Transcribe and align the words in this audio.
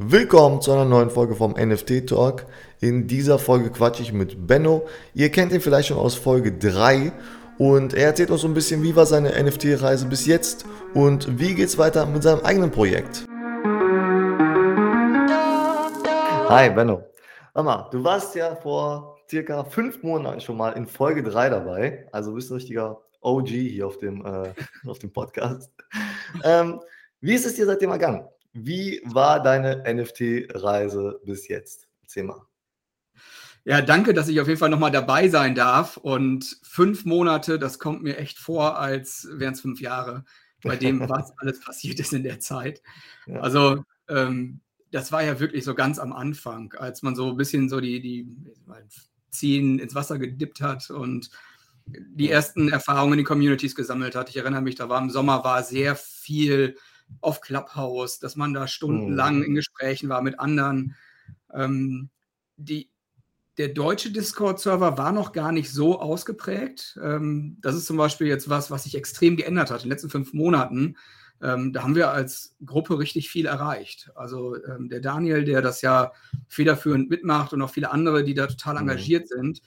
Willkommen 0.00 0.60
zu 0.60 0.70
einer 0.70 0.84
neuen 0.84 1.10
Folge 1.10 1.34
vom 1.34 1.54
NFT 1.54 2.06
Talk. 2.06 2.46
In 2.78 3.08
dieser 3.08 3.36
Folge 3.40 3.68
quatsche 3.68 4.00
ich 4.00 4.12
mit 4.12 4.46
Benno. 4.46 4.86
Ihr 5.12 5.28
kennt 5.28 5.50
ihn 5.50 5.60
vielleicht 5.60 5.88
schon 5.88 5.98
aus 5.98 6.14
Folge 6.14 6.56
3 6.56 7.10
und 7.58 7.94
er 7.94 8.06
erzählt 8.06 8.30
uns 8.30 8.42
so 8.42 8.46
ein 8.46 8.54
bisschen, 8.54 8.80
wie 8.84 8.94
war 8.94 9.06
seine 9.06 9.30
NFT-Reise 9.30 10.06
bis 10.06 10.24
jetzt 10.24 10.66
und 10.94 11.40
wie 11.40 11.52
geht's 11.52 11.78
weiter 11.78 12.06
mit 12.06 12.22
seinem 12.22 12.44
eigenen 12.44 12.70
Projekt. 12.70 13.26
Hi 16.48 16.70
Benno. 16.70 17.02
Mama, 17.52 17.88
du 17.90 18.04
warst 18.04 18.36
ja 18.36 18.54
vor 18.54 19.16
circa 19.28 19.64
fünf 19.64 20.04
Monaten 20.04 20.40
schon 20.40 20.58
mal 20.58 20.74
in 20.74 20.86
Folge 20.86 21.24
3 21.24 21.50
dabei, 21.50 22.06
also 22.12 22.34
bist 22.34 22.52
ein 22.52 22.54
richtiger 22.54 23.00
OG 23.20 23.48
hier 23.48 23.88
auf 23.88 23.98
dem, 23.98 24.24
äh, 24.24 24.54
auf 24.88 25.00
dem 25.00 25.12
Podcast. 25.12 25.72
Ähm, 26.44 26.78
wie 27.20 27.34
ist 27.34 27.46
es 27.46 27.56
dir 27.56 27.66
seitdem 27.66 27.90
ergangen? 27.90 28.28
Wie 28.52 29.00
war 29.04 29.42
deine 29.42 29.84
NFT-Reise 29.86 31.20
bis 31.24 31.48
jetzt? 31.48 31.88
Erzähl 32.02 32.24
mal. 32.24 32.46
Ja, 33.64 33.82
danke, 33.82 34.14
dass 34.14 34.28
ich 34.28 34.40
auf 34.40 34.48
jeden 34.48 34.58
Fall 34.58 34.70
nochmal 34.70 34.90
dabei 34.90 35.28
sein 35.28 35.54
darf. 35.54 35.98
Und 35.98 36.58
fünf 36.62 37.04
Monate, 37.04 37.58
das 37.58 37.78
kommt 37.78 38.02
mir 38.02 38.16
echt 38.16 38.38
vor, 38.38 38.78
als 38.78 39.28
wären 39.30 39.52
es 39.52 39.60
fünf 39.60 39.80
Jahre, 39.80 40.24
bei 40.62 40.76
dem, 40.76 41.00
was 41.08 41.36
alles 41.36 41.60
passiert 41.60 42.00
ist 42.00 42.12
in 42.12 42.22
der 42.22 42.40
Zeit. 42.40 42.82
Ja. 43.26 43.40
Also, 43.40 43.84
ähm, 44.08 44.60
das 44.90 45.12
war 45.12 45.22
ja 45.22 45.38
wirklich 45.38 45.64
so 45.64 45.74
ganz 45.74 45.98
am 45.98 46.14
Anfang, 46.14 46.72
als 46.78 47.02
man 47.02 47.14
so 47.14 47.28
ein 47.28 47.36
bisschen 47.36 47.68
so 47.68 47.78
die, 47.78 48.00
die 48.00 48.26
Ziehen 49.30 49.78
ins 49.78 49.94
Wasser 49.94 50.18
gedippt 50.18 50.62
hat 50.62 50.88
und 50.88 51.30
die 51.86 52.30
ersten 52.30 52.70
Erfahrungen 52.70 53.14
in 53.14 53.18
den 53.18 53.26
Communities 53.26 53.74
gesammelt 53.74 54.14
hat. 54.14 54.30
Ich 54.30 54.36
erinnere 54.36 54.62
mich, 54.62 54.76
da 54.76 54.88
war 54.88 55.00
im 55.00 55.10
Sommer 55.10 55.44
war 55.44 55.62
sehr 55.62 55.94
viel 55.94 56.76
auf 57.20 57.40
Clubhouse, 57.40 58.18
dass 58.18 58.36
man 58.36 58.54
da 58.54 58.66
stundenlang 58.66 59.38
mhm. 59.38 59.44
in 59.44 59.54
Gesprächen 59.54 60.08
war 60.08 60.22
mit 60.22 60.38
anderen. 60.38 60.94
Ähm, 61.52 62.10
die, 62.56 62.90
der 63.56 63.68
deutsche 63.68 64.12
Discord-Server 64.12 64.98
war 64.98 65.12
noch 65.12 65.32
gar 65.32 65.52
nicht 65.52 65.72
so 65.72 66.00
ausgeprägt. 66.00 66.98
Ähm, 67.02 67.58
das 67.60 67.74
ist 67.74 67.86
zum 67.86 67.96
Beispiel 67.96 68.26
jetzt 68.26 68.48
was, 68.48 68.70
was 68.70 68.84
sich 68.84 68.94
extrem 68.96 69.36
geändert 69.36 69.70
hat 69.70 69.82
in 69.82 69.88
den 69.88 69.92
letzten 69.92 70.10
fünf 70.10 70.32
Monaten. 70.32 70.96
Ähm, 71.40 71.72
da 71.72 71.82
haben 71.82 71.94
wir 71.94 72.10
als 72.10 72.56
Gruppe 72.64 72.98
richtig 72.98 73.30
viel 73.30 73.46
erreicht. 73.46 74.10
Also 74.14 74.56
ähm, 74.64 74.88
der 74.88 75.00
Daniel, 75.00 75.44
der 75.44 75.62
das 75.62 75.82
ja 75.82 76.12
federführend 76.48 77.10
mitmacht 77.10 77.52
und 77.52 77.62
auch 77.62 77.70
viele 77.70 77.90
andere, 77.90 78.24
die 78.24 78.34
da 78.34 78.46
total 78.46 78.74
mhm. 78.74 78.80
engagiert 78.80 79.28
sind, 79.28 79.60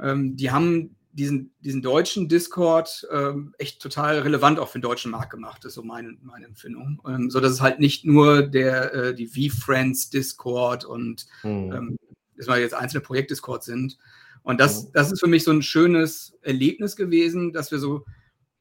ähm, 0.00 0.36
die 0.36 0.50
haben 0.50 0.96
diesen, 1.14 1.54
diesen 1.60 1.80
deutschen 1.80 2.28
Discord 2.28 3.06
ähm, 3.10 3.54
echt 3.58 3.80
total 3.80 4.18
relevant 4.20 4.58
auch 4.58 4.68
für 4.68 4.78
den 4.78 4.82
deutschen 4.82 5.12
Markt 5.12 5.30
gemacht, 5.30 5.64
ist 5.64 5.74
so 5.74 5.82
meine, 5.82 6.16
meine 6.22 6.46
Empfindung. 6.46 7.00
Ähm, 7.06 7.30
so 7.30 7.40
dass 7.40 7.52
es 7.52 7.60
halt 7.60 7.78
nicht 7.78 8.04
nur 8.04 8.42
der, 8.42 8.92
äh, 8.92 9.14
die 9.14 9.26
V-Friends 9.26 10.10
Discord 10.10 10.84
und 10.84 11.26
mhm. 11.42 11.72
ähm, 11.72 11.98
dass 12.36 12.58
jetzt 12.58 12.74
einzelne 12.74 13.00
Projekt-Discord 13.00 13.62
sind. 13.62 13.96
Und 14.42 14.60
das, 14.60 14.84
mhm. 14.84 14.88
das 14.92 15.12
ist 15.12 15.20
für 15.20 15.28
mich 15.28 15.44
so 15.44 15.52
ein 15.52 15.62
schönes 15.62 16.36
Erlebnis 16.42 16.96
gewesen, 16.96 17.52
dass 17.52 17.70
wir 17.70 17.78
so, 17.78 18.04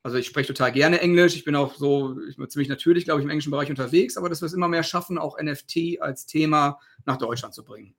also 0.03 0.17
ich 0.17 0.27
spreche 0.27 0.53
total 0.53 0.71
gerne 0.71 1.01
Englisch, 1.01 1.35
ich 1.35 1.45
bin 1.45 1.55
auch 1.55 1.75
so, 1.75 2.19
ich 2.29 2.37
bin 2.37 2.49
ziemlich 2.49 2.69
natürlich, 2.69 3.05
glaube 3.05 3.21
ich, 3.21 3.23
im 3.23 3.31
englischen 3.31 3.51
Bereich 3.51 3.69
unterwegs, 3.69 4.15
aber 4.15 4.29
dass 4.29 4.41
wir 4.41 4.45
es 4.45 4.53
immer 4.53 4.67
mehr 4.67 4.83
schaffen, 4.83 5.17
auch 5.17 5.41
NFT 5.41 6.01
als 6.01 6.27
Thema 6.27 6.79
nach 7.05 7.17
Deutschland 7.17 7.55
zu 7.55 7.63
bringen. 7.63 7.95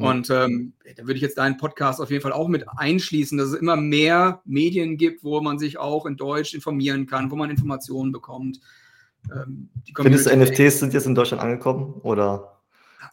Und 0.00 0.30
ähm, 0.30 0.72
da 0.96 1.02
würde 1.02 1.14
ich 1.14 1.20
jetzt 1.20 1.38
deinen 1.38 1.56
Podcast 1.56 2.00
auf 2.00 2.10
jeden 2.10 2.22
Fall 2.22 2.32
auch 2.32 2.48
mit 2.48 2.64
einschließen, 2.76 3.36
dass 3.38 3.48
es 3.48 3.54
immer 3.54 3.76
mehr 3.76 4.40
Medien 4.44 4.96
gibt, 4.96 5.22
wo 5.22 5.40
man 5.40 5.58
sich 5.58 5.78
auch 5.78 6.06
in 6.06 6.16
Deutsch 6.16 6.54
informieren 6.54 7.06
kann, 7.06 7.30
wo 7.30 7.36
man 7.36 7.50
Informationen 7.50 8.12
bekommt. 8.12 8.60
Ähm, 9.30 9.68
Findest 9.94 10.26
du, 10.26 10.36
NFTs 10.36 10.80
sind 10.80 10.94
jetzt 10.94 11.06
in 11.06 11.14
Deutschland 11.14 11.42
angekommen 11.42 11.94
oder 12.02 12.60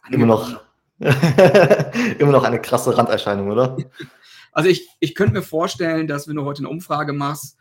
angekommen. 0.02 0.22
immer 0.22 0.26
noch, 0.26 0.60
immer 2.18 2.32
noch 2.32 2.44
eine 2.44 2.60
krasse 2.60 2.96
Randerscheinung, 2.96 3.50
oder? 3.50 3.76
Also 4.50 4.70
ich, 4.70 4.88
ich 4.98 5.14
könnte 5.14 5.34
mir 5.34 5.42
vorstellen, 5.42 6.08
dass 6.08 6.26
wenn 6.26 6.34
du 6.34 6.44
heute 6.44 6.60
eine 6.60 6.70
Umfrage 6.70 7.12
machst, 7.12 7.58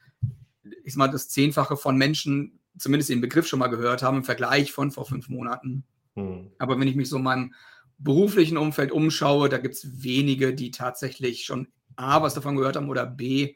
ich 0.83 0.93
sag 0.93 0.97
mal, 0.97 1.07
das 1.09 1.29
Zehnfache 1.29 1.77
von 1.77 1.95
Menschen 1.95 2.59
zumindest 2.77 3.09
den 3.09 3.21
Begriff 3.21 3.45
schon 3.45 3.59
mal 3.59 3.67
gehört 3.67 4.01
haben 4.01 4.17
im 4.17 4.23
Vergleich 4.23 4.71
von 4.71 4.89
vor 4.89 5.05
fünf 5.05 5.29
Monaten. 5.29 5.83
Hm. 6.15 6.51
Aber 6.57 6.79
wenn 6.79 6.87
ich 6.87 6.95
mich 6.95 7.09
so 7.09 7.17
in 7.17 7.23
meinem 7.23 7.53
beruflichen 7.97 8.57
Umfeld 8.57 8.91
umschaue, 8.91 9.49
da 9.49 9.57
gibt 9.57 9.75
es 9.75 10.03
wenige, 10.03 10.53
die 10.53 10.71
tatsächlich 10.71 11.45
schon 11.45 11.67
A, 11.95 12.21
was 12.21 12.33
davon 12.33 12.55
gehört 12.55 12.75
haben 12.75 12.89
oder 12.89 13.05
B, 13.05 13.55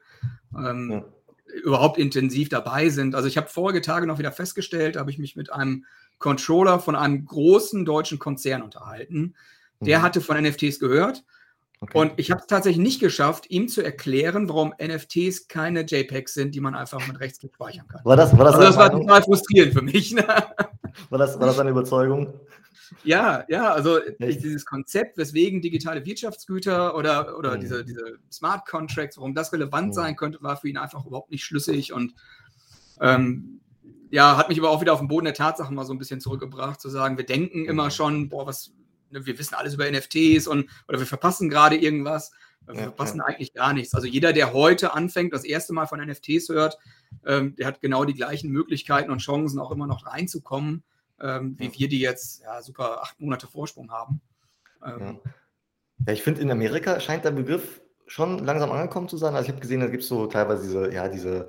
ähm, 0.57 0.91
ja. 0.91 1.05
überhaupt 1.63 1.97
intensiv 1.97 2.49
dabei 2.49 2.89
sind. 2.89 3.15
Also 3.15 3.27
ich 3.27 3.37
habe 3.37 3.47
vorige 3.47 3.81
Tage 3.81 4.07
noch 4.07 4.19
wieder 4.19 4.31
festgestellt, 4.31 4.97
habe 4.97 5.11
ich 5.11 5.19
mich 5.19 5.35
mit 5.35 5.51
einem 5.51 5.85
Controller 6.17 6.79
von 6.79 6.95
einem 6.95 7.25
großen 7.25 7.85
deutschen 7.85 8.19
Konzern 8.19 8.61
unterhalten. 8.61 9.35
Der 9.79 9.99
mhm. 9.99 10.03
hatte 10.03 10.21
von 10.21 10.41
NFTs 10.41 10.79
gehört. 10.79 11.23
Okay. 11.83 11.97
Und 11.97 12.13
ich 12.17 12.29
habe 12.29 12.41
es 12.41 12.47
tatsächlich 12.47 12.83
nicht 12.83 12.99
geschafft, 12.99 13.49
ihm 13.49 13.67
zu 13.67 13.81
erklären, 13.81 14.47
warum 14.47 14.71
NFTs 14.79 15.47
keine 15.47 15.81
JPEGs 15.81 16.35
sind, 16.35 16.53
die 16.53 16.61
man 16.61 16.75
einfach 16.75 17.05
mit 17.07 17.19
Rechtsklick 17.19 17.55
speichern 17.55 17.87
kann. 17.87 18.01
War 18.05 18.15
das, 18.15 18.37
war 18.37 18.45
das, 18.45 18.53
also 18.53 18.67
das 18.67 18.77
war 18.77 18.91
total 18.91 19.23
frustrierend 19.23 19.73
für 19.73 19.81
mich. 19.81 20.13
Ne? 20.13 20.23
War, 21.09 21.17
das, 21.17 21.39
war 21.39 21.47
das 21.47 21.57
eine 21.57 21.71
Überzeugung? 21.71 22.33
Ja, 23.03 23.45
ja, 23.47 23.71
also 23.71 23.99
ich, 24.19 24.37
dieses 24.37 24.65
Konzept, 24.65 25.17
weswegen 25.17 25.61
digitale 25.61 26.05
Wirtschaftsgüter 26.05 26.95
oder, 26.95 27.37
oder 27.37 27.55
mhm. 27.55 27.61
diese, 27.61 27.85
diese 27.85 28.19
Smart 28.31 28.67
Contracts, 28.67 29.17
warum 29.17 29.33
das 29.33 29.53
relevant 29.53 29.89
mhm. 29.89 29.93
sein 29.93 30.15
könnte, 30.15 30.41
war 30.41 30.57
für 30.57 30.69
ihn 30.69 30.77
einfach 30.77 31.05
überhaupt 31.05 31.31
nicht 31.31 31.43
schlüssig 31.43 31.93
und 31.93 32.13
ähm, 32.99 33.61
ja, 34.11 34.37
hat 34.37 34.49
mich 34.49 34.59
aber 34.59 34.69
auch 34.69 34.81
wieder 34.81 34.93
auf 34.93 34.99
den 34.99 35.07
Boden 35.07 35.25
der 35.25 35.33
Tatsachen 35.33 35.73
mal 35.73 35.85
so 35.85 35.93
ein 35.93 35.97
bisschen 35.97 36.19
zurückgebracht, 36.19 36.79
zu 36.81 36.89
sagen, 36.89 37.17
wir 37.17 37.25
denken 37.25 37.65
immer 37.65 37.89
schon, 37.89 38.29
boah, 38.29 38.45
was, 38.45 38.73
ne, 39.09 39.25
wir 39.25 39.39
wissen 39.39 39.55
alles 39.55 39.73
über 39.73 39.89
NFTs 39.89 40.47
und 40.47 40.69
oder 40.87 40.99
wir 40.99 41.07
verpassen 41.07 41.49
gerade 41.49 41.77
irgendwas. 41.77 42.31
Wir 42.67 42.75
ja, 42.75 42.81
verpassen 42.83 43.17
ja. 43.17 43.25
eigentlich 43.25 43.53
gar 43.53 43.73
nichts. 43.73 43.95
Also 43.95 44.05
jeder, 44.05 44.33
der 44.33 44.53
heute 44.53 44.93
anfängt, 44.93 45.33
das 45.33 45.45
erste 45.45 45.73
Mal 45.73 45.87
von 45.87 45.99
NFTs 45.99 46.49
hört, 46.49 46.77
ähm, 47.25 47.55
der 47.55 47.65
hat 47.67 47.81
genau 47.81 48.05
die 48.05 48.13
gleichen 48.13 48.51
Möglichkeiten 48.51 49.09
und 49.09 49.19
Chancen, 49.19 49.59
auch 49.59 49.71
immer 49.71 49.87
noch 49.87 50.05
reinzukommen 50.05 50.83
ähm, 51.21 51.55
wie 51.57 51.71
wir 51.73 51.87
die 51.87 51.99
jetzt 51.99 52.41
ja, 52.41 52.61
super 52.61 53.01
acht 53.01 53.19
Monate 53.19 53.47
Vorsprung 53.47 53.91
haben. 53.91 54.21
Ähm, 54.85 55.19
ja. 55.25 55.31
ja. 56.07 56.13
ich 56.13 56.23
finde, 56.23 56.41
in 56.41 56.51
Amerika 56.51 56.99
scheint 56.99 57.25
der 57.25 57.31
Begriff 57.31 57.81
schon 58.07 58.39
langsam 58.39 58.71
angekommen 58.71 59.07
zu 59.07 59.17
sein. 59.17 59.35
Also 59.35 59.45
ich 59.45 59.51
habe 59.51 59.61
gesehen, 59.61 59.79
da 59.79 59.87
gibt 59.87 60.03
es 60.03 60.09
so 60.09 60.27
teilweise 60.27 60.63
diese, 60.63 60.93
ja, 60.93 61.07
diese, 61.07 61.47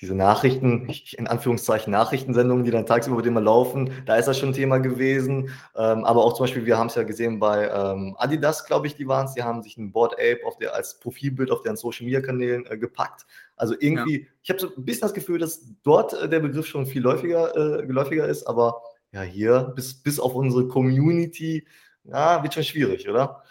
diese 0.00 0.14
Nachrichten, 0.14 0.90
in 1.12 1.26
Anführungszeichen 1.26 1.90
Nachrichtensendungen, 1.90 2.64
die 2.64 2.70
dann 2.70 2.84
tagsüber 2.84 3.18
über 3.18 3.26
immer 3.26 3.40
laufen, 3.40 3.90
da 4.04 4.16
ist 4.16 4.26
das 4.26 4.38
schon 4.38 4.50
ein 4.50 4.54
Thema 4.54 4.78
gewesen. 4.78 5.48
Ähm, 5.74 6.04
aber 6.04 6.24
auch 6.24 6.34
zum 6.34 6.44
Beispiel, 6.44 6.66
wir 6.66 6.76
haben 6.76 6.88
es 6.88 6.94
ja 6.94 7.04
gesehen 7.04 7.38
bei 7.38 7.70
ähm, 7.70 8.14
Adidas, 8.18 8.66
glaube 8.66 8.86
ich, 8.86 8.96
die 8.96 9.08
waren 9.08 9.26
es, 9.26 9.34
die 9.34 9.42
haben 9.42 9.62
sich 9.62 9.78
ein 9.78 9.92
Board 9.92 10.14
Ape 10.14 10.40
auf 10.44 10.58
der, 10.58 10.74
als 10.74 10.98
Profilbild 10.98 11.50
auf 11.50 11.62
deren 11.62 11.76
Social 11.76 12.04
Media 12.04 12.20
Kanälen 12.20 12.66
äh, 12.66 12.76
gepackt. 12.76 13.24
Also 13.56 13.74
irgendwie, 13.78 14.22
ja. 14.22 14.26
ich 14.42 14.50
habe 14.50 14.60
so 14.60 14.68
ein 14.76 14.84
bisschen 14.84 15.02
das 15.02 15.14
Gefühl, 15.14 15.38
dass 15.38 15.62
dort 15.84 16.12
äh, 16.12 16.28
der 16.28 16.40
Begriff 16.40 16.66
schon 16.66 16.84
viel 16.84 17.02
läufiger, 17.02 17.56
äh, 17.56 17.86
geläufiger 17.86 18.26
ist, 18.26 18.46
aber 18.46 18.82
ja, 19.14 19.22
hier 19.22 19.72
bis, 19.76 19.94
bis 19.94 20.18
auf 20.18 20.34
unsere 20.34 20.66
Community, 20.66 21.66
ja, 22.02 22.42
wird 22.42 22.52
schon 22.52 22.64
schwierig, 22.64 23.08
oder? 23.08 23.44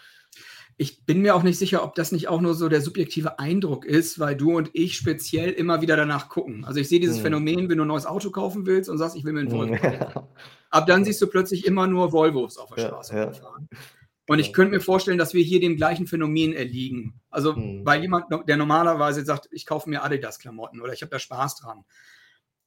Ich 0.76 1.06
bin 1.06 1.22
mir 1.22 1.34
auch 1.34 1.42
nicht 1.42 1.58
sicher, 1.58 1.82
ob 1.84 1.94
das 1.94 2.12
nicht 2.12 2.28
auch 2.28 2.40
nur 2.40 2.54
so 2.54 2.68
der 2.68 2.82
subjektive 2.82 3.38
Eindruck 3.38 3.86
ist, 3.86 4.18
weil 4.18 4.36
du 4.36 4.56
und 4.56 4.70
ich 4.74 4.96
speziell 4.96 5.50
immer 5.50 5.80
wieder 5.80 5.96
danach 5.96 6.28
gucken. 6.28 6.64
Also 6.64 6.80
ich 6.80 6.88
sehe 6.88 7.00
dieses 7.00 7.16
hm. 7.16 7.22
Phänomen, 7.22 7.68
wenn 7.70 7.78
du 7.78 7.84
ein 7.84 7.88
neues 7.88 8.06
Auto 8.06 8.30
kaufen 8.30 8.66
willst 8.66 8.90
und 8.90 8.98
sagst, 8.98 9.16
ich 9.16 9.24
will 9.24 9.32
mir 9.32 9.40
einen 9.40 9.52
Volvo. 9.52 9.74
Ja. 9.74 10.28
Ab 10.70 10.86
dann 10.86 11.04
siehst 11.04 11.22
du 11.22 11.28
plötzlich 11.28 11.64
immer 11.64 11.86
nur 11.86 12.12
Volvos 12.12 12.58
auf 12.58 12.74
der 12.74 12.88
Straße 12.88 13.16
ja, 13.16 13.32
fahren. 13.32 13.68
Und 14.26 14.38
ich 14.38 14.54
könnte 14.54 14.72
mir 14.72 14.80
vorstellen, 14.80 15.18
dass 15.18 15.34
wir 15.34 15.42
hier 15.42 15.60
dem 15.60 15.76
gleichen 15.76 16.06
Phänomen 16.06 16.54
erliegen. 16.54 17.20
Also 17.28 17.54
hm. 17.54 17.84
bei 17.84 17.98
jemand, 17.98 18.24
der 18.48 18.56
normalerweise 18.56 19.22
sagt, 19.22 19.48
ich 19.52 19.66
kaufe 19.66 19.90
mir 19.90 20.02
Adidas-Klamotten 20.02 20.80
oder 20.80 20.94
ich 20.94 21.02
habe 21.02 21.10
da 21.10 21.18
Spaß 21.18 21.56
dran 21.56 21.84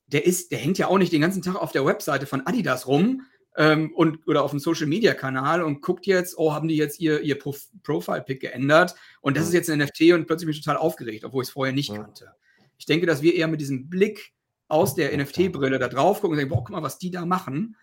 der 0.08 0.26
ist, 0.26 0.52
der 0.52 0.60
hängt 0.60 0.78
ja 0.78 0.88
auch 0.88 0.98
nicht 0.98 1.12
den 1.12 1.22
ganzen 1.22 1.42
Tag 1.42 1.56
auf 1.56 1.72
der 1.72 1.86
Webseite 1.86 2.26
von 2.26 2.46
Adidas 2.46 2.88
rum 2.88 3.24
ähm, 3.56 3.92
und 3.94 4.28
oder 4.28 4.44
auf 4.44 4.52
dem 4.52 4.60
Social 4.60 4.88
Media 4.88 5.14
Kanal 5.14 5.64
und 5.64 5.82
guckt 5.82 6.06
jetzt, 6.06 6.38
oh, 6.38 6.54
haben 6.54 6.68
die 6.68 6.78
jetzt 6.78 7.00
ihr, 7.00 7.22
ihr 7.22 7.38
Pro 7.38 7.56
Profile-Pick 7.84 8.40
geändert 8.40 8.96
und 9.22 9.36
das 9.36 9.44
ja. 9.46 9.48
ist 9.50 9.54
jetzt 9.54 9.70
ein 9.70 9.80
NFT 9.80 10.14
und 10.14 10.28
plötzlich 10.28 10.46
bin 10.46 10.56
ich 10.56 10.64
total 10.64 10.78
aufgeregt, 10.78 11.24
obwohl 11.26 11.44
ich 11.44 11.50
es 11.50 11.54
vorher 11.54 11.74
nicht 11.74 11.90
ja. 11.90 12.02
kannte. 12.02 12.32
Ich 12.78 12.86
denke, 12.86 13.06
dass 13.06 13.22
wir 13.22 13.36
eher 13.36 13.48
mit 13.48 13.60
diesem 13.60 13.90
Blick 13.90 14.34
aus 14.68 14.96
der 14.96 15.18
NFT-Brille 15.18 15.80
da 15.80 15.88
drauf 15.88 16.22
gucken 16.22 16.34
und 16.34 16.38
sagen, 16.38 16.50
boah, 16.50 16.64
guck 16.64 16.72
mal, 16.72 16.84
was 16.84 17.00
die 17.00 17.12
da 17.12 17.26
machen. 17.26 17.76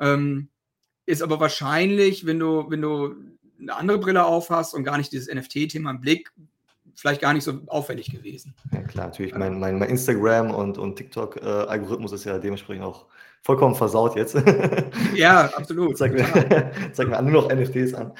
Ähm, 0.00 0.48
ist 1.06 1.22
aber 1.22 1.38
wahrscheinlich, 1.38 2.26
wenn 2.26 2.38
du, 2.38 2.70
wenn 2.70 2.80
du 2.80 3.14
eine 3.60 3.76
andere 3.76 3.98
Brille 3.98 4.24
aufhast 4.24 4.74
und 4.74 4.84
gar 4.84 4.98
nicht 4.98 5.12
dieses 5.12 5.32
NFT-Thema 5.32 5.90
im 5.90 6.00
Blick, 6.00 6.32
vielleicht 6.94 7.20
gar 7.20 7.32
nicht 7.32 7.44
so 7.44 7.60
auffällig 7.66 8.10
gewesen. 8.10 8.54
Ja, 8.72 8.82
klar, 8.82 9.06
natürlich. 9.06 9.34
Mein, 9.34 9.58
mein, 9.58 9.78
mein 9.78 9.90
Instagram 9.90 10.50
und, 10.50 10.78
und 10.78 10.96
TikTok-Algorithmus 10.96 12.12
ist 12.12 12.24
ja 12.24 12.38
dementsprechend 12.38 12.84
auch 12.84 13.06
vollkommen 13.42 13.74
versaut 13.74 14.16
jetzt. 14.16 14.36
Ja, 15.14 15.46
absolut. 15.54 15.96
zeigt, 15.96 16.14
mir, 16.14 16.70
zeigt 16.92 17.10
mir 17.10 17.22
nur 17.22 17.42
noch 17.42 17.48
NFTs 17.52 17.94
an. 17.94 18.12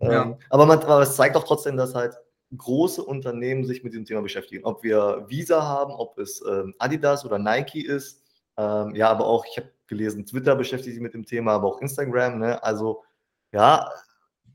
Ja. 0.00 0.22
Ähm, 0.22 0.36
aber, 0.50 0.66
man, 0.66 0.78
aber 0.80 1.02
es 1.02 1.16
zeigt 1.16 1.36
auch 1.36 1.44
trotzdem, 1.44 1.76
dass 1.76 1.94
halt 1.94 2.14
große 2.56 3.02
Unternehmen 3.02 3.64
sich 3.64 3.84
mit 3.84 3.92
diesem 3.92 4.04
Thema 4.04 4.22
beschäftigen. 4.22 4.64
Ob 4.64 4.82
wir 4.82 5.24
Visa 5.28 5.62
haben, 5.62 5.92
ob 5.92 6.18
es 6.18 6.42
ähm, 6.48 6.74
Adidas 6.78 7.24
oder 7.24 7.38
Nike 7.38 7.84
ist. 7.84 8.22
Ähm, 8.56 8.94
ja, 8.94 9.10
aber 9.10 9.26
auch, 9.26 9.44
ich 9.44 9.56
habe 9.56 9.70
gelesen, 9.86 10.26
Twitter 10.26 10.56
beschäftigt 10.56 10.94
sich 10.94 11.02
mit 11.02 11.14
dem 11.14 11.26
Thema, 11.26 11.52
aber 11.52 11.68
auch 11.68 11.80
Instagram. 11.80 12.38
Ne? 12.38 12.62
Also 12.62 13.02
ja, 13.52 13.88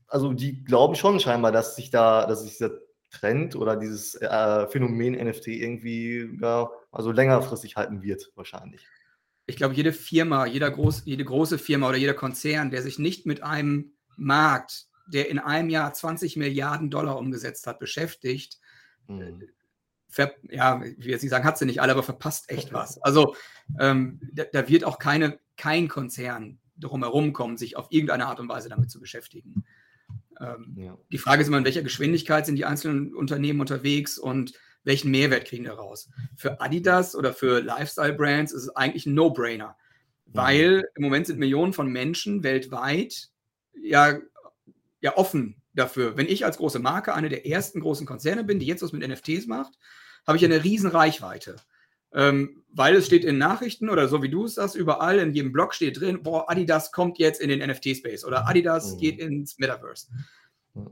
also 0.08 0.34
die 0.34 0.64
glauben 0.64 0.96
schon 0.96 1.20
scheinbar, 1.20 1.52
dass 1.52 1.76
sich 1.76 1.90
da, 1.90 2.26
dass 2.26 2.42
sich 2.42 2.58
dieser 2.58 2.72
Trend 3.12 3.56
oder 3.56 3.76
dieses 3.76 4.16
äh, 4.16 4.68
Phänomen 4.68 5.14
NFT 5.14 5.48
irgendwie 5.48 6.30
ja, 6.42 6.70
also 6.92 7.12
längerfristig 7.12 7.76
halten 7.76 8.02
wird, 8.02 8.32
wahrscheinlich. 8.36 8.86
Ich 9.48 9.56
glaube, 9.56 9.74
jede 9.74 9.94
Firma, 9.94 10.46
jeder 10.46 10.70
groß, 10.70 11.04
jede 11.06 11.26
große 11.26 11.58
Firma 11.58 11.90
oder 11.90 11.98
jeder 11.98 12.14
Konzern, 12.14 12.70
der 12.70 12.84
sich 12.84 13.00
nicht 13.00 13.26
mit 13.26 13.42
einem 13.42 13.94
Markt, 14.16 14.86
der 15.08 15.30
in 15.30 15.40
einem 15.40 15.70
Jahr 15.70 15.92
20 15.92 16.38
Milliarden 16.38 16.92
Dollar 16.92 17.18
umgesetzt 17.18 17.66
hat, 17.66 17.80
beschäftigt, 17.80 18.60
mhm. 19.08 19.50
ver, 20.08 20.36
ja, 20.44 20.84
ich 20.84 21.00
will 21.00 21.10
jetzt 21.12 21.24
nicht 21.24 21.32
sagen, 21.32 21.46
hat 21.46 21.58
sie 21.58 21.66
nicht 21.66 21.82
alle, 21.82 21.94
aber 21.94 22.04
verpasst 22.04 22.50
echt 22.52 22.74
was. 22.74 23.02
Also 23.02 23.36
ähm, 23.80 24.20
da, 24.34 24.44
da, 24.52 24.68
wird 24.68 24.84
auch 24.84 25.00
keine, 25.00 25.40
kein 25.58 25.88
Konzern 25.88 26.60
drumherum 26.78 27.34
kommen, 27.34 27.58
sich 27.58 27.76
auf 27.76 27.88
irgendeine 27.90 28.28
Art 28.28 28.40
und 28.40 28.50
Weise 28.50 28.70
damit 28.70 28.92
zu 28.92 29.00
beschäftigen. 29.00 29.66
Ähm, 30.40 30.76
ja. 30.78 30.98
Die 31.12 31.18
Frage 31.18 31.42
ist 31.42 31.48
immer, 31.48 31.58
in 31.58 31.66
welcher 31.66 31.82
Geschwindigkeit 31.82 32.46
sind 32.46 32.56
die 32.56 32.66
einzelnen 32.66 33.14
Unternehmen 33.14 33.60
unterwegs 33.60 34.18
und 34.18 34.54
welchen 34.84 35.12
Mehrwert 35.12 35.46
kriegen 35.46 35.66
wir 35.66 35.74
raus? 35.74 36.10
Für 36.36 36.62
Adidas 36.62 37.16
oder 37.16 37.34
für 37.34 37.62
Lifestyle-Brands 37.62 38.54
ist 38.54 38.64
es 38.64 38.76
eigentlich 38.76 39.06
ein 39.06 39.14
No-Brainer, 39.14 39.76
mhm. 40.26 40.32
weil 40.34 40.90
im 40.96 41.04
Moment 41.04 41.28
sind 41.28 41.40
Millionen 41.40 41.74
von 41.74 41.92
Menschen 41.92 42.44
weltweit 42.44 43.30
ja, 43.82 44.20
ja 45.02 45.18
offen 45.18 45.62
dafür. 45.74 46.18
Wenn 46.18 46.28
ich 46.28 46.46
als 46.46 46.58
große 46.58 46.80
Marke 46.80 47.14
eine 47.14 47.30
der 47.30 47.46
ersten 47.46 47.82
großen 47.82 48.06
Konzerne 48.06 48.44
bin, 48.44 48.60
die 48.60 48.66
jetzt 48.66 48.82
was 48.82 48.94
mit 48.94 49.08
NFTs 49.08 49.48
macht, 49.48 49.74
habe 50.26 50.38
ich 50.38 50.46
eine 50.46 50.64
riesen 50.64 50.90
Reichweite. 50.90 51.58
Ähm, 52.14 52.64
weil 52.72 52.96
es 52.96 53.08
steht 53.08 53.26
in 53.26 53.38
Nachrichten 53.38 53.90
oder 53.90 54.08
so 54.08 54.22
wie 54.22 54.30
du 54.30 54.46
es 54.46 54.56
sagst, 54.56 54.76
überall 54.76 55.20
in 55.20 55.34
jedem 55.34 55.52
Blog 55.52 55.74
steht 55.74 56.00
drin, 56.00 56.24
boah, 56.24 56.50
Adidas 56.50 56.92
kommt 56.92 57.18
jetzt 57.18 57.42
in 57.42 57.50
den 57.50 57.68
NFT-Space 57.68 58.26
oder 58.26 58.48
Adidas 58.48 58.94
mhm. 58.94 58.98
geht 59.00 59.20
ins 59.20 59.58
Metaverse. 59.58 60.08
Mhm. 60.74 60.90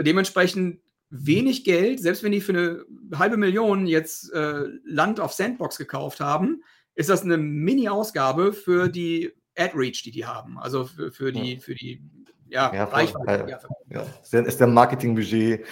Dementsprechend 0.00 0.80
wenig 1.10 1.64
Geld, 1.64 2.00
selbst 2.00 2.22
wenn 2.22 2.32
die 2.32 2.40
für 2.40 2.52
eine 2.52 3.18
halbe 3.18 3.36
Million 3.36 3.86
jetzt 3.86 4.32
äh, 4.32 4.64
Land 4.84 5.20
auf 5.20 5.32
Sandbox 5.32 5.78
gekauft 5.78 6.20
haben, 6.20 6.62
ist 6.94 7.08
das 7.08 7.22
eine 7.22 7.36
Mini-Ausgabe 7.36 8.52
für 8.52 8.88
die 8.88 9.32
Ad-Reach, 9.56 10.02
die 10.02 10.10
die 10.10 10.26
haben. 10.26 10.58
Also 10.58 10.84
für, 10.84 11.12
für 11.12 11.32
die, 11.32 11.58
für 11.58 11.74
die 11.74 12.02
ja, 12.48 12.72
ja, 12.74 12.84
Reichweite. 12.84 13.58
Ja, 13.88 14.06
ja. 14.30 14.40
Ist 14.40 14.60
der 14.60 14.66
Marketingbudget 14.66 15.64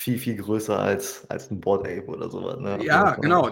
viel, 0.00 0.16
viel 0.16 0.36
größer 0.36 0.78
als, 0.78 1.28
als 1.28 1.50
ein 1.50 1.60
Board 1.60 1.84
Ape 1.84 2.06
oder 2.06 2.30
sowas. 2.30 2.60
Ne? 2.60 2.78
Ja, 2.84 3.06
also, 3.06 3.20
genau. 3.20 3.50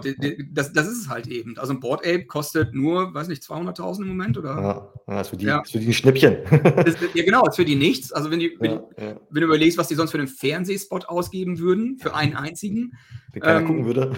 Das, 0.52 0.72
das 0.72 0.86
ist 0.86 1.00
es 1.00 1.08
halt 1.08 1.26
eben. 1.26 1.58
Also 1.58 1.72
ein 1.72 1.80
Board 1.80 2.06
Ape 2.06 2.26
kostet 2.26 2.72
nur, 2.72 3.12
weiß 3.12 3.26
nicht, 3.26 3.42
200.000 3.42 4.02
im 4.02 4.08
Moment 4.08 4.38
oder? 4.38 4.92
Ja, 5.08 5.16
das 5.16 5.26
ist 5.26 5.30
für 5.30 5.36
die, 5.38 5.46
ja. 5.46 5.60
ist 5.60 5.72
für 5.72 5.80
die 5.80 5.88
ein 5.88 5.92
Schnäppchen. 5.92 6.36
Das, 6.86 6.94
ja, 7.14 7.24
genau, 7.24 7.44
ist 7.46 7.56
für 7.56 7.64
die 7.64 7.74
nichts. 7.74 8.12
Also 8.12 8.30
wenn, 8.30 8.38
die, 8.38 8.56
wenn, 8.60 8.70
ja, 8.70 8.84
ja. 8.96 9.20
wenn, 9.28 9.40
du 9.40 9.46
überlegst, 9.48 9.76
was 9.76 9.88
die 9.88 9.96
sonst 9.96 10.12
für 10.12 10.18
einen 10.18 10.28
Fernsehspot 10.28 11.08
ausgeben 11.08 11.58
würden, 11.58 11.98
für 11.98 12.14
einen 12.14 12.36
einzigen. 12.36 12.92
Den 13.34 13.42
keiner 13.42 13.60
ähm, 13.60 13.66
gucken 13.66 13.84
würde. 13.84 14.12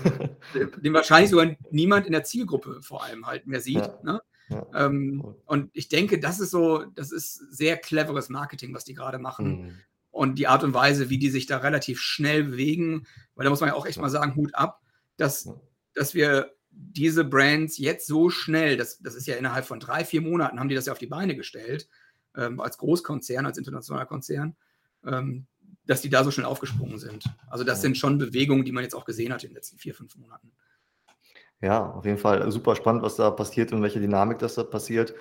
Den 0.84 0.92
wahrscheinlich 0.92 1.30
sogar 1.30 1.56
niemand 1.70 2.04
in 2.04 2.12
der 2.12 2.24
Zielgruppe 2.24 2.82
vor 2.82 3.04
allem 3.04 3.26
halt 3.26 3.46
mehr 3.46 3.62
sieht. 3.62 4.04
Ne? 4.04 4.20
Ähm, 4.74 5.24
und 5.46 5.70
ich 5.72 5.88
denke, 5.88 6.20
das 6.20 6.40
ist 6.40 6.50
so, 6.50 6.84
das 6.94 7.10
ist 7.10 7.36
sehr 7.56 7.78
cleveres 7.78 8.28
Marketing, 8.28 8.74
was 8.74 8.84
die 8.84 8.92
gerade 8.92 9.18
machen. 9.18 9.62
Mhm 9.62 9.70
und 10.18 10.34
die 10.34 10.48
Art 10.48 10.64
und 10.64 10.74
Weise, 10.74 11.10
wie 11.10 11.18
die 11.18 11.30
sich 11.30 11.46
da 11.46 11.58
relativ 11.58 12.00
schnell 12.00 12.44
bewegen, 12.44 13.06
weil 13.36 13.44
da 13.44 13.50
muss 13.50 13.60
man 13.60 13.68
ja 13.68 13.76
auch 13.76 13.86
echt 13.86 14.00
mal 14.00 14.10
sagen, 14.10 14.34
Hut 14.34 14.54
ab, 14.54 14.82
dass, 15.16 15.48
dass 15.94 16.12
wir 16.12 16.52
diese 16.70 17.24
Brands 17.24 17.78
jetzt 17.78 18.06
so 18.08 18.28
schnell, 18.28 18.76
das, 18.76 18.98
das 18.98 19.14
ist 19.14 19.28
ja 19.28 19.36
innerhalb 19.36 19.64
von 19.64 19.78
drei, 19.78 20.04
vier 20.04 20.20
Monaten, 20.20 20.58
haben 20.58 20.68
die 20.68 20.74
das 20.74 20.86
ja 20.86 20.92
auf 20.92 20.98
die 20.98 21.06
Beine 21.06 21.36
gestellt, 21.36 21.88
ähm, 22.36 22.60
als 22.60 22.78
Großkonzern, 22.78 23.46
als 23.46 23.58
internationaler 23.58 24.06
Konzern, 24.06 24.56
ähm, 25.06 25.46
dass 25.86 26.02
die 26.02 26.10
da 26.10 26.24
so 26.24 26.32
schnell 26.32 26.46
aufgesprungen 26.46 26.98
sind. 26.98 27.24
Also 27.48 27.62
das 27.62 27.80
sind 27.80 27.96
schon 27.96 28.18
Bewegungen, 28.18 28.64
die 28.64 28.72
man 28.72 28.82
jetzt 28.82 28.94
auch 28.94 29.04
gesehen 29.04 29.32
hat 29.32 29.44
in 29.44 29.50
den 29.50 29.54
letzten 29.54 29.78
vier, 29.78 29.94
fünf 29.94 30.16
Monaten. 30.16 30.50
Ja, 31.60 31.90
auf 31.92 32.04
jeden 32.04 32.18
Fall 32.18 32.50
super 32.50 32.76
spannend, 32.76 33.02
was 33.02 33.16
da 33.16 33.30
passiert 33.30 33.72
und 33.72 33.82
welche 33.82 34.00
Dynamik 34.00 34.38
das 34.38 34.56
da 34.56 34.64
passiert. 34.64 35.14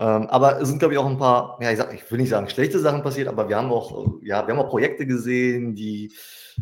Ähm, 0.00 0.28
aber 0.28 0.62
es 0.62 0.68
sind, 0.68 0.78
glaube 0.78 0.94
ich, 0.94 0.98
auch 0.98 1.06
ein 1.06 1.18
paar, 1.18 1.58
ja, 1.60 1.70
ich, 1.70 1.76
sag, 1.76 1.92
ich 1.92 2.10
will 2.10 2.18
nicht 2.18 2.30
sagen 2.30 2.48
schlechte 2.48 2.78
Sachen 2.78 3.02
passiert, 3.02 3.28
aber 3.28 3.50
wir 3.50 3.56
haben 3.56 3.70
auch, 3.70 4.14
ja, 4.22 4.46
wir 4.46 4.54
haben 4.54 4.60
auch 4.60 4.70
Projekte 4.70 5.06
gesehen, 5.06 5.74
die, 5.74 6.14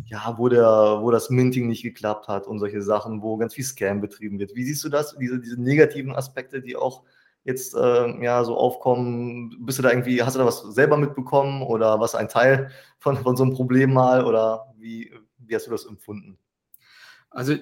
ja, 0.07 0.35
wo, 0.37 0.49
der, 0.49 0.99
wo 0.99 1.09
das 1.09 1.29
Minting 1.29 1.67
nicht 1.67 1.81
geklappt 1.81 2.27
hat 2.27 2.47
und 2.47 2.59
solche 2.59 2.81
Sachen, 2.81 3.21
wo 3.21 3.37
ganz 3.37 3.53
viel 3.53 3.63
Scam 3.63 4.01
betrieben 4.01 4.39
wird. 4.39 4.55
Wie 4.55 4.65
siehst 4.65 4.83
du 4.83 4.89
das, 4.89 5.15
diese, 5.17 5.39
diese 5.39 5.55
negativen 5.55 6.13
Aspekte, 6.13 6.61
die 6.61 6.75
auch 6.75 7.03
jetzt 7.45 7.75
äh, 7.75 8.21
ja 8.21 8.43
so 8.43 8.57
aufkommen? 8.57 9.55
Bist 9.65 9.79
du 9.79 9.83
da 9.83 9.91
irgendwie, 9.91 10.21
hast 10.21 10.33
du 10.33 10.39
da 10.39 10.45
was 10.45 10.59
selber 10.59 10.97
mitbekommen 10.97 11.61
oder 11.61 11.97
was 12.01 12.15
ein 12.15 12.27
Teil 12.27 12.71
von, 12.97 13.15
von 13.15 13.37
so 13.37 13.43
einem 13.43 13.53
Problem 13.53 13.93
mal 13.93 14.25
oder 14.25 14.65
wie, 14.77 15.13
wie 15.37 15.55
hast 15.55 15.65
du 15.65 15.71
das 15.71 15.85
empfunden? 15.85 16.37
Also 17.29 17.55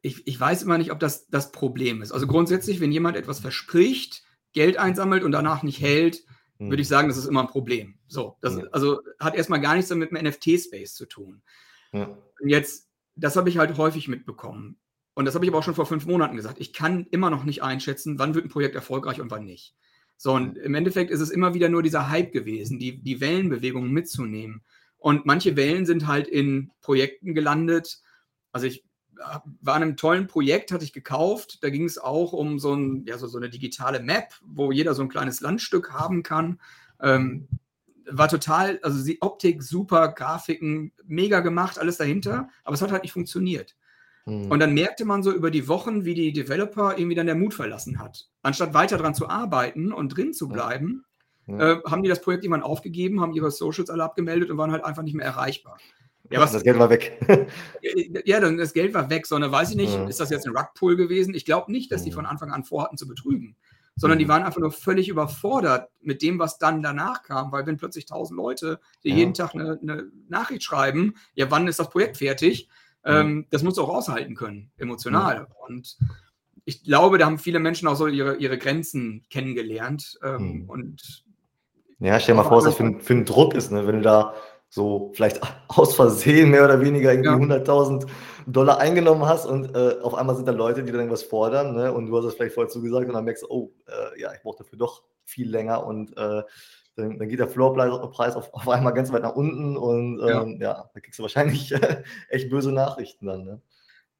ich, 0.00 0.24
ich 0.28 0.38
weiß 0.38 0.62
immer 0.62 0.78
nicht, 0.78 0.92
ob 0.92 1.00
das 1.00 1.26
das 1.26 1.50
Problem 1.50 2.02
ist. 2.02 2.12
Also 2.12 2.28
grundsätzlich, 2.28 2.80
wenn 2.80 2.92
jemand 2.92 3.16
etwas 3.16 3.40
verspricht, 3.40 4.22
Geld 4.56 4.78
einsammelt 4.78 5.22
und 5.22 5.32
danach 5.32 5.62
nicht 5.62 5.82
hält, 5.82 6.24
mhm. 6.58 6.70
würde 6.70 6.80
ich 6.80 6.88
sagen, 6.88 7.08
das 7.08 7.18
ist 7.18 7.26
immer 7.26 7.42
ein 7.42 7.48
Problem. 7.48 7.98
So, 8.08 8.38
das 8.40 8.56
ja. 8.56 8.64
also 8.72 9.00
hat 9.20 9.36
erstmal 9.36 9.60
gar 9.60 9.76
nichts 9.76 9.94
mit 9.94 10.10
dem 10.10 10.26
NFT-Space 10.26 10.94
zu 10.94 11.04
tun. 11.04 11.42
Ja. 11.92 12.16
Und 12.40 12.48
jetzt, 12.48 12.88
das 13.16 13.36
habe 13.36 13.50
ich 13.50 13.58
halt 13.58 13.76
häufig 13.76 14.08
mitbekommen. 14.08 14.78
Und 15.12 15.26
das 15.26 15.34
habe 15.34 15.44
ich 15.44 15.50
aber 15.50 15.58
auch 15.58 15.62
schon 15.62 15.74
vor 15.74 15.86
fünf 15.86 16.06
Monaten 16.06 16.36
gesagt. 16.36 16.58
Ich 16.58 16.72
kann 16.72 17.06
immer 17.10 17.28
noch 17.28 17.44
nicht 17.44 17.62
einschätzen, 17.62 18.18
wann 18.18 18.34
wird 18.34 18.46
ein 18.46 18.50
Projekt 18.50 18.74
erfolgreich 18.74 19.20
und 19.20 19.30
wann 19.30 19.44
nicht. 19.44 19.74
So, 20.16 20.32
und 20.32 20.56
im 20.56 20.74
Endeffekt 20.74 21.10
ist 21.10 21.20
es 21.20 21.30
immer 21.30 21.52
wieder 21.52 21.68
nur 21.68 21.82
dieser 21.82 22.08
Hype 22.08 22.32
gewesen, 22.32 22.78
die, 22.78 23.02
die 23.02 23.20
Wellenbewegungen 23.20 23.92
mitzunehmen. 23.92 24.64
Und 24.96 25.26
manche 25.26 25.54
Wellen 25.54 25.84
sind 25.84 26.06
halt 26.06 26.28
in 26.28 26.72
Projekten 26.80 27.34
gelandet. 27.34 27.98
Also 28.52 28.66
ich 28.66 28.84
war 29.60 29.74
an 29.74 29.82
einem 29.82 29.96
tollen 29.96 30.26
Projekt, 30.26 30.72
hatte 30.72 30.84
ich 30.84 30.92
gekauft. 30.92 31.62
Da 31.62 31.70
ging 31.70 31.84
es 31.84 31.98
auch 31.98 32.32
um 32.32 32.58
so, 32.58 32.74
ein, 32.74 33.04
ja, 33.06 33.18
so, 33.18 33.26
so, 33.26 33.38
eine 33.38 33.50
digitale 33.50 34.00
Map, 34.00 34.34
wo 34.44 34.72
jeder 34.72 34.94
so 34.94 35.02
ein 35.02 35.08
kleines 35.08 35.40
Landstück 35.40 35.92
haben 35.92 36.22
kann. 36.22 36.60
Ähm, 37.00 37.48
war 38.08 38.28
total, 38.28 38.78
also 38.82 39.04
die 39.04 39.20
Optik 39.20 39.62
super, 39.62 40.08
Grafiken 40.08 40.92
mega 41.04 41.40
gemacht, 41.40 41.78
alles 41.78 41.96
dahinter, 41.96 42.48
aber 42.64 42.74
es 42.74 42.82
hat 42.82 42.92
halt 42.92 43.02
nicht 43.02 43.12
funktioniert. 43.12 43.76
Mhm. 44.26 44.50
Und 44.50 44.60
dann 44.60 44.74
merkte 44.74 45.04
man 45.04 45.22
so 45.22 45.32
über 45.32 45.50
die 45.50 45.68
Wochen, 45.68 46.04
wie 46.04 46.14
die 46.14 46.32
Developer 46.32 46.98
irgendwie 46.98 47.16
dann 47.16 47.26
der 47.26 47.34
Mut 47.34 47.54
verlassen 47.54 47.98
hat. 47.98 48.28
Anstatt 48.42 48.74
weiter 48.74 48.98
dran 48.98 49.14
zu 49.14 49.28
arbeiten 49.28 49.92
und 49.92 50.10
drin 50.10 50.32
zu 50.32 50.48
bleiben, 50.48 51.04
ja. 51.46 51.72
äh, 51.72 51.82
haben 51.86 52.02
die 52.02 52.08
das 52.08 52.20
Projekt 52.20 52.44
irgendwann 52.44 52.62
aufgegeben, 52.62 53.20
haben 53.20 53.32
ihre 53.32 53.50
Socials 53.50 53.90
alle 53.90 54.04
abgemeldet 54.04 54.50
und 54.50 54.58
waren 54.58 54.72
halt 54.72 54.84
einfach 54.84 55.02
nicht 55.02 55.14
mehr 55.14 55.26
erreichbar. 55.26 55.78
Ja, 56.30 56.40
was, 56.40 56.52
das 56.52 56.62
Geld 56.62 56.78
war 56.78 56.90
weg. 56.90 57.18
ja, 58.24 58.40
dann 58.40 58.56
das 58.56 58.72
Geld 58.72 58.94
war 58.94 59.10
weg, 59.10 59.26
sondern 59.26 59.52
weiß 59.52 59.70
ich 59.70 59.76
nicht, 59.76 59.94
ja. 59.94 60.06
ist 60.06 60.20
das 60.20 60.30
jetzt 60.30 60.46
ein 60.46 60.56
Rugpull 60.56 60.96
gewesen? 60.96 61.34
Ich 61.34 61.44
glaube 61.44 61.70
nicht, 61.70 61.92
dass 61.92 62.02
die 62.02 62.12
von 62.12 62.26
Anfang 62.26 62.50
an 62.50 62.64
vorhatten 62.64 62.96
zu 62.96 63.06
betrügen, 63.06 63.56
sondern 63.96 64.18
die 64.18 64.28
waren 64.28 64.42
einfach 64.42 64.60
nur 64.60 64.72
völlig 64.72 65.08
überfordert 65.08 65.88
mit 66.00 66.22
dem, 66.22 66.38
was 66.38 66.58
dann 66.58 66.82
danach 66.82 67.22
kam, 67.22 67.52
weil 67.52 67.66
wenn 67.66 67.76
plötzlich 67.76 68.06
tausend 68.06 68.36
Leute, 68.36 68.80
die 69.04 69.10
ja. 69.10 69.16
jeden 69.16 69.34
Tag 69.34 69.54
eine, 69.54 69.78
eine, 69.80 70.10
Nachricht 70.28 70.62
schreiben, 70.62 71.14
ja, 71.34 71.50
wann 71.50 71.68
ist 71.68 71.78
das 71.78 71.90
Projekt 71.90 72.18
fertig? 72.18 72.68
Ähm, 73.04 73.46
das 73.50 73.62
musst 73.62 73.78
du 73.78 73.82
auch 73.82 73.88
aushalten 73.88 74.34
können, 74.34 74.70
emotional. 74.76 75.46
Und 75.66 75.96
ich 76.64 76.82
glaube, 76.82 77.18
da 77.18 77.26
haben 77.26 77.38
viele 77.38 77.60
Menschen 77.60 77.86
auch 77.88 77.94
so 77.94 78.08
ihre, 78.08 78.36
ihre 78.36 78.58
Grenzen 78.58 79.24
kennengelernt. 79.30 80.18
Ähm, 80.22 80.62
mhm. 80.62 80.70
und 80.70 81.24
ja, 81.98 82.20
stell 82.20 82.34
dir 82.34 82.42
mal 82.42 82.48
vor, 82.48 82.58
was 82.58 82.64
das 82.64 82.74
für, 82.74 83.00
für 83.00 83.14
ein 83.14 83.24
Druck 83.24 83.54
ist, 83.54 83.72
ne? 83.72 83.86
wenn 83.86 83.96
du 83.96 84.02
da 84.02 84.34
so 84.68 85.12
vielleicht 85.14 85.40
aus 85.68 85.94
Versehen 85.94 86.50
mehr 86.50 86.64
oder 86.64 86.80
weniger 86.80 87.12
irgendwie 87.12 87.50
ja. 87.50 87.58
100.000 87.58 88.06
Dollar 88.46 88.78
eingenommen 88.78 89.26
hast 89.26 89.44
und 89.46 89.74
äh, 89.74 89.96
auf 90.02 90.14
einmal 90.14 90.36
sind 90.36 90.46
da 90.46 90.52
Leute, 90.52 90.84
die 90.84 90.92
dann 90.92 91.10
was 91.10 91.24
fordern 91.24 91.74
ne? 91.74 91.92
und 91.92 92.06
du 92.06 92.16
hast 92.16 92.24
es 92.26 92.34
vielleicht 92.34 92.54
vorher 92.54 92.70
zugesagt 92.70 93.08
und 93.08 93.14
dann 93.14 93.24
merkst 93.24 93.42
du, 93.42 93.48
oh, 93.50 93.72
äh, 93.86 94.20
ja, 94.20 94.32
ich 94.32 94.42
brauche 94.42 94.58
dafür 94.62 94.78
doch 94.78 95.02
viel 95.24 95.50
länger 95.50 95.84
und 95.84 96.16
äh, 96.16 96.42
dann, 96.94 97.18
dann, 97.18 97.28
geht 97.28 97.40
der 97.40 97.48
Floorpreis 97.48 98.36
auf, 98.36 98.54
auf, 98.54 98.68
einmal 98.68 98.94
ganz 98.94 99.12
weit 99.12 99.22
nach 99.22 99.34
unten 99.34 99.76
und 99.76 100.20
ähm, 100.20 100.58
ja. 100.60 100.78
ja, 100.78 100.90
da 100.94 101.00
kriegst 101.00 101.18
du 101.18 101.24
wahrscheinlich 101.24 101.74
echt 102.28 102.48
böse 102.48 102.72
Nachrichten 102.72 103.26
dann. 103.26 103.44
Ne? 103.44 103.60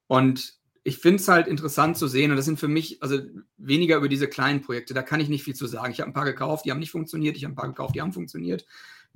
Und 0.08 0.54
ich 0.86 0.98
finde 0.98 1.16
es 1.16 1.28
halt 1.28 1.48
interessant 1.48 1.96
zu 1.96 2.06
sehen 2.06 2.30
und 2.30 2.36
das 2.36 2.44
sind 2.44 2.60
für 2.60 2.68
mich, 2.68 3.02
also 3.02 3.18
weniger 3.56 3.96
über 3.96 4.08
diese 4.08 4.28
kleinen 4.28 4.60
Projekte, 4.60 4.94
da 4.94 5.02
kann 5.02 5.20
ich 5.20 5.28
nicht 5.28 5.42
viel 5.42 5.54
zu 5.54 5.66
sagen. 5.66 5.90
Ich 5.90 6.00
habe 6.00 6.10
ein 6.10 6.14
paar 6.14 6.24
gekauft, 6.24 6.64
die 6.64 6.70
haben 6.70 6.78
nicht 6.78 6.92
funktioniert, 6.92 7.36
ich 7.36 7.44
habe 7.44 7.54
ein 7.54 7.56
paar 7.56 7.68
gekauft, 7.68 7.94
die 7.94 8.02
haben 8.02 8.12
funktioniert. 8.12 8.66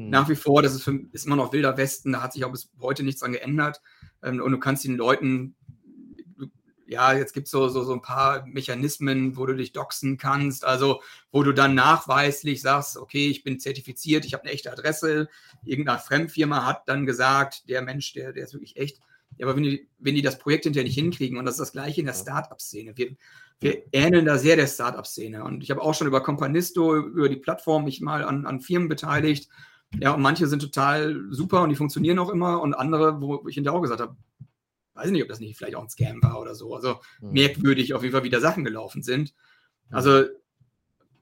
Hm. 0.00 0.11
Nach 0.11 0.28
wie 0.30 0.37
vor, 0.37 0.62
das 0.62 0.75
ist, 0.75 0.83
für, 0.83 0.99
ist, 1.12 1.26
immer 1.26 1.37
noch 1.37 1.52
wilder 1.52 1.76
Westen, 1.76 2.12
da 2.12 2.23
hat 2.23 2.33
sich 2.33 2.45
auch 2.45 2.52
bis 2.52 2.71
heute 2.80 3.02
nichts 3.02 3.21
dran 3.21 3.33
geändert. 3.33 3.83
Ähm, 4.23 4.40
und 4.40 4.50
du 4.50 4.59
kannst 4.59 4.85
den 4.85 4.97
Leuten, 4.97 5.54
ja, 6.87 7.12
jetzt 7.12 7.35
gibt 7.35 7.47
es 7.47 7.50
so, 7.50 7.69
so, 7.69 7.85
so 7.85 7.92
ein 7.92 8.00
paar 8.00 8.47
Mechanismen, 8.47 9.37
wo 9.37 9.45
du 9.45 9.54
dich 9.54 9.73
doxen 9.73 10.16
kannst, 10.16 10.64
also 10.64 11.02
wo 11.30 11.42
du 11.42 11.52
dann 11.52 11.75
nachweislich 11.75 12.62
sagst, 12.62 12.97
okay, 12.97 13.28
ich 13.28 13.45
bin 13.45 13.61
zertifiziert, 13.61 14.25
ich 14.25 14.33
habe 14.33 14.45
eine 14.45 14.52
echte 14.52 14.73
Adresse, 14.73 15.28
irgendeine 15.64 15.99
Fremdfirma 15.99 16.64
hat 16.64 16.88
dann 16.88 17.04
gesagt, 17.04 17.69
der 17.69 17.83
Mensch, 17.83 18.14
der, 18.14 18.33
der 18.33 18.45
ist 18.45 18.54
wirklich 18.54 18.76
echt. 18.76 19.00
Ja, 19.37 19.47
aber 19.47 19.54
wenn 19.54 19.62
die, 19.62 19.88
wenn 19.99 20.14
die 20.14 20.23
das 20.23 20.38
Projekt 20.38 20.64
hinterher 20.64 20.85
nicht 20.85 20.99
hinkriegen, 20.99 21.38
und 21.38 21.45
das 21.45 21.54
ist 21.54 21.61
das 21.61 21.73
gleiche 21.73 22.00
in 22.00 22.07
der 22.07 22.14
Startup-Szene. 22.14 22.97
Wir, 22.97 23.16
wir 23.61 23.83
ähneln 23.92 24.25
da 24.25 24.38
sehr 24.38 24.57
der 24.57 24.66
Startup-Szene. 24.66 25.45
Und 25.45 25.62
ich 25.62 25.71
habe 25.71 25.83
auch 25.83 25.95
schon 25.95 26.09
über 26.09 26.23
Companisto, 26.23 26.97
über 26.97 27.28
die 27.28 27.37
Plattform 27.37 27.85
mich 27.85 28.00
mal 28.00 28.25
an, 28.25 28.47
an 28.47 28.61
Firmen 28.61 28.88
beteiligt. 28.88 29.49
Ja, 29.99 30.12
und 30.12 30.23
manche 30.23 30.47
sind 30.47 30.61
total 30.61 31.20
super 31.30 31.62
und 31.62 31.70
die 31.70 31.76
funktionieren 31.76 32.18
auch 32.18 32.30
immer 32.30 32.61
und 32.61 32.75
andere, 32.75 33.20
wo 33.20 33.47
ich 33.49 33.56
hinterher 33.56 33.76
auch 33.76 33.82
gesagt 33.82 34.00
habe, 34.00 34.16
weiß 34.94 35.06
ich 35.06 35.12
nicht, 35.12 35.23
ob 35.23 35.28
das 35.28 35.40
nicht 35.40 35.56
vielleicht 35.56 35.75
auch 35.75 35.82
ein 35.82 35.90
Scam 35.90 36.23
war 36.23 36.40
oder 36.40 36.54
so. 36.54 36.75
Also 36.75 37.00
mhm. 37.20 37.32
merkwürdig 37.32 37.94
auf 37.94 38.02
jeden 38.02 38.12
Fall, 38.12 38.25
wie 38.25 38.30
da 38.30 38.40
Sachen 38.40 38.64
gelaufen 38.64 39.02
sind. 39.02 39.35
Also 39.90 40.25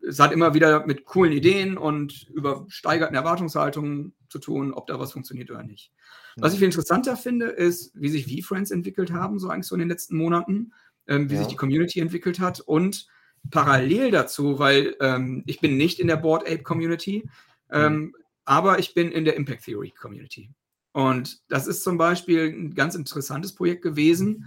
es 0.06 0.18
hat 0.18 0.32
immer 0.32 0.54
wieder 0.54 0.86
mit 0.86 1.04
coolen 1.04 1.32
Ideen 1.32 1.78
und 1.78 2.28
übersteigerten 2.28 3.16
Erwartungshaltungen 3.16 4.14
zu 4.28 4.38
tun, 4.38 4.72
ob 4.72 4.86
da 4.86 5.00
was 5.00 5.12
funktioniert 5.12 5.50
oder 5.50 5.62
nicht. 5.62 5.92
Was 6.36 6.52
ich 6.52 6.58
viel 6.58 6.66
interessanter 6.66 7.16
finde, 7.16 7.46
ist, 7.46 7.90
wie 7.94 8.08
sich 8.08 8.26
V-Friends 8.26 8.70
entwickelt 8.70 9.12
haben, 9.12 9.38
so 9.38 9.48
eigentlich 9.48 9.66
so 9.66 9.74
in 9.74 9.80
den 9.80 9.88
letzten 9.88 10.16
Monaten, 10.16 10.72
ähm, 11.08 11.30
wie 11.30 11.34
ja. 11.34 11.40
sich 11.40 11.48
die 11.48 11.56
Community 11.56 12.00
entwickelt 12.00 12.38
hat 12.38 12.60
und 12.60 13.08
parallel 13.50 14.10
dazu, 14.10 14.58
weil 14.58 14.94
ähm, 15.00 15.42
ich 15.46 15.60
bin 15.60 15.76
nicht 15.76 15.98
in 15.98 16.06
der 16.06 16.16
Board 16.16 16.42
Ape 16.42 16.62
Community, 16.62 17.28
ähm, 17.70 17.92
mhm. 17.92 18.14
Aber 18.48 18.78
ich 18.78 18.94
bin 18.94 19.12
in 19.12 19.26
der 19.26 19.36
Impact 19.36 19.64
Theory 19.64 19.90
Community. 19.90 20.50
Und 20.92 21.38
das 21.48 21.66
ist 21.66 21.84
zum 21.84 21.98
Beispiel 21.98 22.48
ein 22.48 22.74
ganz 22.74 22.94
interessantes 22.94 23.54
Projekt 23.54 23.82
gewesen, 23.82 24.46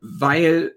weil 0.00 0.76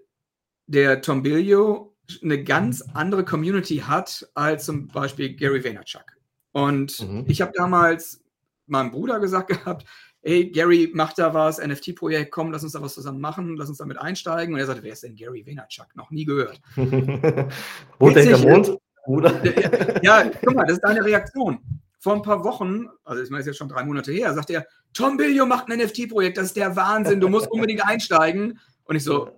der 0.66 1.00
Tombilio 1.00 1.94
eine 2.20 2.42
ganz 2.42 2.82
andere 2.92 3.24
Community 3.24 3.78
hat 3.78 4.28
als 4.34 4.64
zum 4.64 4.88
Beispiel 4.88 5.36
Gary 5.36 5.62
Vaynerchuk. 5.62 6.04
Und 6.50 7.00
mhm. 7.00 7.24
ich 7.28 7.40
habe 7.40 7.52
damals 7.54 8.24
meinem 8.66 8.90
Bruder 8.90 9.20
gesagt 9.20 9.48
gehabt, 9.48 9.86
hey, 10.22 10.50
Gary, 10.50 10.90
mach 10.92 11.12
da 11.12 11.32
was, 11.32 11.64
NFT-Projekt, 11.64 12.32
komm, 12.32 12.50
lass 12.50 12.64
uns 12.64 12.72
da 12.72 12.82
was 12.82 12.94
zusammen 12.94 13.20
machen, 13.20 13.56
lass 13.56 13.68
uns 13.68 13.78
damit 13.78 13.98
einsteigen. 13.98 14.54
Und 14.54 14.60
er 14.60 14.66
sagte, 14.66 14.82
wer 14.82 14.92
ist 14.92 15.04
denn 15.04 15.14
Gary 15.14 15.46
Vaynerchuk? 15.46 15.94
Noch 15.94 16.10
nie 16.10 16.24
gehört. 16.24 16.60
Wohnt 16.76 18.16
der 18.16 18.38
Mond? 18.38 18.76
Oder? 19.06 20.02
Ja, 20.02 20.28
guck 20.44 20.54
mal, 20.54 20.64
das 20.64 20.74
ist 20.74 20.84
deine 20.84 21.04
Reaktion. 21.04 21.81
Vor 22.02 22.14
ein 22.14 22.22
paar 22.22 22.42
Wochen, 22.42 22.88
also 23.04 23.22
ich 23.22 23.30
meine, 23.30 23.42
ist 23.42 23.46
jetzt 23.46 23.58
schon 23.58 23.68
drei 23.68 23.84
Monate 23.84 24.10
her, 24.10 24.34
sagt 24.34 24.50
er, 24.50 24.66
Tom 24.92 25.16
Billio 25.16 25.46
macht 25.46 25.70
ein 25.70 25.78
NFT-Projekt, 25.78 26.36
das 26.36 26.46
ist 26.46 26.56
der 26.56 26.74
Wahnsinn, 26.74 27.20
du 27.20 27.28
musst 27.28 27.48
unbedingt 27.48 27.80
einsteigen. 27.86 28.58
Und 28.82 28.96
ich 28.96 29.04
so, 29.04 29.30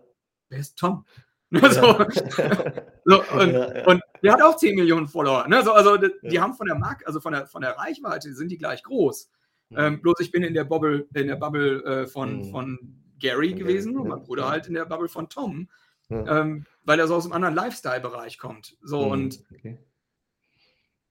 wer 0.49 0.61
ist 0.61 0.79
Tom? 0.79 1.05
Ne, 1.51 1.61
so, 1.71 1.83
so, 3.05 3.23
und, 3.35 3.53
ja, 3.53 3.77
ja. 3.77 3.87
und, 3.87 4.01
der 4.23 4.33
hat 4.33 4.41
auch 4.41 4.57
10 4.57 4.77
Millionen 4.77 5.07
Follower. 5.07 5.47
Ne? 5.47 5.63
So, 5.63 5.75
also 5.75 5.99
die, 5.99 6.11
ja. 6.23 6.41
haben 6.41 6.55
von 6.55 6.67
der 6.67 6.77
Mark, 6.77 7.07
also 7.07 7.21
von 7.21 7.35
der, 7.35 7.47
von 7.47 7.61
der 7.61 7.77
Reichweite 7.77 8.33
sind 8.33 8.51
die 8.51 8.57
gleich 8.57 8.83
groß. 8.83 9.29
Ähm, 9.77 10.01
bloß 10.01 10.21
ich 10.21 10.31
bin 10.31 10.43
in 10.43 10.55
der 10.55 10.65
Bubble, 10.65 11.07
in 11.13 11.27
der 11.27 11.37
Bubble 11.37 11.85
äh, 11.85 12.07
von, 12.07 12.39
mhm. 12.39 12.51
von 12.51 12.79
Gary 13.19 13.53
gewesen 13.53 13.99
und 13.99 14.09
mein 14.09 14.23
Bruder 14.23 14.49
halt 14.49 14.69
in 14.69 14.75
der 14.75 14.87
Bubble 14.87 15.09
von 15.09 15.29
Tom. 15.29 15.69
Ähm, 16.09 16.65
weil 16.85 16.99
er 16.99 17.09
so 17.09 17.15
aus 17.15 17.27
einem 17.27 17.35
anderen 17.35 17.55
Lifestyle-Bereich 17.55 18.39
kommt. 18.39 18.79
So 18.81 19.05
mhm. 19.05 19.11
und 19.11 19.45
okay. 19.53 19.79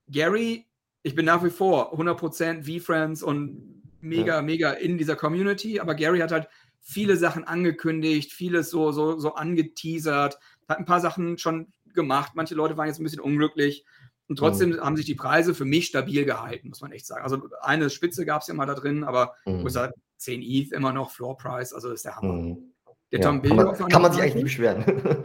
Gary, 0.07 0.65
ich 1.03 1.15
bin 1.15 1.25
nach 1.25 1.43
wie 1.43 1.50
vor 1.50 1.93
100% 1.98 2.63
V-Friends 2.63 3.22
und 3.22 3.83
mega, 4.01 4.41
mega 4.41 4.72
in 4.72 4.98
dieser 4.98 5.15
Community, 5.15 5.79
aber 5.79 5.95
Gary 5.95 6.19
hat 6.19 6.31
halt 6.31 6.48
viele 6.81 7.15
Sachen 7.15 7.43
angekündigt, 7.43 8.33
vieles 8.33 8.69
so, 8.69 8.91
so, 8.91 9.19
so 9.19 9.36
angeteasert, 9.36 10.39
hat 10.67 10.77
ein 10.77 10.86
paar 10.86 11.00
Sachen 11.00 11.38
schon 11.38 11.67
gemacht. 11.93 12.33
Manche 12.36 12.55
Leute 12.55 12.77
waren 12.77 12.88
jetzt 12.88 13.00
ein 13.00 13.03
bisschen 13.03 13.22
unglücklich. 13.22 13.86
Und 14.27 14.38
trotzdem 14.38 14.72
mhm. 14.72 14.81
haben 14.81 14.98
sich 14.98 15.05
die 15.05 15.15
Preise 15.15 15.53
für 15.53 15.65
mich 15.65 15.88
stabil 15.88 16.25
gehalten, 16.25 16.69
muss 16.69 16.81
man 16.81 16.91
echt 16.91 17.05
sagen. 17.05 17.24
Also 17.24 17.50
eine 17.62 17.89
Spitze 17.89 18.25
gab 18.25 18.41
es 18.41 18.48
ja 18.48 18.53
mal 18.53 18.65
da 18.65 18.74
drin, 18.74 19.03
aber 19.03 19.36
mhm. 19.45 19.65
ich 19.65 19.74
sagen, 19.74 19.93
10 20.17 20.41
ETH 20.41 20.72
immer 20.72 20.93
noch 20.93 21.12
Floor 21.12 21.38
Price, 21.38 21.74
also 21.74 21.91
ist 21.91 22.05
der 22.05 22.15
Hammer. 22.15 22.33
Mhm. 22.33 22.74
Der 23.12 23.19
ja, 23.19 23.27
Tom 23.27 23.41
kann 23.41 23.55
man, 23.57 23.75
kann 23.75 24.01
man 24.01 24.12
sich 24.12 24.22
eigentlich 24.22 24.36
nicht 24.36 24.43
beschweren. 24.45 25.24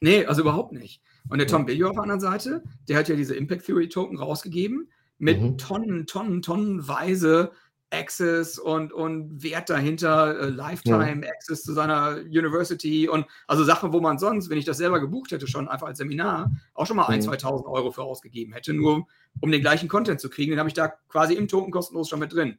Nee, 0.00 0.24
also 0.26 0.42
überhaupt 0.42 0.72
nicht. 0.72 1.02
Und 1.28 1.38
der 1.38 1.46
Tom 1.46 1.66
Billio 1.66 1.88
auf 1.88 1.94
der 1.94 2.02
anderen 2.02 2.20
Seite, 2.20 2.62
der 2.88 2.98
hat 2.98 3.08
ja 3.08 3.16
diese 3.16 3.34
Impact 3.36 3.66
Theory 3.66 3.88
Token 3.88 4.18
rausgegeben 4.18 4.90
mit 5.18 5.40
mhm. 5.40 5.58
Tonnen, 5.58 6.06
Tonnen, 6.06 6.42
Tonnenweise 6.42 7.52
Access 7.92 8.58
und, 8.58 8.92
und 8.92 9.42
Wert 9.42 9.68
dahinter, 9.68 10.38
äh, 10.38 10.48
Lifetime 10.48 11.26
ja. 11.26 11.32
Access 11.32 11.62
zu 11.62 11.72
seiner 11.72 12.18
University 12.18 13.08
und 13.08 13.26
also 13.48 13.64
Sachen, 13.64 13.92
wo 13.92 14.00
man 14.00 14.18
sonst, 14.18 14.48
wenn 14.48 14.58
ich 14.58 14.64
das 14.64 14.78
selber 14.78 15.00
gebucht 15.00 15.32
hätte, 15.32 15.48
schon 15.48 15.68
einfach 15.68 15.88
als 15.88 15.98
Seminar, 15.98 16.52
auch 16.74 16.86
schon 16.86 16.96
mal 16.96 17.12
ja. 17.12 17.20
1.000, 17.20 17.40
2.000 17.40 17.66
Euro 17.66 17.90
für 17.90 18.02
ausgegeben 18.02 18.52
hätte, 18.52 18.72
nur 18.72 19.06
um 19.40 19.50
den 19.50 19.60
gleichen 19.60 19.88
Content 19.88 20.20
zu 20.20 20.30
kriegen. 20.30 20.52
Den 20.52 20.60
habe 20.60 20.68
ich 20.68 20.74
da 20.74 20.88
quasi 21.08 21.34
im 21.34 21.48
Token 21.48 21.72
kostenlos 21.72 22.08
schon 22.08 22.20
mit 22.20 22.32
drin. 22.32 22.58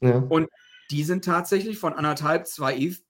Ja. 0.00 0.18
Und 0.18 0.48
die 0.90 1.04
sind 1.04 1.24
tatsächlich 1.24 1.78
von 1.78 1.92
anderthalb, 1.92 2.46
zwei 2.46 2.76
ETH, 2.76 3.02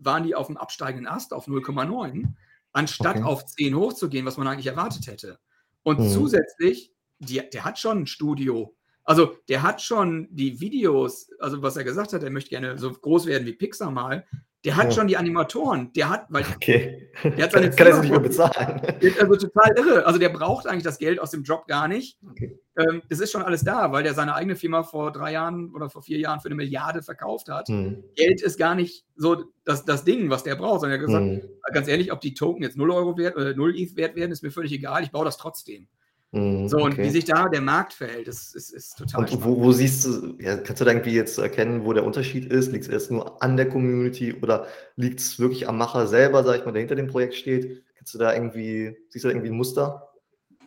waren 0.00 0.24
die 0.24 0.34
auf 0.34 0.46
dem 0.46 0.56
absteigenden 0.56 1.06
Ast 1.06 1.32
auf 1.32 1.46
0,9, 1.46 2.28
anstatt 2.72 3.16
okay. 3.16 3.24
auf 3.24 3.46
10 3.46 3.74
hochzugehen, 3.76 4.26
was 4.26 4.36
man 4.36 4.46
eigentlich 4.46 4.66
erwartet 4.66 5.06
hätte. 5.06 5.38
Und 5.82 6.00
mhm. 6.00 6.08
zusätzlich, 6.08 6.92
die, 7.18 7.40
der 7.52 7.64
hat 7.64 7.78
schon 7.78 8.02
ein 8.02 8.06
Studio 8.06 8.74
also 9.04 9.36
der 9.48 9.62
hat 9.62 9.82
schon 9.82 10.28
die 10.30 10.60
Videos, 10.60 11.28
also 11.40 11.62
was 11.62 11.76
er 11.76 11.84
gesagt 11.84 12.12
hat, 12.12 12.22
er 12.22 12.30
möchte 12.30 12.50
gerne 12.50 12.78
so 12.78 12.90
groß 12.90 13.26
werden 13.26 13.46
wie 13.46 13.52
Pixar 13.52 13.90
mal. 13.90 14.26
Der 14.64 14.76
hat 14.76 14.86
ja. 14.86 14.90
schon 14.92 15.08
die 15.08 15.16
Animatoren. 15.16 15.92
Der 15.94 16.08
hat, 16.08 16.26
weil 16.28 16.44
okay. 16.54 17.10
der 17.24 17.44
hat 17.44 17.52
seine 17.52 17.70
Kann 17.70 17.86
er 17.88 18.00
nicht 18.00 18.10
mehr 18.10 18.20
bezahlen. 18.20 18.80
Also 19.20 19.36
total 19.36 19.76
irre. 19.76 20.06
Also 20.06 20.18
der 20.20 20.28
braucht 20.28 20.68
eigentlich 20.68 20.84
das 20.84 20.98
Geld 20.98 21.18
aus 21.18 21.32
dem 21.32 21.42
Job 21.42 21.66
gar 21.66 21.88
nicht. 21.88 22.18
Okay. 22.30 22.58
Ähm, 22.78 23.02
das 23.08 23.18
ist 23.18 23.32
schon 23.32 23.42
alles 23.42 23.64
da, 23.64 23.90
weil 23.90 24.04
der 24.04 24.14
seine 24.14 24.34
eigene 24.34 24.54
Firma 24.54 24.84
vor 24.84 25.12
drei 25.12 25.32
Jahren 25.32 25.74
oder 25.74 25.90
vor 25.90 26.02
vier 26.02 26.18
Jahren 26.18 26.40
für 26.40 26.46
eine 26.46 26.54
Milliarde 26.54 27.02
verkauft 27.02 27.48
hat. 27.48 27.68
Hm. 27.68 28.04
Geld 28.14 28.40
ist 28.40 28.56
gar 28.56 28.76
nicht 28.76 29.04
so 29.16 29.44
das, 29.64 29.84
das 29.84 30.04
Ding, 30.04 30.30
was 30.30 30.44
der 30.44 30.54
braucht, 30.54 30.80
sondern 30.80 31.00
er 31.00 31.02
hat 31.02 31.06
gesagt, 31.06 31.24
hm. 31.24 31.42
ganz 31.72 31.88
ehrlich, 31.88 32.12
ob 32.12 32.20
die 32.20 32.34
Token 32.34 32.62
jetzt 32.62 32.76
0 32.76 32.90
Euro 32.92 33.18
wert 33.18 33.36
oder 33.36 33.50
äh, 33.50 33.54
0 33.54 33.76
ETH 33.76 33.96
wert 33.96 34.14
werden, 34.14 34.30
ist 34.30 34.42
mir 34.42 34.52
völlig 34.52 34.72
egal. 34.72 35.02
Ich 35.02 35.10
baue 35.10 35.24
das 35.24 35.38
trotzdem. 35.38 35.88
Mhm, 36.34 36.66
so, 36.66 36.78
und 36.78 36.94
okay. 36.94 37.04
wie 37.04 37.10
sich 37.10 37.26
da 37.26 37.46
der 37.50 37.60
Markt 37.60 37.92
verhält, 37.92 38.26
ist, 38.26 38.56
ist, 38.56 38.72
ist 38.72 38.96
total 38.96 39.20
Und 39.20 39.44
wo, 39.44 39.60
wo, 39.60 39.70
siehst 39.70 40.06
du, 40.06 40.34
ja, 40.40 40.56
kannst 40.56 40.80
du 40.80 40.86
da 40.86 40.90
irgendwie 40.90 41.12
jetzt 41.12 41.36
erkennen, 41.36 41.84
wo 41.84 41.92
der 41.92 42.04
Unterschied 42.04 42.50
ist? 42.50 42.72
Liegt 42.72 42.84
es 42.84 42.90
erst 42.90 43.10
nur 43.10 43.42
an 43.42 43.58
der 43.58 43.68
Community 43.68 44.32
oder 44.32 44.66
liegt 44.96 45.20
es 45.20 45.38
wirklich 45.38 45.68
am 45.68 45.76
Macher 45.76 46.06
selber, 46.06 46.42
sag 46.42 46.58
ich 46.58 46.64
mal, 46.64 46.72
der 46.72 46.80
hinter 46.80 46.94
dem 46.94 47.08
Projekt 47.08 47.34
steht? 47.34 47.84
Kannst 47.96 48.14
du 48.14 48.18
da 48.18 48.32
irgendwie, 48.32 48.96
siehst 49.10 49.24
du 49.24 49.28
da 49.28 49.34
irgendwie 49.34 49.50
ein 49.50 49.56
Muster? 49.56 50.10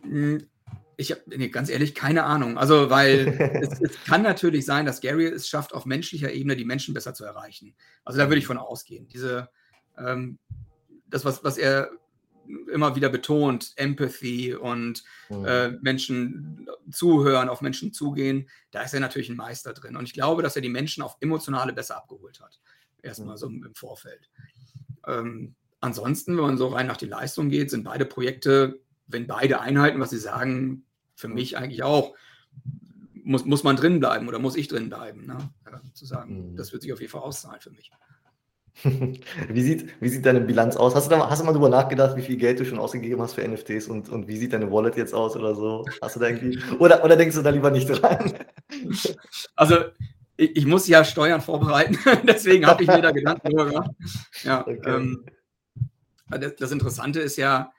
Hm, 0.02 0.46
ich 0.96 1.10
habe 1.10 1.22
nee, 1.26 1.48
ganz 1.48 1.68
ehrlich 1.68 1.96
keine 1.96 2.22
Ahnung. 2.22 2.58
Also, 2.58 2.88
weil 2.88 3.26
es, 3.60 3.80
es, 3.80 4.04
kann 4.04 4.22
natürlich 4.22 4.64
sein, 4.66 4.86
dass 4.86 5.00
Gary 5.00 5.26
es 5.26 5.48
schafft, 5.48 5.74
auf 5.74 5.84
menschlicher 5.84 6.30
Ebene 6.32 6.54
die 6.54 6.64
Menschen 6.64 6.94
besser 6.94 7.12
zu 7.12 7.24
erreichen. 7.24 7.74
Also 8.04 8.20
da 8.20 8.28
würde 8.28 8.38
ich 8.38 8.46
von 8.46 8.56
ausgehen. 8.56 9.08
Diese, 9.08 9.48
ähm, 9.98 10.38
das, 11.08 11.24
was, 11.24 11.42
was 11.42 11.58
er 11.58 11.90
immer 12.72 12.96
wieder 12.96 13.08
betont, 13.08 13.72
Empathy 13.76 14.54
und 14.54 15.04
mhm. 15.28 15.44
äh, 15.44 15.68
Menschen 15.80 16.68
zuhören, 16.90 17.48
auf 17.48 17.60
Menschen 17.60 17.92
zugehen, 17.92 18.48
da 18.70 18.82
ist 18.82 18.94
er 18.94 19.00
natürlich 19.00 19.28
ein 19.28 19.36
Meister 19.36 19.72
drin. 19.72 19.96
Und 19.96 20.04
ich 20.04 20.12
glaube, 20.12 20.42
dass 20.42 20.56
er 20.56 20.62
die 20.62 20.68
Menschen 20.68 21.02
auf 21.02 21.16
emotionale 21.20 21.72
besser 21.72 21.96
abgeholt 21.96 22.40
hat. 22.40 22.60
Erstmal 23.02 23.36
mhm. 23.36 23.38
so 23.38 23.46
im 23.46 23.74
Vorfeld. 23.74 24.30
Ähm, 25.06 25.54
ansonsten, 25.80 26.36
wenn 26.36 26.44
man 26.44 26.58
so 26.58 26.68
rein 26.68 26.86
nach 26.86 26.96
die 26.96 27.06
Leistung 27.06 27.48
geht, 27.48 27.70
sind 27.70 27.84
beide 27.84 28.04
Projekte, 28.04 28.80
wenn 29.06 29.26
beide 29.26 29.60
einhalten, 29.60 30.00
was 30.00 30.10
sie 30.10 30.18
sagen, 30.18 30.84
für 31.14 31.28
mich 31.28 31.56
eigentlich 31.56 31.82
auch, 31.82 32.14
muss, 33.12 33.44
muss 33.44 33.64
man 33.64 33.76
drin 33.76 34.00
bleiben 34.00 34.28
oder 34.28 34.38
muss 34.38 34.56
ich 34.56 34.68
drin 34.68 34.88
bleiben. 34.88 35.26
Ne? 35.26 35.38
Zu 35.94 36.04
sagen, 36.04 36.52
mhm. 36.52 36.56
das 36.56 36.72
wird 36.72 36.82
sich 36.82 36.92
auf 36.92 37.00
jeden 37.00 37.10
Fall 37.10 37.22
auszahlen 37.22 37.60
für 37.60 37.70
mich. 37.70 37.90
Wie 39.48 39.62
sieht, 39.62 39.88
wie 40.00 40.08
sieht 40.08 40.26
deine 40.26 40.40
Bilanz 40.40 40.76
aus? 40.76 40.94
Hast 40.94 41.06
du, 41.06 41.10
da, 41.10 41.30
hast 41.30 41.40
du 41.40 41.46
mal 41.46 41.52
drüber 41.52 41.70
nachgedacht, 41.70 42.14
wie 42.16 42.22
viel 42.22 42.36
Geld 42.36 42.60
du 42.60 42.64
schon 42.66 42.78
ausgegeben 42.78 43.22
hast 43.22 43.34
für 43.34 43.46
NFTs 43.46 43.88
und, 43.88 44.10
und 44.10 44.28
wie 44.28 44.36
sieht 44.36 44.52
deine 44.52 44.70
Wallet 44.70 44.96
jetzt 44.96 45.14
aus 45.14 45.34
oder 45.34 45.54
so? 45.54 45.84
Hast 46.02 46.16
du 46.16 46.20
da 46.20 46.28
irgendwie, 46.28 46.58
oder, 46.78 47.02
oder 47.02 47.16
denkst 47.16 47.36
du 47.36 47.42
da 47.42 47.50
lieber 47.50 47.70
nicht 47.70 47.86
dran? 47.86 48.34
Also, 49.54 49.76
ich, 50.36 50.56
ich 50.56 50.66
muss 50.66 50.86
ja 50.86 51.04
Steuern 51.04 51.40
vorbereiten, 51.40 51.96
deswegen 52.24 52.66
habe 52.66 52.82
ich 52.82 52.88
mir 52.88 53.00
da 53.00 53.10
Gedanken 53.10 53.48
drüber 53.48 53.66
gemacht. 53.66 53.90
Ja, 54.42 54.60
okay. 54.60 54.80
ähm, 54.84 55.24
das, 56.28 56.56
das, 56.56 56.72
Interessante 56.72 57.20
ist 57.20 57.36
ja, 57.36 57.72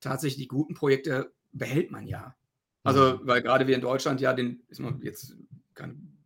tatsächlich 0.00 0.38
die 0.38 0.48
guten 0.48 0.74
Projekte 0.74 1.32
behält 1.52 1.90
man 1.90 2.06
ja. 2.06 2.36
Also, 2.84 3.14
mhm. 3.14 3.20
weil 3.24 3.42
gerade 3.42 3.66
wir 3.66 3.74
in 3.74 3.80
Deutschland 3.80 4.20
ja 4.20 4.32
den, 4.32 4.62
ist 4.68 4.80
man 4.80 5.00
jetzt 5.02 5.34
kann, 5.74 6.16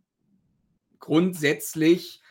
grundsätzlich 0.99 2.21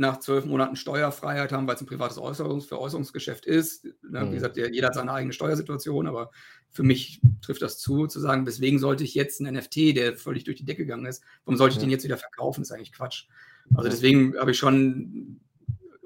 nach 0.00 0.18
zwölf 0.18 0.46
Monaten 0.46 0.76
Steuerfreiheit 0.76 1.52
haben, 1.52 1.66
weil 1.66 1.74
es 1.74 1.82
ein 1.82 1.86
privates 1.86 2.16
Äußerungs 2.16 2.64
Veräußerungsgeschäft 2.64 3.44
ist. 3.44 3.84
Ne? 4.02 4.24
Mhm. 4.24 4.30
Wie 4.30 4.34
gesagt, 4.34 4.56
jeder 4.56 4.86
hat 4.86 4.94
seine 4.94 5.12
eigene 5.12 5.34
Steuersituation, 5.34 6.06
aber 6.06 6.30
für 6.70 6.82
mich 6.82 7.20
trifft 7.42 7.60
das 7.60 7.78
zu, 7.78 8.06
zu 8.06 8.18
sagen, 8.18 8.46
weswegen 8.46 8.78
sollte 8.78 9.04
ich 9.04 9.14
jetzt 9.14 9.40
einen 9.40 9.54
NFT, 9.54 9.94
der 9.94 10.16
völlig 10.16 10.44
durch 10.44 10.56
die 10.56 10.64
Decke 10.64 10.84
gegangen 10.84 11.04
ist, 11.04 11.22
warum 11.44 11.58
sollte 11.58 11.74
ich 11.74 11.80
den 11.80 11.90
jetzt 11.90 12.04
wieder 12.04 12.16
verkaufen? 12.16 12.62
Das 12.62 12.70
ist 12.70 12.74
eigentlich 12.74 12.92
Quatsch. 12.92 13.26
Also 13.74 13.90
deswegen 13.90 14.38
habe 14.38 14.52
ich 14.52 14.58
schon 14.58 15.40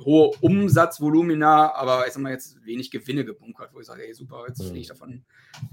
hohe 0.05 0.33
Umsatzvolumina, 0.41 1.73
aber 1.73 2.07
ich 2.09 2.15
sag 2.15 2.23
mal 2.23 2.33
jetzt 2.33 2.65
wenig 2.65 2.91
Gewinne 2.91 3.25
gebunkert, 3.25 3.73
wo 3.73 3.81
ich 3.81 3.87
sage, 3.87 4.05
ey 4.05 4.13
super, 4.13 4.45
jetzt 4.49 4.61
fliege 4.61 4.81
ich 4.81 4.89
mhm. 4.89 4.93
davon 4.93 5.25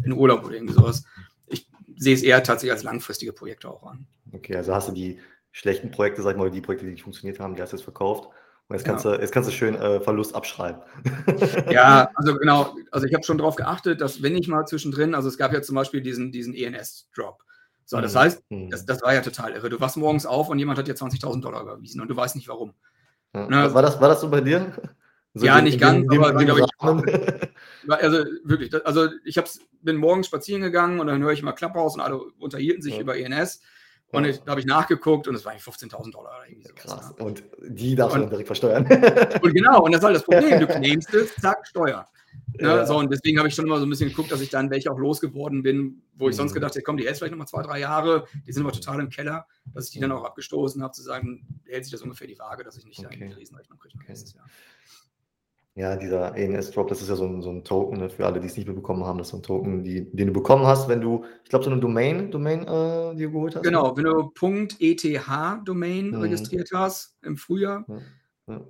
in 0.04 0.14
Urlaub 0.14 0.46
oder 0.46 0.54
irgendwie 0.54 0.76
sowas. 0.76 1.06
Ich 1.48 1.68
sehe 1.98 2.14
es 2.14 2.22
eher 2.22 2.44
tatsächlich 2.44 2.74
als 2.74 2.84
langfristige 2.84 3.34
Projekte 3.34 3.68
auch 3.68 3.84
an. 3.84 4.06
Okay, 4.32 4.56
also 4.56 4.76
hast 4.76 4.90
du 4.90 4.94
die 4.94 5.20
schlechten 5.52 5.92
Projekte, 5.92 6.22
sag 6.22 6.32
ich 6.32 6.38
mal, 6.38 6.52
die 6.52 6.62
Projekte, 6.62 6.86
die 6.86 6.92
nicht 6.92 7.04
funktioniert 7.04 7.40
haben, 7.40 7.56
die 7.56 7.62
hast 7.62 7.74
du 7.74 7.78
jetzt 7.78 7.84
verkauft. 7.84 8.30
Und 8.68 8.78
jetzt 8.78 8.86
kannst, 8.86 9.04
ja. 9.04 9.16
du, 9.16 9.22
jetzt 9.22 9.34
kannst 9.34 9.50
du 9.50 9.54
schön 9.54 9.76
äh, 9.76 10.00
Verlust 10.00 10.34
abschreiben. 10.34 10.82
Ja, 11.70 12.10
also 12.16 12.38
genau. 12.38 12.74
Also 12.92 13.06
ich 13.06 13.14
habe 13.14 13.24
schon 13.24 13.38
darauf 13.38 13.56
geachtet, 13.56 14.00
dass 14.00 14.22
wenn 14.22 14.36
ich 14.36 14.48
mal 14.48 14.66
zwischendrin, 14.66 15.14
also 15.14 15.28
es 15.28 15.38
gab 15.38 15.52
ja 15.52 15.62
zum 15.62 15.76
Beispiel 15.76 16.02
diesen, 16.02 16.32
diesen 16.32 16.54
ENS-Drop. 16.54 17.44
So, 17.86 18.00
das 18.00 18.14
mhm. 18.14 18.20
heißt, 18.20 18.44
mhm. 18.50 18.70
das, 18.70 18.86
das 18.86 19.02
war 19.02 19.14
ja 19.14 19.22
total 19.22 19.52
irre. 19.52 19.70
Du 19.70 19.82
wachst 19.82 19.98
morgens 19.98 20.26
auf 20.26 20.48
und 20.48 20.58
jemand 20.60 20.80
hat 20.80 20.88
dir 20.88 20.96
20.000 20.96 21.42
Dollar 21.42 21.62
überwiesen 21.62 22.00
und 22.00 22.08
du 22.08 22.16
weißt 22.16 22.36
nicht 22.38 22.48
warum. 22.48 22.74
Ja. 23.34 23.48
Ne? 23.48 23.74
War, 23.74 23.82
das, 23.82 24.00
war 24.00 24.08
das 24.08 24.22
so 24.22 24.30
bei 24.30 24.40
dir? 24.40 24.72
So 25.34 25.46
ja, 25.46 25.62
nicht 25.62 25.80
ganz, 25.80 26.08
dem, 26.08 26.24
aber 26.24 26.38
dem, 26.40 26.58
ich, 26.58 26.72
also 27.90 28.26
wirklich, 28.44 28.86
also 28.86 29.10
ich 29.24 29.38
hab's, 29.38 29.60
bin 29.82 29.96
morgens 29.96 30.28
spazieren 30.28 30.62
gegangen 30.62 31.00
und 31.00 31.08
dann 31.08 31.22
höre 31.22 31.32
ich 31.32 31.42
mal 31.42 31.54
Klapphaus 31.54 31.96
und 31.96 32.02
alle 32.02 32.18
unterhielten 32.18 32.82
sich 32.82 32.96
ja. 32.96 33.02
über 33.02 33.18
ENS. 33.18 33.62
Und 34.12 34.26
ja. 34.26 34.34
da 34.46 34.52
habe 34.52 34.60
ich 34.60 34.66
nachgeguckt 34.66 35.28
und 35.28 35.36
es 35.36 35.46
waren 35.46 35.58
15.000 35.58 36.12
Dollar 36.12 36.32
oder 36.38 36.50
irgendwie 36.50 36.68
sowas. 36.68 36.84
Krass. 36.84 37.18
Ne? 37.18 37.26
Und 37.26 37.44
die 37.68 37.96
darfst 37.96 38.18
du 38.18 38.26
direkt 38.26 38.48
versteuern. 38.48 38.86
und 39.42 39.54
genau, 39.54 39.84
und 39.84 39.92
das 39.94 40.00
ist 40.00 40.06
halt 40.06 40.16
das 40.16 40.24
Problem. 40.24 40.60
Du 40.60 40.68
claimst 40.80 41.14
es, 41.14 41.36
zack, 41.36 41.66
Steuer. 41.66 42.08
Ne? 42.60 42.68
Ja. 42.68 42.86
So, 42.86 42.98
und 42.98 43.12
deswegen 43.12 43.38
habe 43.38 43.48
ich 43.48 43.56
schon 43.56 43.66
immer 43.66 43.78
so 43.78 43.86
ein 43.86 43.90
bisschen 43.90 44.10
geguckt, 44.10 44.32
dass 44.32 44.42
ich 44.42 44.50
dann 44.50 44.70
welche 44.70 44.92
auch 44.92 44.98
losgeworden 44.98 45.64
bin, 45.64 46.02
wo 46.16 46.28
ich 46.28 46.36
mhm. 46.36 46.38
sonst 46.38 46.54
gedacht 46.54 46.74
hätte, 46.74 46.84
komm, 46.84 46.98
die 46.98 47.06
hältst 47.06 47.20
vielleicht 47.20 47.32
nochmal 47.32 47.48
zwei, 47.48 47.64
drei 47.64 47.80
Jahre, 47.80 48.28
die 48.46 48.52
sind 48.52 48.64
aber 48.64 48.74
total 48.74 49.00
im 49.00 49.10
Keller, 49.10 49.48
dass 49.74 49.86
ich 49.86 49.92
die 49.92 50.00
dann 50.00 50.12
auch 50.12 50.24
abgestoßen 50.24 50.82
habe, 50.84 50.94
zu 50.94 51.02
sagen, 51.02 51.46
hält 51.66 51.86
sich 51.86 51.92
das 51.92 52.02
ungefähr 52.02 52.28
die 52.28 52.38
Waage, 52.38 52.64
dass 52.64 52.78
ich 52.78 52.86
nicht 52.86 53.00
okay. 53.00 53.18
da 53.20 53.26
die 53.26 53.34
Riesenrechnung 53.34 53.80
kriege 53.80 53.98
okay. 54.02 54.14
Ja, 55.76 55.96
dieser 55.96 56.36
ENS-Drop, 56.36 56.90
das 56.90 57.02
ist 57.02 57.08
ja 57.08 57.16
so 57.16 57.26
ein, 57.26 57.42
so 57.42 57.50
ein 57.50 57.64
Token, 57.64 57.98
ne, 57.98 58.10
für 58.10 58.26
alle, 58.26 58.42
die 58.42 58.48
es 58.48 58.58
nicht 58.58 58.66
mehr 58.66 58.76
bekommen 58.76 59.06
haben. 59.06 59.18
Das 59.18 59.28
ist 59.28 59.32
so 59.32 59.38
ein 59.38 59.44
Token, 59.44 59.84
die, 59.84 60.12
den 60.12 60.28
du 60.28 60.34
bekommen 60.34 60.66
hast, 60.66 60.90
wenn 60.90 61.00
du, 61.00 61.24
ich 61.44 61.50
glaube, 61.50 61.64
so 61.64 61.72
eine 61.72 61.80
Domain, 61.80 62.30
Domain 62.30 62.64
äh, 62.64 63.16
dir 63.16 63.30
geholt 63.30 63.56
hast. 63.56 63.64
Genau, 63.64 63.96
wenn 63.96 64.04
du 64.04 64.32
.eth-Domain 64.80 66.10
mhm. 66.10 66.22
registriert 66.22 66.70
hast 66.74 67.16
im 67.24 67.38
Frühjahr. 67.38 67.86
Ja, 67.88 68.54
ja. 68.54 68.62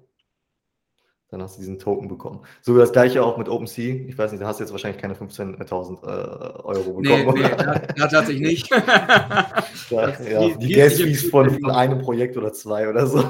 Dann 1.30 1.42
hast 1.42 1.56
du 1.56 1.62
diesen 1.62 1.80
Token 1.80 2.08
bekommen. 2.10 2.42
So 2.62 2.78
das 2.78 2.92
gleiche 2.92 3.24
auch 3.24 3.38
mit 3.38 3.48
OpenSea. 3.48 4.06
Ich 4.08 4.18
weiß 4.18 4.32
nicht, 4.34 4.44
da 4.44 4.48
hast 4.48 4.60
du 4.60 4.66
jetzt 4.66 4.72
wahrscheinlich 4.72 5.02
keine 5.02 5.16
15.000 5.16 6.04
äh, 6.04 6.62
Euro 6.62 7.02
bekommen. 7.02 7.34
Nee, 7.34 7.42
nee 7.42 7.42
das, 7.58 7.82
das 7.96 8.14
hatte 8.14 8.34
ich 8.34 8.42
nicht. 8.42 8.70
ja, 8.70 10.10
ja, 10.30 10.56
die 10.58 10.74
Gas-Fees 10.74 11.30
von, 11.30 11.50
von 11.50 11.72
einem 11.72 12.00
Projekt 12.00 12.36
oder 12.38 12.52
zwei 12.52 12.90
oder 12.90 13.08
so. 13.08 13.24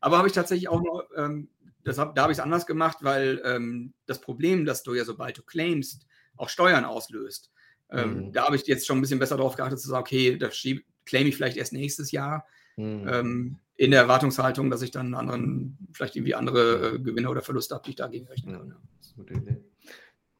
Aber 0.00 0.18
habe 0.18 0.26
ich 0.26 0.32
tatsächlich 0.32 0.68
auch 0.70 0.82
noch 0.82 1.04
ähm, 1.18 1.48
das 1.84 1.98
hab, 1.98 2.14
da 2.14 2.22
habe 2.22 2.32
ich 2.32 2.38
es 2.38 2.44
anders 2.44 2.66
gemacht, 2.66 2.98
weil 3.00 3.40
ähm, 3.44 3.92
das 4.06 4.20
Problem, 4.20 4.64
dass 4.64 4.82
du 4.82 4.94
ja 4.94 5.04
sobald 5.04 5.38
du 5.38 5.42
claimst, 5.42 6.06
auch 6.36 6.48
Steuern 6.48 6.84
auslöst. 6.84 7.50
Ähm, 7.90 8.26
mhm. 8.26 8.32
Da 8.32 8.46
habe 8.46 8.56
ich 8.56 8.66
jetzt 8.66 8.86
schon 8.86 8.98
ein 8.98 9.00
bisschen 9.00 9.18
besser 9.18 9.36
darauf 9.36 9.56
geachtet, 9.56 9.80
zu 9.80 9.88
sagen, 9.88 10.02
okay, 10.02 10.36
das 10.36 10.64
claim 11.04 11.26
ich 11.26 11.36
vielleicht 11.36 11.56
erst 11.56 11.72
nächstes 11.72 12.10
Jahr. 12.12 12.46
Mhm. 12.76 13.08
Ähm, 13.08 13.56
in 13.76 13.90
der 13.90 14.00
Erwartungshaltung, 14.00 14.70
dass 14.70 14.82
ich 14.82 14.90
dann 14.90 15.14
anderen, 15.14 15.76
vielleicht 15.92 16.16
irgendwie 16.16 16.34
andere 16.34 16.94
äh, 16.94 16.98
Gewinne 16.98 17.28
oder 17.28 17.42
Verluste 17.42 17.74
habe, 17.74 17.84
die 17.84 17.90
ich 17.90 17.96
dagegen 17.96 18.26
rechnen 18.28 18.56
kann. 18.56 18.68
Ja, 18.68 18.76
das 18.98 19.06
ist 19.08 19.14
eine 19.16 19.26
gute 19.26 19.34
Idee. 19.34 19.64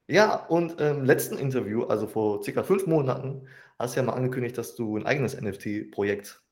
Ja, 0.08 0.34
und 0.46 0.80
im 0.80 0.98
ähm, 0.98 1.04
letzten 1.04 1.38
Interview, 1.38 1.84
also 1.84 2.06
vor 2.06 2.42
circa 2.42 2.62
fünf 2.62 2.86
Monaten, 2.86 3.46
hast 3.78 3.96
du 3.96 4.00
ja 4.00 4.06
mal 4.06 4.12
angekündigt, 4.12 4.58
dass 4.58 4.74
du 4.74 4.96
ein 4.96 5.06
eigenes 5.06 5.40
NFT-Projekt 5.40 6.42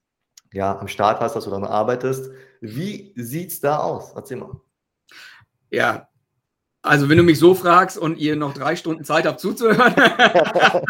ja, 0.52 0.78
am 0.78 0.88
Start 0.88 1.20
hast, 1.20 1.37
dass 1.37 1.44
du 1.44 1.50
daran 1.50 1.64
arbeitest. 1.64 2.30
Wie 2.61 3.12
sieht 3.16 3.52
es 3.52 3.61
da 3.61 3.78
aus? 3.78 4.12
Erzähl 4.14 4.38
mal. 4.38 4.61
Ja, 5.70 6.08
also 6.82 7.08
wenn 7.08 7.18
du 7.18 7.22
mich 7.22 7.38
so 7.38 7.54
fragst 7.54 7.98
und 7.98 8.18
ihr 8.18 8.36
noch 8.36 8.54
drei 8.54 8.74
Stunden 8.76 9.04
Zeit 9.04 9.26
habt 9.26 9.40
zuzuhören, 9.40 9.94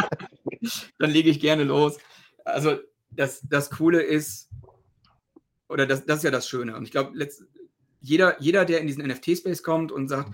dann 0.99 1.11
lege 1.11 1.31
ich 1.31 1.41
gerne 1.41 1.65
los. 1.65 1.99
Also 2.45 2.79
das, 3.11 3.41
das 3.43 3.71
Coole 3.71 4.03
ist, 4.03 4.49
oder 5.69 5.87
das, 5.87 6.07
das 6.07 6.19
ist 6.19 6.25
ja 6.25 6.31
das 6.31 6.49
Schöne. 6.49 6.77
Und 6.77 6.85
ich 6.85 6.93
glaube, 6.93 7.13
jeder, 8.01 8.41
jeder, 8.41 8.65
der 8.65 8.81
in 8.81 8.87
diesen 8.87 9.07
NFT-Space 9.07 9.63
kommt 9.63 9.91
und 9.93 10.09
sagt, 10.09 10.31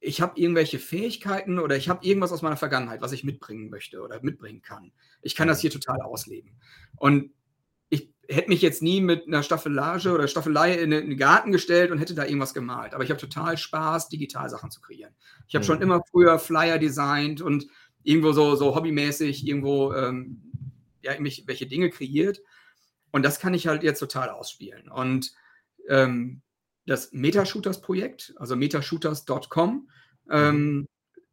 ich 0.00 0.20
habe 0.20 0.38
irgendwelche 0.38 0.78
Fähigkeiten 0.78 1.58
oder 1.58 1.76
ich 1.76 1.88
habe 1.88 2.04
irgendwas 2.04 2.32
aus 2.32 2.42
meiner 2.42 2.56
Vergangenheit, 2.56 3.00
was 3.00 3.12
ich 3.12 3.24
mitbringen 3.24 3.70
möchte 3.70 4.00
oder 4.00 4.22
mitbringen 4.22 4.62
kann. 4.62 4.92
Ich 5.20 5.34
kann 5.34 5.48
das 5.48 5.60
hier 5.60 5.70
total 5.70 6.00
ausleben. 6.02 6.58
Und 6.96 7.32
hätte 8.28 8.48
mich 8.48 8.62
jetzt 8.62 8.82
nie 8.82 9.00
mit 9.00 9.26
einer 9.26 9.42
Staffelage 9.42 10.12
oder 10.12 10.28
Staffelei 10.28 10.74
in 10.74 10.90
den 10.90 11.16
Garten 11.16 11.52
gestellt 11.52 11.90
und 11.90 11.98
hätte 11.98 12.14
da 12.14 12.24
irgendwas 12.24 12.54
gemalt. 12.54 12.94
Aber 12.94 13.04
ich 13.04 13.10
habe 13.10 13.20
total 13.20 13.56
Spaß, 13.56 14.08
digital 14.08 14.48
Sachen 14.50 14.70
zu 14.70 14.80
kreieren. 14.80 15.14
Ich 15.48 15.54
habe 15.54 15.64
mhm. 15.64 15.66
schon 15.66 15.82
immer 15.82 16.02
früher 16.10 16.38
Flyer 16.38 16.78
designt 16.78 17.40
und 17.40 17.66
irgendwo 18.02 18.32
so, 18.32 18.56
so 18.56 18.74
hobbymäßig 18.74 19.46
irgendwo 19.46 19.92
ähm, 19.92 20.42
ja, 21.02 21.12
welche 21.18 21.66
Dinge 21.66 21.90
kreiert. 21.90 22.40
Und 23.10 23.24
das 23.24 23.40
kann 23.40 23.54
ich 23.54 23.66
halt 23.66 23.82
jetzt 23.82 24.00
total 24.00 24.30
ausspielen. 24.30 24.88
Und 24.90 25.32
ähm, 25.88 26.42
das 26.86 27.12
Metashooters-Projekt, 27.12 28.34
also 28.36 28.56
metashooters.com, 28.56 29.88
ähm, 30.30 30.56
mhm. 30.56 30.86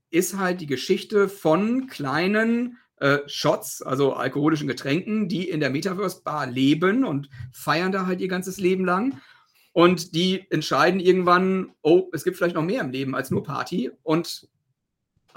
ist 0.10 0.38
halt 0.38 0.62
die 0.62 0.68
Geschichte 0.68 1.30
von 1.30 1.88
kleinen 1.88 2.78
äh, 3.04 3.28
Shots, 3.28 3.82
also 3.82 4.14
alkoholischen 4.14 4.66
Getränken, 4.66 5.28
die 5.28 5.50
in 5.50 5.60
der 5.60 5.70
Metaverse-Bar 5.70 6.48
leben 6.48 7.04
und 7.04 7.30
feiern 7.52 7.92
da 7.92 8.06
halt 8.06 8.22
ihr 8.22 8.30
ganzes 8.30 8.60
Leben 8.60 8.86
lang. 8.86 9.20
Und 9.74 10.16
die 10.16 10.50
entscheiden 10.52 11.02
irgendwann, 11.02 11.74
oh, 11.82 12.10
es 12.14 12.24
gibt 12.24 12.38
vielleicht 12.38 12.56
noch 12.56 12.64
mehr 12.64 12.80
im 12.80 12.92
Leben 12.92 13.14
als 13.14 13.30
nur 13.30 13.44
Party 13.44 13.92
und 14.04 14.48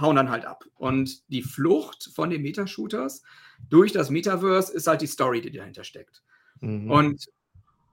hauen 0.01 0.15
dann 0.15 0.31
halt 0.31 0.45
ab. 0.45 0.65
Und 0.77 1.29
die 1.29 1.43
Flucht 1.43 2.09
von 2.15 2.31
den 2.31 2.43
Metashooters 2.43 3.25
durch 3.69 3.91
das 3.91 4.11
Metaverse 4.11 4.73
ist 4.73 4.87
halt 4.87 5.01
die 5.01 5.09
Story, 5.09 5.41
die 5.41 5.51
dahinter 5.51 5.83
steckt. 5.83 6.23
Mhm. 6.61 6.89
Und 6.89 7.27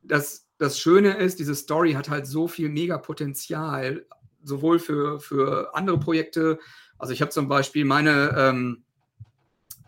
das, 0.03 0.45
das 0.59 0.77
Schöne 0.77 1.17
ist, 1.17 1.39
diese 1.39 1.55
Story 1.55 1.93
hat 1.93 2.12
halt 2.12 2.27
so 2.27 2.47
viel 2.47 2.69
Mega-Potenzial, 2.69 4.05
sowohl 4.43 4.77
für, 4.77 5.19
für 5.19 5.73
andere 5.73 5.99
Projekte. 5.99 6.59
Also 6.99 7.12
ich 7.12 7.21
habe 7.21 7.31
zum 7.31 7.47
Beispiel 7.47 7.86
meine, 7.86 8.36
ähm, 8.38 8.83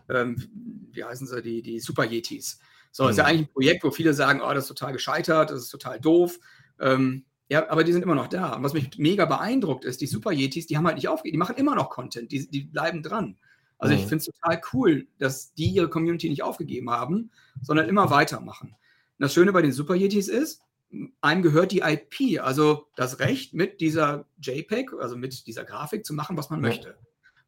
ähm, 0.08 0.88
wie 0.92 1.04
heißen 1.04 1.26
sie, 1.26 1.42
die, 1.42 1.62
die 1.62 1.80
Super 1.80 2.04
Yetis. 2.04 2.58
So, 2.90 3.04
mhm. 3.04 3.10
ist 3.10 3.16
ja 3.16 3.24
mhm. 3.24 3.28
eigentlich 3.30 3.48
ein 3.48 3.52
Projekt, 3.52 3.84
wo 3.84 3.90
viele 3.90 4.14
sagen, 4.14 4.40
oh, 4.40 4.52
das 4.52 4.64
ist 4.64 4.68
total 4.68 4.92
gescheitert, 4.92 5.50
das 5.50 5.62
ist 5.62 5.70
total 5.70 6.00
doof. 6.00 6.38
Ähm, 6.80 7.24
ja, 7.48 7.68
aber 7.70 7.84
die 7.84 7.92
sind 7.92 8.02
immer 8.02 8.14
noch 8.14 8.26
da. 8.26 8.54
Und 8.54 8.62
was 8.62 8.72
mich 8.72 8.98
mega 8.98 9.24
beeindruckt 9.24 9.84
ist, 9.84 10.00
die 10.00 10.06
Super 10.06 10.32
Yetis, 10.32 10.66
die 10.66 10.76
haben 10.76 10.86
halt 10.86 10.96
nicht 10.96 11.08
aufgegeben, 11.08 11.34
die 11.34 11.38
machen 11.38 11.56
immer 11.56 11.74
noch 11.74 11.90
Content, 11.90 12.32
die, 12.32 12.48
die 12.48 12.62
bleiben 12.62 13.02
dran. 13.02 13.36
Also 13.78 13.94
mhm. 13.94 14.00
ich 14.00 14.06
finde 14.06 14.24
es 14.24 14.24
total 14.24 14.60
cool, 14.72 15.06
dass 15.18 15.52
die 15.54 15.68
ihre 15.68 15.88
Community 15.88 16.28
nicht 16.28 16.42
aufgegeben 16.42 16.90
haben, 16.90 17.30
sondern 17.62 17.88
immer 17.88 18.10
weitermachen. 18.10 18.70
Und 18.70 19.22
das 19.22 19.34
Schöne 19.34 19.52
bei 19.52 19.62
den 19.62 19.72
Super 19.72 19.94
Yetis 19.94 20.28
ist, 20.28 20.62
einem 21.20 21.42
gehört 21.42 21.72
die 21.72 21.80
IP, 21.80 22.40
also 22.42 22.86
das 22.96 23.18
Recht 23.18 23.54
mit 23.54 23.80
dieser 23.80 24.26
JPEG, 24.40 24.94
also 25.00 25.16
mit 25.16 25.46
dieser 25.46 25.64
Grafik 25.64 26.06
zu 26.06 26.14
machen, 26.14 26.36
was 26.36 26.50
man 26.50 26.60
ja. 26.60 26.68
möchte. 26.68 26.96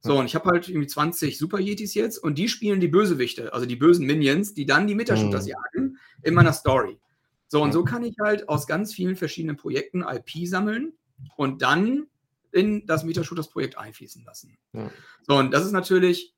So, 0.01 0.17
und 0.19 0.27
ich 0.27 0.35
habe 0.35 0.49
halt 0.49 0.69
irgendwie 0.69 0.87
20 0.87 1.37
Super 1.37 1.59
Yetis 1.59 1.95
jetzt 1.95 2.19
und 2.19 2.39
die 2.39 2.49
spielen 2.49 2.81
die 2.81 2.89
Bösewichte, 2.89 3.53
also 3.53 3.67
die 3.67 3.77
bösen 3.77 4.07
Minions, 4.07 4.55
die 4.55 4.65
dann 4.65 4.87
die 4.87 4.95
Metashooters 4.95 5.45
mhm. 5.45 5.51
jagen 5.51 5.99
in 6.23 6.35
meiner 6.35 6.53
Story. 6.53 7.01
So, 7.49 7.63
und 7.63 7.73
so 7.73 7.83
kann 7.83 8.05
ich 8.05 8.17
halt 8.21 8.49
aus 8.49 8.67
ganz 8.67 8.95
vielen 8.95 9.17
verschiedenen 9.17 9.57
Projekten 9.57 10.03
IP 10.03 10.47
sammeln 10.47 10.93
und 11.37 11.63
dann 11.63 12.07
in 12.53 12.87
das 12.87 13.05
Metashooters-Projekt 13.05 13.77
einfließen 13.77 14.25
lassen. 14.25 14.57
Ja. 14.73 14.91
So, 15.27 15.37
und 15.37 15.51
das 15.51 15.65
ist 15.65 15.73
natürlich, 15.73 16.35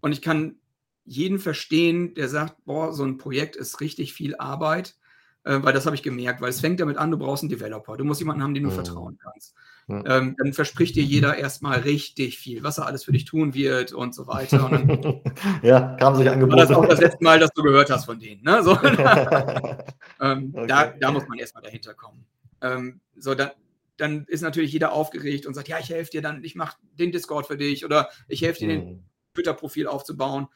und 0.00 0.12
ich 0.12 0.22
kann 0.22 0.56
jeden 1.04 1.38
verstehen, 1.38 2.14
der 2.14 2.28
sagt, 2.28 2.64
boah, 2.64 2.92
so 2.92 3.04
ein 3.04 3.18
Projekt 3.18 3.54
ist 3.54 3.80
richtig 3.80 4.12
viel 4.12 4.34
Arbeit, 4.36 4.96
äh, 5.46 5.62
weil 5.62 5.72
das 5.72 5.86
habe 5.86 5.94
ich 5.94 6.02
gemerkt, 6.02 6.40
weil 6.40 6.50
es 6.50 6.60
fängt 6.60 6.80
damit 6.80 6.96
an, 6.96 7.12
du 7.12 7.18
brauchst 7.18 7.44
einen 7.44 7.50
Developer, 7.50 7.96
du 7.96 8.04
musst 8.04 8.20
jemanden 8.20 8.42
haben, 8.42 8.52
dem 8.52 8.64
du 8.64 8.70
mhm. 8.70 8.74
vertrauen 8.74 9.18
kannst. 9.22 9.54
Ja. 9.86 10.18
Ähm, 10.18 10.34
dann 10.36 10.52
verspricht 10.52 10.96
dir 10.96 11.04
jeder 11.04 11.36
erstmal 11.36 11.78
richtig 11.80 12.38
viel, 12.38 12.64
was 12.64 12.78
er 12.78 12.86
alles 12.86 13.04
für 13.04 13.12
dich 13.12 13.24
tun 13.24 13.54
wird 13.54 13.92
und 13.92 14.12
so 14.12 14.26
weiter. 14.26 14.68
Und 14.68 15.22
ja, 15.62 15.94
kam 16.00 16.16
sich 16.16 16.28
angeboten. 16.28 16.58
Das 16.58 16.70
ist 16.70 16.76
auch 16.76 16.88
das 16.88 17.00
letzte 17.00 17.22
Mal, 17.22 17.38
dass 17.38 17.50
du 17.54 17.62
gehört 17.62 17.90
hast 17.90 18.06
von 18.06 18.18
denen. 18.18 18.42
Ne? 18.42 18.64
So, 18.64 18.72
ähm, 20.20 20.52
okay. 20.52 20.66
da, 20.66 20.86
da, 20.98 21.12
muss 21.12 21.28
man 21.28 21.38
erstmal 21.38 21.62
dahinter 21.62 21.94
kommen. 21.94 22.26
Ähm, 22.60 23.00
so, 23.16 23.36
dann, 23.36 23.50
dann 23.98 24.24
ist 24.24 24.42
natürlich 24.42 24.72
jeder 24.72 24.90
aufgeregt 24.90 25.46
und 25.46 25.54
sagt, 25.54 25.68
ja, 25.68 25.78
ich 25.78 25.90
helfe 25.90 26.10
dir 26.10 26.22
dann, 26.22 26.42
ich 26.42 26.56
mache 26.56 26.76
den 26.98 27.12
Discord 27.12 27.46
für 27.46 27.56
dich 27.56 27.84
oder 27.84 28.08
ich 28.26 28.42
helfe 28.42 28.58
dir, 28.58 28.66
mhm. 28.66 28.70
den 28.70 29.04
Twitter-Profil 29.34 29.86
aufzubauen. 29.86 30.48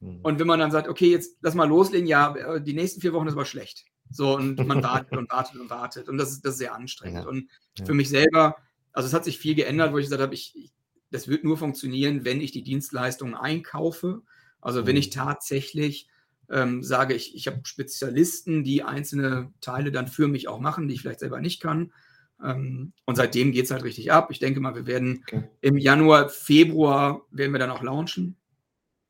Mhm. 0.00 0.20
Und 0.22 0.38
wenn 0.38 0.46
man 0.46 0.60
dann 0.60 0.70
sagt, 0.70 0.88
okay, 0.88 1.10
jetzt 1.10 1.38
lass 1.40 1.54
mal 1.54 1.66
loslegen, 1.66 2.06
ja, 2.06 2.36
äh, 2.36 2.60
die 2.60 2.74
nächsten 2.74 3.00
vier 3.00 3.14
Wochen 3.14 3.28
ist 3.28 3.32
aber 3.32 3.46
schlecht. 3.46 3.86
So, 4.10 4.36
und 4.36 4.64
man 4.66 4.82
wartet 4.82 5.16
und 5.16 5.30
wartet 5.30 5.60
und 5.60 5.70
wartet. 5.70 6.08
Und 6.08 6.18
das 6.18 6.30
ist, 6.30 6.44
das 6.44 6.52
ist 6.52 6.58
sehr 6.58 6.74
anstrengend. 6.74 7.24
Ja. 7.24 7.28
Und 7.28 7.48
für 7.84 7.94
mich 7.94 8.08
selber 8.08 8.56
also 8.96 9.08
es 9.08 9.12
hat 9.12 9.26
sich 9.26 9.38
viel 9.38 9.54
geändert, 9.54 9.92
wo 9.92 9.98
ich 9.98 10.06
gesagt 10.06 10.22
habe, 10.22 10.32
ich, 10.32 10.72
das 11.10 11.28
wird 11.28 11.44
nur 11.44 11.58
funktionieren, 11.58 12.24
wenn 12.24 12.40
ich 12.40 12.50
die 12.50 12.62
Dienstleistungen 12.62 13.34
einkaufe. 13.34 14.22
Also 14.62 14.86
wenn 14.86 14.96
ich 14.96 15.08
mhm. 15.08 15.20
tatsächlich 15.20 16.08
ähm, 16.48 16.82
sage, 16.82 17.12
ich, 17.12 17.34
ich 17.34 17.46
habe 17.46 17.60
Spezialisten, 17.64 18.64
die 18.64 18.84
einzelne 18.84 19.52
Teile 19.60 19.92
dann 19.92 20.08
für 20.08 20.28
mich 20.28 20.48
auch 20.48 20.60
machen, 20.60 20.88
die 20.88 20.94
ich 20.94 21.02
vielleicht 21.02 21.20
selber 21.20 21.42
nicht 21.42 21.60
kann. 21.60 21.92
Ähm, 22.42 22.94
und 23.04 23.16
seitdem 23.16 23.52
geht 23.52 23.66
es 23.66 23.70
halt 23.70 23.84
richtig 23.84 24.12
ab. 24.12 24.30
Ich 24.30 24.38
denke 24.38 24.60
mal, 24.60 24.74
wir 24.74 24.86
werden 24.86 25.22
okay. 25.28 25.44
im 25.60 25.76
Januar, 25.76 26.30
Februar 26.30 27.20
werden 27.30 27.52
wir 27.52 27.58
dann 27.58 27.70
auch 27.70 27.82
launchen. 27.82 28.36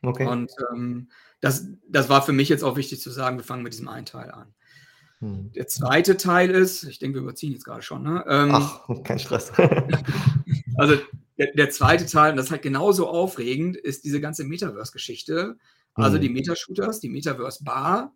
Okay. 0.03 0.27
Und 0.27 0.51
ähm, 0.73 1.11
das, 1.41 1.69
das 1.89 2.09
war 2.09 2.23
für 2.23 2.33
mich 2.33 2.49
jetzt 2.49 2.65
auch 2.65 2.77
wichtig 2.77 3.01
zu 3.01 3.11
sagen, 3.11 3.37
wir 3.37 3.45
fangen 3.45 3.63
mit 3.63 3.73
diesem 3.73 3.87
einen 3.87 4.07
Teil 4.07 4.33
an. 4.33 4.53
Hm. 5.21 5.53
Der 5.53 5.67
zweite 5.67 6.17
Teil 6.17 6.51
ist, 6.51 6.85
ich 6.85 6.99
denke, 6.99 7.19
wir 7.19 7.23
überziehen 7.23 7.53
jetzt 7.53 7.65
gerade 7.65 7.83
schon, 7.83 8.03
ne? 8.03 8.25
Ähm, 8.29 8.51
Ach, 8.53 8.87
kein 9.03 9.19
Stress. 9.19 9.53
also 10.77 10.97
der, 11.39 11.53
der, 11.55 11.71
zweite 11.71 12.07
Teil, 12.07 12.31
und 12.31 12.37
das 12.37 12.47
ist 12.47 12.53
halt 12.53 12.63
genauso 12.63 13.09
aufregend, 13.09 13.77
ist 13.77 14.05
diese 14.05 14.21
ganze 14.21 14.45
Metaverse-Geschichte. 14.45 15.57
Also 15.95 16.17
hm. 16.17 16.23
die 16.23 16.29
Meta-Shooters, 16.29 17.01
die 17.01 17.09
Metaverse-Bar 17.09 18.13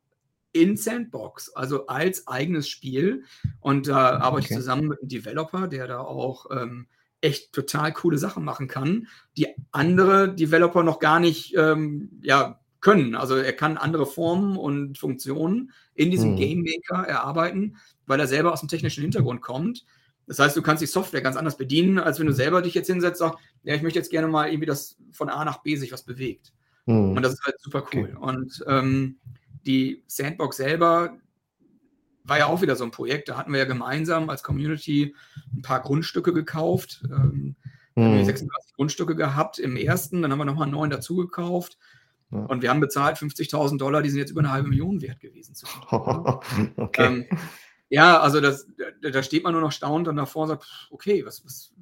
in 0.52 0.76
Sandbox, 0.76 1.50
also 1.54 1.86
als 1.86 2.26
eigenes 2.26 2.68
Spiel. 2.68 3.24
Und 3.60 3.88
da 3.88 4.10
äh, 4.10 4.20
arbeite 4.20 4.44
okay. 4.44 4.54
ich 4.54 4.56
zusammen 4.56 4.88
mit 4.88 5.00
einem 5.00 5.08
Developer, 5.08 5.68
der 5.68 5.86
da 5.86 6.00
auch 6.00 6.46
ähm, 6.50 6.86
echt 7.20 7.52
total 7.52 7.92
coole 7.92 8.18
Sachen 8.18 8.44
machen 8.44 8.68
kann, 8.68 9.06
die 9.36 9.48
andere 9.72 10.34
Developer 10.34 10.82
noch 10.82 10.98
gar 10.98 11.20
nicht 11.20 11.54
ähm, 11.56 12.10
ja, 12.22 12.60
können. 12.80 13.14
Also 13.14 13.36
er 13.36 13.52
kann 13.52 13.76
andere 13.76 14.06
Formen 14.06 14.56
und 14.56 14.98
Funktionen 14.98 15.72
in 15.94 16.10
diesem 16.10 16.32
mhm. 16.32 16.36
Game 16.36 16.62
Maker 16.62 17.06
erarbeiten, 17.06 17.76
weil 18.06 18.20
er 18.20 18.26
selber 18.26 18.52
aus 18.52 18.60
dem 18.60 18.68
technischen 18.68 19.02
Hintergrund 19.02 19.42
kommt. 19.42 19.84
Das 20.26 20.38
heißt, 20.38 20.56
du 20.56 20.62
kannst 20.62 20.82
die 20.82 20.86
Software 20.86 21.22
ganz 21.22 21.36
anders 21.36 21.56
bedienen, 21.56 21.98
als 21.98 22.20
wenn 22.20 22.26
du 22.26 22.32
selber 22.32 22.62
dich 22.62 22.74
jetzt 22.74 22.86
hinsetzt 22.86 23.20
und 23.20 23.28
sagst, 23.28 23.44
ja, 23.64 23.74
ich 23.74 23.82
möchte 23.82 23.98
jetzt 23.98 24.10
gerne 24.10 24.28
mal 24.28 24.48
irgendwie, 24.48 24.66
dass 24.66 24.96
von 25.12 25.28
A 25.28 25.44
nach 25.44 25.62
B 25.62 25.76
sich 25.76 25.92
was 25.92 26.04
bewegt. 26.04 26.52
Mhm. 26.86 27.16
Und 27.16 27.22
das 27.22 27.34
ist 27.34 27.44
halt 27.44 27.60
super 27.60 27.84
cool. 27.92 28.14
Okay. 28.14 28.16
Und 28.16 28.64
ähm, 28.66 29.16
die 29.66 30.04
Sandbox 30.06 30.56
selber 30.56 31.18
war 32.24 32.38
ja 32.38 32.46
auch 32.46 32.62
wieder 32.62 32.76
so 32.76 32.84
ein 32.84 32.90
Projekt. 32.92 33.28
Da 33.28 33.36
hatten 33.36 33.52
wir 33.52 33.58
ja 33.58 33.64
gemeinsam 33.64 34.30
als 34.30 34.42
Community 34.42 35.14
ein 35.52 35.62
paar 35.62 35.80
Grundstücke 35.80 36.32
gekauft. 36.32 37.02
Ähm, 37.10 37.56
mhm. 37.96 38.24
36 38.24 38.74
Grundstücke 38.74 39.16
gehabt 39.16 39.58
im 39.58 39.76
ersten, 39.76 40.22
dann 40.22 40.30
haben 40.30 40.38
wir 40.38 40.44
nochmal 40.44 40.68
neun 40.68 40.90
dazu 40.90 41.16
gekauft. 41.16 41.76
Ja. 42.30 42.38
Und 42.44 42.62
wir 42.62 42.70
haben 42.70 42.80
bezahlt 42.80 43.16
50.000 43.16 43.78
Dollar, 43.78 44.02
die 44.02 44.10
sind 44.10 44.20
jetzt 44.20 44.30
über 44.30 44.40
eine 44.40 44.52
halbe 44.52 44.68
Million 44.68 45.00
wert 45.02 45.20
gewesen. 45.20 45.54
okay. 45.90 47.04
Ähm, 47.04 47.26
ja, 47.88 48.20
also 48.20 48.40
das, 48.40 48.68
da, 49.02 49.22
steht 49.22 49.42
man 49.42 49.52
nur 49.52 49.62
noch 49.62 49.72
staunend 49.72 50.06
dann 50.06 50.16
davor 50.16 50.42
und 50.42 50.48
sagt, 50.48 50.88
okay, 50.90 51.26
was, 51.26 51.44
was 51.44 51.72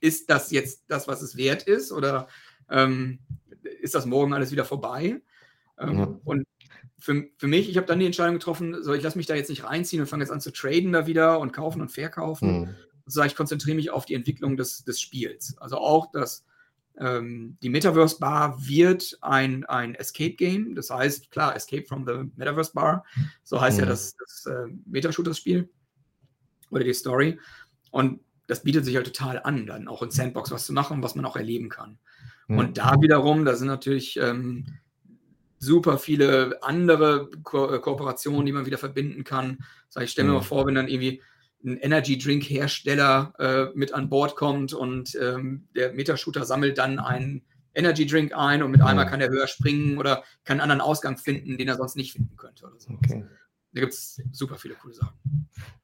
ist 0.00 0.28
das 0.28 0.50
jetzt 0.50 0.84
das, 0.88 1.06
was 1.06 1.22
es 1.22 1.36
wert 1.36 1.62
ist? 1.62 1.92
Oder 1.92 2.26
ähm, 2.68 3.20
ist 3.80 3.94
das 3.94 4.06
morgen 4.06 4.34
alles 4.34 4.50
wieder 4.50 4.64
vorbei? 4.64 5.20
Ähm, 5.78 5.98
ja. 5.98 6.20
Und 6.24 6.46
für, 6.98 7.28
für 7.36 7.46
mich, 7.46 7.68
ich 7.68 7.76
habe 7.76 7.86
dann 7.86 8.00
die 8.00 8.06
Entscheidung 8.06 8.34
getroffen, 8.34 8.82
so 8.82 8.92
ich 8.92 9.02
lasse 9.02 9.16
mich 9.16 9.26
da 9.26 9.36
jetzt 9.36 9.50
nicht 9.50 9.62
reinziehen 9.62 10.02
und 10.02 10.08
fange 10.08 10.24
jetzt 10.24 10.32
an 10.32 10.40
zu 10.40 10.52
traden 10.52 10.92
da 10.92 11.06
wieder 11.06 11.38
und 11.38 11.52
kaufen 11.52 11.80
und 11.80 11.92
verkaufen. 11.92 12.60
Mhm. 12.60 12.74
So, 13.06 13.22
ich 13.22 13.36
konzentriere 13.36 13.76
mich 13.76 13.90
auf 13.90 14.04
die 14.04 14.14
Entwicklung 14.14 14.56
des, 14.56 14.84
des 14.84 15.00
Spiels. 15.00 15.56
Also 15.58 15.78
auch 15.78 16.10
das, 16.10 16.44
ähm, 16.98 17.56
die 17.62 17.68
Metaverse 17.68 18.18
Bar 18.18 18.56
wird 18.66 19.18
ein, 19.20 19.64
ein 19.66 19.94
Escape 19.94 20.34
Game. 20.34 20.74
Das 20.74 20.90
heißt, 20.90 21.30
klar, 21.30 21.54
Escape 21.54 21.84
from 21.84 22.06
the 22.06 22.30
Metaverse 22.36 22.72
Bar. 22.72 23.04
So 23.44 23.60
heißt 23.60 23.78
mhm. 23.78 23.84
ja 23.84 23.90
das, 23.90 24.16
das 24.16 24.46
äh, 24.46 24.68
Metashooters-Spiel 24.86 25.68
oder 26.70 26.84
die 26.84 26.94
Story. 26.94 27.38
Und 27.90 28.20
das 28.46 28.62
bietet 28.62 28.84
sich 28.84 28.96
halt 28.96 29.06
total 29.06 29.40
an, 29.42 29.66
dann 29.66 29.88
auch 29.88 30.02
in 30.02 30.10
Sandbox 30.10 30.50
was 30.50 30.66
zu 30.66 30.72
machen, 30.72 31.02
was 31.02 31.14
man 31.14 31.24
auch 31.24 31.36
erleben 31.36 31.68
kann. 31.68 31.98
Mhm. 32.48 32.58
Und 32.58 32.78
da 32.78 32.94
wiederum, 33.00 33.44
da 33.44 33.56
sind 33.56 33.68
natürlich 33.68 34.16
ähm, 34.18 34.66
super 35.58 35.98
viele 35.98 36.62
andere 36.62 37.30
Ko 37.42 37.70
äh, 37.74 37.78
Kooperationen, 37.78 38.46
die 38.46 38.52
man 38.52 38.66
wieder 38.66 38.78
verbinden 38.78 39.24
kann. 39.24 39.58
Heißt, 39.94 40.04
ich 40.04 40.10
stelle 40.12 40.28
mir 40.28 40.34
mhm. 40.34 40.38
mal 40.38 40.44
vor, 40.44 40.66
wenn 40.66 40.74
dann 40.74 40.88
irgendwie 40.88 41.22
ein 41.64 41.78
Energy 41.78 42.18
Drink 42.18 42.44
Hersteller 42.44 43.32
äh, 43.38 43.76
mit 43.76 43.92
an 43.92 44.08
Bord 44.08 44.36
kommt 44.36 44.72
und 44.72 45.16
ähm, 45.20 45.68
der 45.74 45.92
Metashooter 45.92 46.44
sammelt 46.44 46.78
dann 46.78 46.98
einen 46.98 47.42
Energy 47.74 48.06
Drink 48.06 48.32
ein 48.34 48.62
und 48.62 48.70
mit 48.70 48.80
mhm. 48.80 48.86
einmal 48.86 49.06
kann 49.06 49.20
er 49.20 49.28
höher 49.28 49.46
springen 49.46 49.98
oder 49.98 50.22
kann 50.44 50.60
einen 50.60 50.70
anderen 50.70 50.80
Ausgang 50.80 51.18
finden, 51.18 51.58
den 51.58 51.68
er 51.68 51.76
sonst 51.76 51.96
nicht 51.96 52.12
finden 52.12 52.36
könnte. 52.36 52.66
Oder 52.66 52.78
so. 52.78 52.92
okay. 52.92 53.24
Da 53.72 53.80
gibt 53.80 53.92
es 53.92 54.22
super 54.32 54.56
viele 54.56 54.74
coole 54.74 54.94
Sachen. 54.94 55.18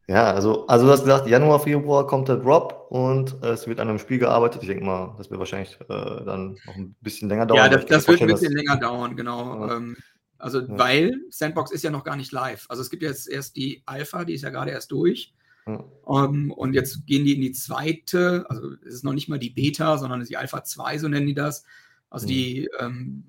Ja, 0.09 0.33
also, 0.33 0.67
also 0.67 0.87
du 0.87 0.93
hast 0.93 1.05
gesagt, 1.05 1.29
Januar, 1.29 1.61
Februar 1.61 2.07
kommt 2.07 2.29
der 2.29 2.37
Drop 2.37 2.87
und 2.91 3.37
äh, 3.43 3.51
es 3.51 3.67
wird 3.67 3.81
an 3.81 3.89
einem 3.89 3.99
Spiel 3.99 4.19
gearbeitet. 4.19 4.63
Ich 4.63 4.69
denke 4.69 4.85
mal, 4.85 5.15
das 5.19 5.31
wird 5.31 5.39
wahrscheinlich 5.39 5.79
äh, 5.83 6.25
dann 6.25 6.57
noch 6.67 6.75
ein 6.75 6.97
bisschen 7.03 7.29
länger 7.29 7.47
dauern. 7.47 7.59
Ja, 7.59 7.69
das, 7.69 7.87
das 7.87 8.09
wird 8.09 8.23
ein 8.23 8.29
bisschen 8.29 8.53
länger 8.53 8.77
dauern, 8.77 9.15
genau. 9.15 9.67
Ja. 9.67 9.77
Ähm, 9.77 9.97
also, 10.39 10.61
ja. 10.61 10.79
weil 10.79 11.21
Sandbox 11.29 11.71
ist 11.71 11.85
ja 11.85 11.91
noch 11.91 12.03
gar 12.03 12.17
nicht 12.17 12.33
live. 12.33 12.67
Also, 12.69 12.83
es 12.83 12.91
gibt 12.91 13.03
jetzt 13.03 13.29
erst 13.29 13.57
die 13.57 13.83
Alpha, 13.85 14.25
die 14.25 14.35
ist 14.35 14.43
ja 14.43 14.51
gerade 14.51 14.71
erst 14.71 14.91
durch. 14.91 15.35
Ja. 15.67 15.85
Um, 16.05 16.51
und 16.51 16.75
jetzt 16.75 17.07
gehen 17.07 17.25
die 17.25 17.35
in 17.35 17.41
die 17.41 17.53
zweite, 17.53 18.45
also 18.49 18.73
es 18.85 18.95
ist 18.95 19.05
noch 19.05 19.13
nicht 19.13 19.29
mal 19.29 19.39
die 19.39 19.51
Beta, 19.51 19.97
sondern 19.99 20.25
die 20.25 20.37
Alpha 20.37 20.65
2, 20.65 20.99
so 20.99 21.09
nennen 21.09 21.27
die 21.27 21.35
das. 21.35 21.65
Also, 22.11 22.27
die 22.27 22.69
ähm, 22.79 23.25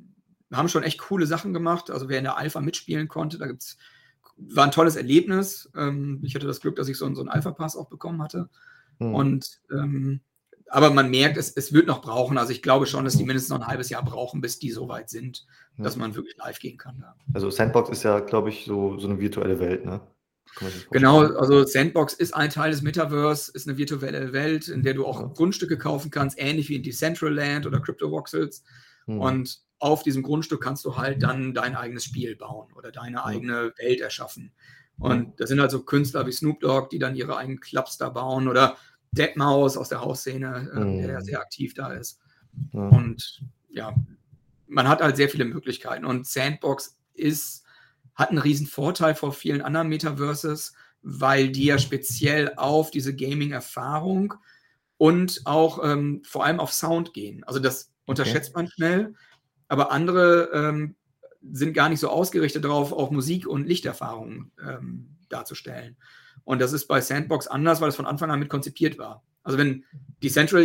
haben 0.51 0.67
schon 0.67 0.83
echt 0.83 0.99
coole 0.99 1.25
Sachen 1.25 1.53
gemacht. 1.53 1.89
Also, 1.91 2.09
wer 2.09 2.17
in 2.17 2.25
der 2.25 2.37
Alpha 2.37 2.59
mitspielen 2.59 3.07
konnte, 3.07 3.37
da 3.37 3.47
gibt 3.47 3.61
es 3.61 3.77
war 4.37 4.65
ein 4.65 4.71
tolles 4.71 4.95
Erlebnis. 4.95 5.69
Ähm, 5.75 6.19
ich 6.23 6.35
hatte 6.35 6.47
das 6.47 6.59
Glück, 6.59 6.75
dass 6.75 6.87
ich 6.87 6.97
so, 6.97 7.13
so 7.13 7.21
einen 7.21 7.29
Alpha-Pass 7.29 7.75
auch 7.75 7.89
bekommen 7.89 8.21
hatte. 8.21 8.49
Mhm. 8.99 9.15
Und 9.15 9.61
ähm, 9.71 10.21
aber 10.69 10.89
man 10.89 11.11
merkt, 11.11 11.37
es, 11.37 11.51
es 11.51 11.71
wird 11.71 11.85
noch 11.85 12.01
brauchen. 12.01 12.37
Also 12.39 12.51
ich 12.51 12.63
glaube 12.63 12.87
schon, 12.87 13.03
dass 13.03 13.13
die 13.13 13.19
hm. 13.19 13.27
mindestens 13.27 13.51
noch 13.51 13.61
ein 13.61 13.67
halbes 13.67 13.89
Jahr 13.89 14.03
brauchen, 14.03 14.41
bis 14.41 14.57
die 14.57 14.71
so 14.71 14.89
weit 14.89 15.07
sind, 15.07 15.45
dass 15.77 15.97
man 15.97 16.15
wirklich 16.15 16.35
live 16.37 16.57
gehen 16.57 16.77
kann. 16.77 16.97
Da. 16.99 17.15
Also 17.33 17.51
Sandbox 17.51 17.91
ist 17.91 18.01
ja, 18.01 18.19
glaube 18.21 18.49
ich, 18.49 18.65
so, 18.65 18.97
so 18.97 19.07
eine 19.07 19.19
virtuelle 19.19 19.59
Welt, 19.59 19.85
ne? 19.85 20.01
Genau, 20.91 21.21
also 21.21 21.65
Sandbox 21.65 22.13
ist 22.13 22.33
ein 22.33 22.49
Teil 22.49 22.71
des 22.71 22.81
Metaverse, 22.81 23.51
ist 23.53 23.67
eine 23.67 23.77
virtuelle 23.77 24.33
Welt, 24.33 24.67
in 24.67 24.83
der 24.83 24.93
du 24.93 25.05
auch 25.05 25.19
ja. 25.19 25.27
Grundstücke 25.27 25.77
kaufen 25.77 26.11
kannst, 26.11 26.37
ähnlich 26.39 26.69
wie 26.69 26.75
in 26.75 26.83
Decentraland 26.83 27.65
oder 27.65 27.79
CryptoVoxels. 27.79 28.63
Mhm. 29.07 29.19
Und 29.19 29.59
auf 29.79 30.03
diesem 30.03 30.23
Grundstück 30.23 30.61
kannst 30.61 30.85
du 30.85 30.95
halt 30.95 31.23
dann 31.23 31.53
dein 31.53 31.75
eigenes 31.75 32.05
Spiel 32.05 32.35
bauen 32.35 32.71
oder 32.73 32.91
deine 32.91 33.25
eigene 33.25 33.73
Welt 33.77 33.99
erschaffen. 33.99 34.51
Und 34.97 35.39
das 35.39 35.49
sind 35.49 35.59
halt 35.59 35.71
so 35.71 35.83
Künstler 35.83 36.25
wie 36.27 36.31
Snoop 36.31 36.59
Dogg, 36.61 36.89
die 36.91 36.99
dann 36.99 37.15
ihre 37.15 37.35
eigenen 37.35 37.59
Clubs 37.59 37.97
da 37.97 38.09
bauen 38.09 38.47
oder 38.47 38.77
Deadmaus 39.11 39.75
aus 39.75 39.89
der 39.89 40.01
Hausszene, 40.01 40.71
mhm. 40.73 40.97
der 40.99 41.11
ja 41.11 41.21
sehr 41.21 41.39
aktiv 41.39 41.73
da 41.73 41.93
ist. 41.93 42.19
Mhm. 42.71 42.89
Und 42.89 43.43
ja, 43.69 43.93
man 44.67 44.87
hat 44.87 45.01
halt 45.01 45.17
sehr 45.17 45.29
viele 45.29 45.45
Möglichkeiten. 45.45 46.05
Und 46.05 46.27
Sandbox 46.27 46.97
ist, 47.13 47.62
hat 48.15 48.29
einen 48.29 48.39
riesen 48.39 48.67
Vorteil 48.67 49.15
vor 49.15 49.33
vielen 49.33 49.61
anderen 49.61 49.89
Metaverses, 49.89 50.73
weil 51.01 51.49
die 51.49 51.65
ja 51.65 51.77
speziell 51.79 52.53
auf 52.55 52.91
diese 52.91 53.15
Gaming-Erfahrung 53.15 54.35
und 54.97 55.41
auch 55.45 55.83
ähm, 55.83 56.21
vor 56.25 56.45
allem 56.45 56.59
auf 56.59 56.71
Sound 56.71 57.13
gehen. 57.13 57.43
Also 57.43 57.59
das 57.59 57.91
unterschätzt 58.05 58.51
okay. 58.51 58.63
man 58.63 58.67
schnell 58.69 59.13
aber 59.73 59.91
andere 59.91 60.51
ähm, 60.53 60.95
sind 61.41 61.73
gar 61.73 61.89
nicht 61.89 61.99
so 61.99 62.09
ausgerichtet 62.09 62.63
darauf, 62.63 62.93
auch 62.93 63.09
Musik- 63.09 63.47
und 63.47 63.67
Lichterfahrungen 63.67 64.51
ähm, 64.63 65.17
darzustellen. 65.29 65.97
Und 66.43 66.61
das 66.61 66.73
ist 66.73 66.85
bei 66.85 67.01
Sandbox 67.01 67.47
anders, 67.47 67.81
weil 67.81 67.89
es 67.89 67.95
von 67.95 68.05
Anfang 68.05 68.29
an 68.29 68.39
mit 68.39 68.49
konzipiert 68.49 68.99
war. 68.99 69.23
Also 69.41 69.57
wenn 69.57 69.83
die 70.21 70.29
Central 70.29 70.63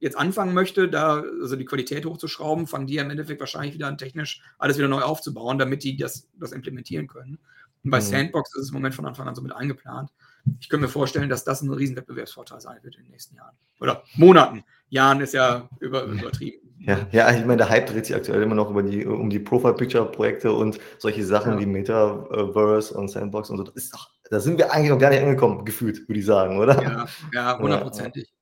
jetzt 0.00 0.16
anfangen 0.16 0.54
möchte, 0.54 0.88
da 0.88 1.22
also 1.40 1.56
die 1.56 1.64
Qualität 1.64 2.04
hochzuschrauben, 2.04 2.66
fangen 2.66 2.86
die 2.86 2.96
im 2.96 3.10
Endeffekt 3.10 3.40
wahrscheinlich 3.40 3.74
wieder 3.74 3.86
an, 3.86 3.98
technisch 3.98 4.42
alles 4.58 4.78
wieder 4.78 4.88
neu 4.88 5.02
aufzubauen, 5.02 5.58
damit 5.58 5.84
die 5.84 5.96
das, 5.96 6.28
das 6.38 6.52
implementieren 6.52 7.06
können. 7.06 7.38
Und 7.84 7.90
bei 7.90 7.98
mhm. 7.98 8.04
Sandbox 8.04 8.54
ist 8.56 8.62
es 8.62 8.68
im 8.70 8.74
Moment 8.74 8.94
von 8.94 9.06
Anfang 9.06 9.28
an 9.28 9.34
so 9.34 9.42
mit 9.42 9.52
eingeplant. 9.52 10.10
Ich 10.58 10.68
könnte 10.68 10.86
mir 10.86 10.92
vorstellen, 10.92 11.28
dass 11.28 11.44
das 11.44 11.62
ein 11.62 11.70
riesen 11.70 11.96
Wettbewerbsvorteil 11.96 12.60
sein 12.60 12.78
wird 12.82 12.96
in 12.96 13.04
den 13.04 13.12
nächsten 13.12 13.36
Jahren. 13.36 13.56
Oder 13.78 14.02
Monaten. 14.16 14.64
Jahren 14.88 15.20
ist 15.20 15.34
ja 15.34 15.68
über, 15.80 16.04
übertrieben. 16.04 16.70
Ja, 16.80 17.06
ja, 17.12 17.30
ich 17.30 17.44
meine, 17.44 17.58
der 17.58 17.68
Hype 17.68 17.86
dreht 17.86 18.06
sich 18.06 18.16
aktuell 18.16 18.42
immer 18.42 18.54
noch 18.54 18.70
über 18.70 18.82
die, 18.82 19.04
um 19.04 19.28
die 19.28 19.38
Profile-Picture-Projekte 19.38 20.50
und 20.50 20.78
solche 20.98 21.24
Sachen 21.24 21.52
ja. 21.52 21.60
wie 21.60 21.66
Metaverse 21.66 22.94
und 22.94 23.08
Sandbox 23.08 23.50
und 23.50 23.58
so. 23.58 23.64
Das 23.64 23.74
ist 23.74 23.92
doch, 23.92 24.08
da 24.30 24.40
sind 24.40 24.56
wir 24.56 24.72
eigentlich 24.72 24.90
noch 24.90 24.98
gar 24.98 25.10
nicht 25.10 25.22
angekommen, 25.22 25.66
gefühlt, 25.66 26.08
würde 26.08 26.20
ich 26.20 26.26
sagen, 26.26 26.58
oder? 26.58 26.82
Ja, 26.82 27.06
ja 27.34 27.58
hundertprozentig. 27.58 28.32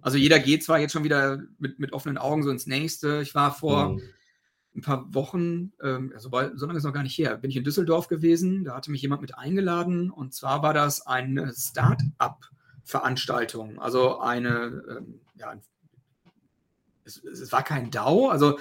Also 0.00 0.16
jeder 0.18 0.38
geht 0.38 0.62
zwar 0.64 0.78
jetzt 0.78 0.92
schon 0.92 1.04
wieder 1.04 1.42
mit, 1.58 1.78
mit 1.78 1.92
offenen 1.92 2.16
Augen 2.18 2.42
so 2.42 2.50
ins 2.50 2.66
Nächste. 2.66 3.20
Ich 3.22 3.34
war 3.34 3.52
vor 3.52 3.90
mhm. 3.90 4.00
ein 4.76 4.82
paar 4.82 5.14
Wochen, 5.14 5.72
ähm, 5.82 6.12
also 6.14 6.30
so 6.54 6.66
lange 6.66 6.78
ist 6.78 6.84
noch 6.84 6.92
gar 6.92 7.02
nicht 7.02 7.18
her, 7.18 7.36
bin 7.36 7.50
ich 7.50 7.56
in 7.56 7.64
Düsseldorf 7.64 8.06
gewesen. 8.08 8.64
Da 8.64 8.76
hatte 8.76 8.90
mich 8.90 9.02
jemand 9.02 9.22
mit 9.22 9.36
eingeladen 9.36 10.10
und 10.10 10.32
zwar 10.34 10.62
war 10.62 10.74
das 10.74 11.06
eine 11.06 11.52
Start-up-Veranstaltung, 11.52 13.80
also 13.80 14.20
eine, 14.20 14.82
ähm, 14.88 15.20
ja, 15.34 15.54
es, 17.04 17.22
es 17.22 17.52
war 17.52 17.62
kein 17.62 17.90
DAO, 17.90 18.28
also 18.28 18.58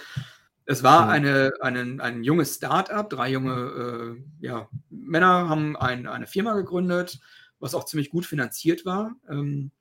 es 0.65 0.83
war 0.83 1.05
mhm. 1.05 1.11
eine, 1.11 1.51
eine, 1.61 2.03
ein 2.03 2.23
junges 2.23 2.55
Start-up, 2.55 3.09
drei 3.09 3.31
junge 3.31 3.53
äh, 3.53 4.45
ja, 4.45 4.69
Männer 4.89 5.49
haben 5.49 5.75
ein, 5.75 6.07
eine 6.07 6.27
Firma 6.27 6.53
gegründet, 6.53 7.19
was 7.59 7.75
auch 7.75 7.85
ziemlich 7.85 8.09
gut 8.09 8.25
finanziert 8.25 8.85
war. 8.85 9.15
Ähm, 9.29 9.71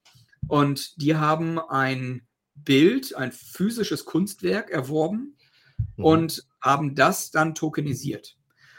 und 0.48 1.00
die 1.00 1.16
haben 1.16 1.58
ein 1.58 2.22
Bild, 2.54 3.16
ein 3.16 3.32
physisches 3.32 4.04
Kunstwerk 4.04 4.70
erworben 4.70 5.36
mhm. 5.96 6.04
und 6.04 6.46
haben 6.60 6.94
das 6.94 7.30
dann 7.30 7.54
tokenisiert. 7.54 8.36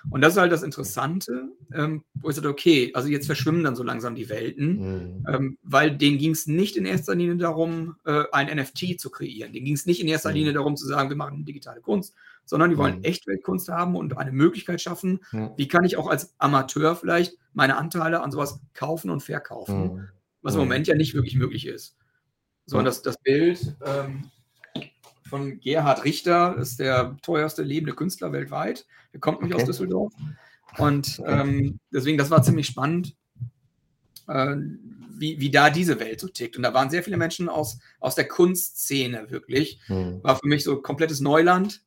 Und 0.10 0.21
das 0.21 0.34
ist 0.34 0.39
halt 0.39 0.52
das 0.52 0.63
Interessante, 0.63 1.49
ähm, 1.73 2.04
wo 2.15 2.30
ich 2.30 2.36
sage, 2.36 2.49
okay, 2.49 2.91
also 2.93 3.08
jetzt 3.08 3.26
verschwimmen 3.26 3.63
dann 3.63 3.76
so 3.76 3.84
langsam 3.84 4.15
die 4.15 4.28
Welten, 4.28 4.80
mhm. 4.80 5.26
ähm, 5.28 5.58
weil 5.63 5.95
denen 5.95 6.17
ging 6.17 6.32
es 6.32 6.45
nicht 6.45 6.76
in 6.76 6.86
erster 6.86 7.15
Linie 7.15 7.38
darum, 7.38 7.95
äh, 8.06 8.23
ein 8.34 8.54
NFT 8.54 8.99
zu 8.99 9.10
kreieren. 9.10 9.54
Denen 9.54 9.65
ging 9.65 9.76
es 9.76 9.86
nicht 9.86 10.02
in 10.02 10.08
erster 10.10 10.30
mhm. 10.30 10.36
Linie 10.36 10.54
darum 10.54 10.76
zu 10.76 10.86
sagen, 10.86 11.10
wir 11.10 11.15
machen 11.15 11.45
digitale 11.45 11.80
Kunst, 11.80 12.13
sondern 12.43 12.69
die 12.69 12.78
wollen 12.78 12.97
mhm. 12.97 13.04
Echtweltkunst 13.04 13.69
haben 13.69 13.95
und 13.95 14.17
eine 14.17 14.34
Möglichkeit 14.34 14.82
schaffen, 14.82 15.21
wie 15.56 15.69
kann 15.69 15.86
ich 15.86 15.95
auch 15.95 16.08
als 16.08 16.34
Amateur 16.38 16.97
vielleicht 16.97 17.38
meine 17.54 17.78
Anteile 17.78 18.21
an 18.21 18.32
sowas 18.32 18.60
kaufen 18.73 19.10
und 19.10 19.21
verkaufen, 19.21 19.93
mhm. 19.93 20.08
Was 20.44 20.54
im. 20.54 20.60
Moment 20.60 20.88
ja 20.88 20.96
nicht 20.96 21.16
wirklich 21.16 21.36
möglich 21.36 21.66
ist. 21.66 21.98
So, 22.66 22.78
und 22.78 22.86
das, 22.86 23.02
das 23.02 23.18
Bild 23.18 23.76
ähm, 23.86 24.30
von 25.24 25.60
Gerhard 25.60 26.06
Richter 26.06 26.56
ist 26.58 26.80
der 26.80 27.18
teuerste 27.22 27.64
lebende 27.64 27.96
Künstler 27.96 28.32
weltweit. 28.32 28.86
Der 29.14 29.20
kommt 29.20 29.42
nämlich 29.42 29.56
okay. 29.56 29.64
aus 29.64 29.68
Düsseldorf. 29.68 30.14
Und 30.78 31.22
ähm, 31.26 31.80
deswegen, 31.92 32.18
das 32.18 32.30
war 32.30 32.44
ziemlich 32.44 32.68
spannend, 32.68 33.16
äh, 34.28 34.56
wie, 35.16 35.40
wie 35.40 35.52
da 35.52 35.70
diese 35.70 36.00
Welt 36.00 36.20
so 36.20 36.28
tickt. 36.28 36.58
Und 36.58 36.64
da 36.64 36.74
waren 36.74 36.90
sehr 36.90 37.04
viele 37.04 37.18
Menschen 37.18 37.50
aus, 37.50 37.80
aus 38.00 38.16
der 38.16 38.28
Kunstszene 38.28 39.30
wirklich. 39.30 39.80
Mhm. 39.88 40.24
War 40.24 40.38
für 40.38 40.48
mich 40.48 40.64
so 40.64 40.82
komplettes 40.82 41.20
Neuland, 41.20 41.82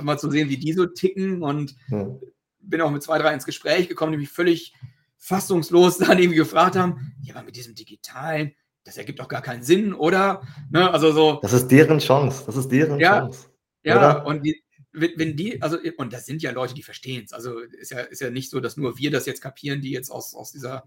mal 0.00 0.18
zu 0.18 0.30
sehen, 0.30 0.48
wie 0.48 0.58
die 0.58 0.72
so 0.72 0.86
ticken. 0.86 1.42
Und 1.42 1.76
mhm. 1.88 2.20
bin 2.60 2.80
auch 2.80 2.90
mit 2.90 3.02
zwei, 3.02 3.18
drei 3.18 3.34
ins 3.34 3.46
Gespräch 3.46 3.88
gekommen, 3.88 4.12
die 4.12 4.18
mich 4.18 4.30
völlig 4.30 4.74
fassungslos 5.22 5.98
dann 5.98 6.18
irgendwie 6.18 6.38
gefragt 6.38 6.76
haben: 6.76 7.14
Ja, 7.22 7.36
aber 7.36 7.44
mit 7.44 7.56
diesem 7.56 7.74
Digitalen, 7.74 8.54
das 8.84 8.98
ergibt 8.98 9.20
doch 9.20 9.28
gar 9.28 9.42
keinen 9.42 9.62
Sinn, 9.62 9.94
oder? 9.94 10.42
Ne, 10.70 10.90
also 10.90 11.12
so. 11.12 11.38
Das 11.40 11.52
ist 11.52 11.68
deren 11.68 12.00
Chance. 12.00 12.42
Das 12.44 12.56
ist 12.56 12.68
deren 12.68 12.98
ja, 12.98 13.20
Chance. 13.20 13.46
Ja, 13.84 13.96
oder? 13.96 14.26
und 14.26 14.44
die, 14.44 14.62
wenn 14.92 15.36
die, 15.36 15.62
also, 15.62 15.78
und 15.96 16.12
das 16.12 16.26
sind 16.26 16.42
ja 16.42 16.50
Leute, 16.50 16.74
die 16.74 16.82
verstehen 16.82 17.24
es. 17.24 17.32
Also 17.32 17.60
ist 17.60 17.92
ja, 17.92 18.00
ist 18.00 18.20
ja 18.20 18.30
nicht 18.30 18.50
so, 18.50 18.60
dass 18.60 18.76
nur 18.76 18.98
wir 18.98 19.10
das 19.10 19.24
jetzt 19.26 19.40
kapieren, 19.40 19.80
die 19.80 19.92
jetzt 19.92 20.10
aus, 20.10 20.34
aus 20.34 20.52
dieser 20.52 20.84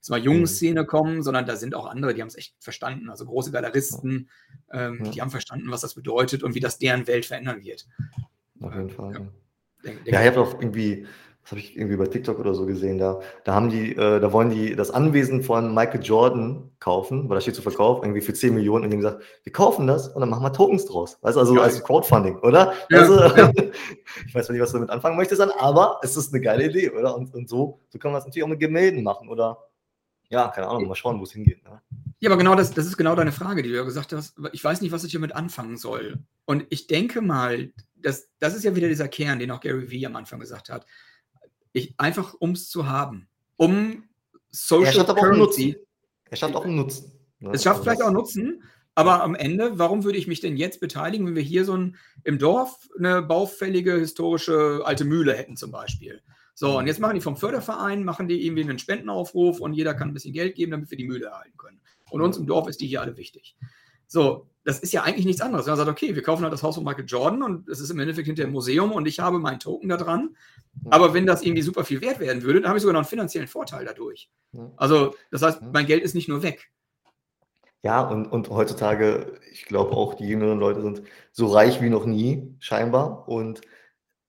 zwar 0.00 0.18
jungen 0.18 0.40
mhm. 0.40 0.46
Szene 0.46 0.84
kommen, 0.84 1.22
sondern 1.22 1.46
da 1.46 1.56
sind 1.56 1.74
auch 1.74 1.86
andere, 1.86 2.12
die 2.12 2.20
haben 2.20 2.28
es 2.28 2.36
echt 2.36 2.54
verstanden. 2.58 3.08
Also 3.08 3.24
große 3.24 3.52
Galeristen, 3.52 4.28
ähm, 4.72 5.04
ja. 5.04 5.10
die 5.10 5.20
haben 5.22 5.30
verstanden, 5.30 5.70
was 5.70 5.80
das 5.80 5.94
bedeutet 5.94 6.42
und 6.42 6.54
wie 6.54 6.60
das 6.60 6.78
deren 6.78 7.06
Welt 7.06 7.24
verändern 7.24 7.62
wird. 7.62 7.86
Auf 8.60 8.74
jeden 8.74 8.90
Fall. 8.90 9.12
Ja, 9.14 9.20
denk, 9.84 10.04
denk 10.04 10.06
ja 10.06 10.20
ich 10.20 10.26
habe 10.26 10.40
auch 10.40 10.60
irgendwie, 10.60 11.06
das 11.46 11.52
habe 11.52 11.60
ich 11.60 11.76
irgendwie 11.76 11.96
bei 11.96 12.06
TikTok 12.06 12.40
oder 12.40 12.54
so 12.54 12.66
gesehen, 12.66 12.98
da, 12.98 13.20
da 13.44 13.54
haben 13.54 13.70
die, 13.70 13.92
äh, 13.92 14.18
da 14.18 14.32
wollen 14.32 14.50
die 14.50 14.74
das 14.74 14.90
Anwesen 14.90 15.44
von 15.44 15.72
Michael 15.72 16.02
Jordan 16.02 16.72
kaufen, 16.80 17.28
weil 17.28 17.36
da 17.36 17.40
steht 17.40 17.54
zu 17.54 17.62
Verkauf, 17.62 18.02
irgendwie 18.02 18.20
für 18.20 18.34
10 18.34 18.52
Millionen 18.52 18.82
und 18.82 18.90
die 18.90 18.96
haben 18.96 19.02
gesagt, 19.02 19.22
wir 19.44 19.52
kaufen 19.52 19.86
das 19.86 20.08
und 20.08 20.18
dann 20.20 20.28
machen 20.28 20.42
wir 20.42 20.52
Tokens 20.52 20.86
draus. 20.86 21.18
Weißt 21.22 21.36
du, 21.36 21.40
also 21.40 21.60
als 21.60 21.84
Crowdfunding, 21.84 22.40
oder? 22.40 22.72
Ja, 22.90 22.98
also, 22.98 23.14
ich 24.26 24.34
weiß 24.34 24.48
nicht, 24.48 24.60
was 24.60 24.72
du 24.72 24.78
damit 24.78 24.90
anfangen 24.90 25.16
möchtest, 25.16 25.40
aber 25.40 26.00
es 26.02 26.16
ist 26.16 26.34
eine 26.34 26.42
geile 26.42 26.66
Idee, 26.66 26.90
oder? 26.90 27.16
Und, 27.16 27.32
und 27.32 27.48
so, 27.48 27.78
so 27.90 27.98
kann 28.00 28.10
man 28.10 28.18
das 28.18 28.26
natürlich 28.26 28.42
auch 28.42 28.48
mit 28.48 28.58
Gemälden 28.58 29.04
machen, 29.04 29.28
oder? 29.28 29.68
Ja, 30.28 30.48
keine 30.48 30.66
Ahnung, 30.66 30.88
mal 30.88 30.96
schauen, 30.96 31.20
wo 31.20 31.22
es 31.22 31.30
hingeht. 31.30 31.62
Ne? 31.62 31.80
Ja, 32.18 32.28
aber 32.28 32.38
genau 32.38 32.56
das, 32.56 32.72
das 32.72 32.86
ist 32.86 32.96
genau 32.96 33.14
deine 33.14 33.30
Frage, 33.30 33.62
die 33.62 33.68
du 33.68 33.76
ja 33.76 33.84
gesagt 33.84 34.12
hast. 34.12 34.34
Ich 34.50 34.64
weiß 34.64 34.80
nicht, 34.80 34.90
was 34.90 35.04
ich 35.04 35.12
damit 35.12 35.36
anfangen 35.36 35.76
soll. 35.76 36.18
Und 36.44 36.66
ich 36.70 36.88
denke 36.88 37.20
mal, 37.20 37.70
das, 37.94 38.30
das 38.40 38.56
ist 38.56 38.64
ja 38.64 38.74
wieder 38.74 38.88
dieser 38.88 39.06
Kern, 39.06 39.38
den 39.38 39.52
auch 39.52 39.60
Gary 39.60 39.92
Vee 39.92 40.06
am 40.06 40.16
Anfang 40.16 40.40
gesagt 40.40 40.70
hat 40.70 40.84
ich, 41.76 41.94
einfach 41.98 42.34
um 42.38 42.52
es 42.52 42.68
zu 42.68 42.88
haben. 42.88 43.28
Um 43.56 44.04
Social 44.50 45.06
er 45.06 45.14
Currency. 45.14 45.76
Er 46.30 46.36
schafft 46.36 46.56
auch 46.56 46.64
einen 46.64 46.76
Nutzen. 46.76 47.12
Ne? 47.40 47.50
Es 47.52 47.62
schafft 47.62 47.80
also 47.80 47.84
vielleicht 47.84 48.02
auch 48.02 48.10
Nutzen, 48.10 48.62
aber 48.94 49.22
am 49.22 49.34
Ende, 49.34 49.78
warum 49.78 50.04
würde 50.04 50.16
ich 50.16 50.26
mich 50.26 50.40
denn 50.40 50.56
jetzt 50.56 50.80
beteiligen, 50.80 51.26
wenn 51.26 51.36
wir 51.36 51.42
hier 51.42 51.66
so 51.66 51.76
ein, 51.76 51.96
im 52.24 52.38
Dorf 52.38 52.88
eine 52.98 53.20
baufällige 53.20 53.98
historische 53.98 54.80
alte 54.84 55.04
Mühle 55.04 55.34
hätten 55.34 55.56
zum 55.56 55.70
Beispiel? 55.70 56.22
So, 56.54 56.78
und 56.78 56.86
jetzt 56.86 57.00
machen 57.00 57.14
die 57.14 57.20
vom 57.20 57.36
Förderverein, 57.36 58.04
machen 58.04 58.26
die 58.26 58.46
irgendwie 58.46 58.62
einen 58.62 58.78
Spendenaufruf 58.78 59.60
und 59.60 59.74
jeder 59.74 59.92
kann 59.92 60.08
ein 60.08 60.14
bisschen 60.14 60.32
Geld 60.32 60.54
geben, 60.54 60.70
damit 60.70 60.90
wir 60.90 60.96
die 60.96 61.06
Mühle 61.06 61.26
erhalten 61.26 61.58
können. 61.58 61.82
Und 62.10 62.22
uns 62.22 62.38
im 62.38 62.46
Dorf 62.46 62.68
ist 62.68 62.80
die 62.80 62.86
hier 62.86 63.02
alle 63.02 63.18
wichtig. 63.18 63.54
So, 64.06 64.48
das 64.66 64.80
ist 64.80 64.92
ja 64.92 65.04
eigentlich 65.04 65.24
nichts 65.24 65.40
anderes. 65.40 65.66
Man 65.66 65.76
sagt, 65.76 65.88
okay, 65.88 66.16
wir 66.16 66.22
kaufen 66.22 66.42
halt 66.42 66.52
das 66.52 66.64
Haus 66.64 66.74
von 66.74 66.82
Michael 66.82 67.04
Jordan 67.06 67.44
und 67.44 67.68
es 67.68 67.78
ist 67.78 67.90
im 67.90 68.00
Endeffekt 68.00 68.26
hinter 68.26 68.42
dem 68.42 68.50
Museum 68.50 68.90
und 68.90 69.06
ich 69.06 69.20
habe 69.20 69.38
meinen 69.38 69.60
Token 69.60 69.88
da 69.88 69.96
dran. 69.96 70.36
Aber 70.90 71.14
wenn 71.14 71.24
das 71.24 71.42
irgendwie 71.42 71.62
super 71.62 71.84
viel 71.84 72.00
wert 72.00 72.18
werden 72.18 72.42
würde, 72.42 72.60
dann 72.60 72.68
habe 72.68 72.76
ich 72.76 72.82
sogar 72.82 72.92
noch 72.92 73.00
einen 73.00 73.08
finanziellen 73.08 73.46
Vorteil 73.46 73.84
dadurch. 73.84 74.28
Also, 74.76 75.14
das 75.30 75.42
heißt, 75.42 75.62
mein 75.72 75.86
Geld 75.86 76.02
ist 76.02 76.16
nicht 76.16 76.28
nur 76.28 76.42
weg. 76.42 76.68
Ja, 77.82 78.00
und, 78.00 78.26
und 78.26 78.50
heutzutage, 78.50 79.38
ich 79.52 79.66
glaube 79.66 79.92
auch, 79.92 80.14
die 80.14 80.26
jüngeren 80.26 80.58
Leute 80.58 80.82
sind 80.82 81.02
so 81.30 81.46
reich 81.46 81.80
wie 81.80 81.88
noch 81.88 82.04
nie, 82.04 82.52
scheinbar. 82.58 83.28
Und 83.28 83.60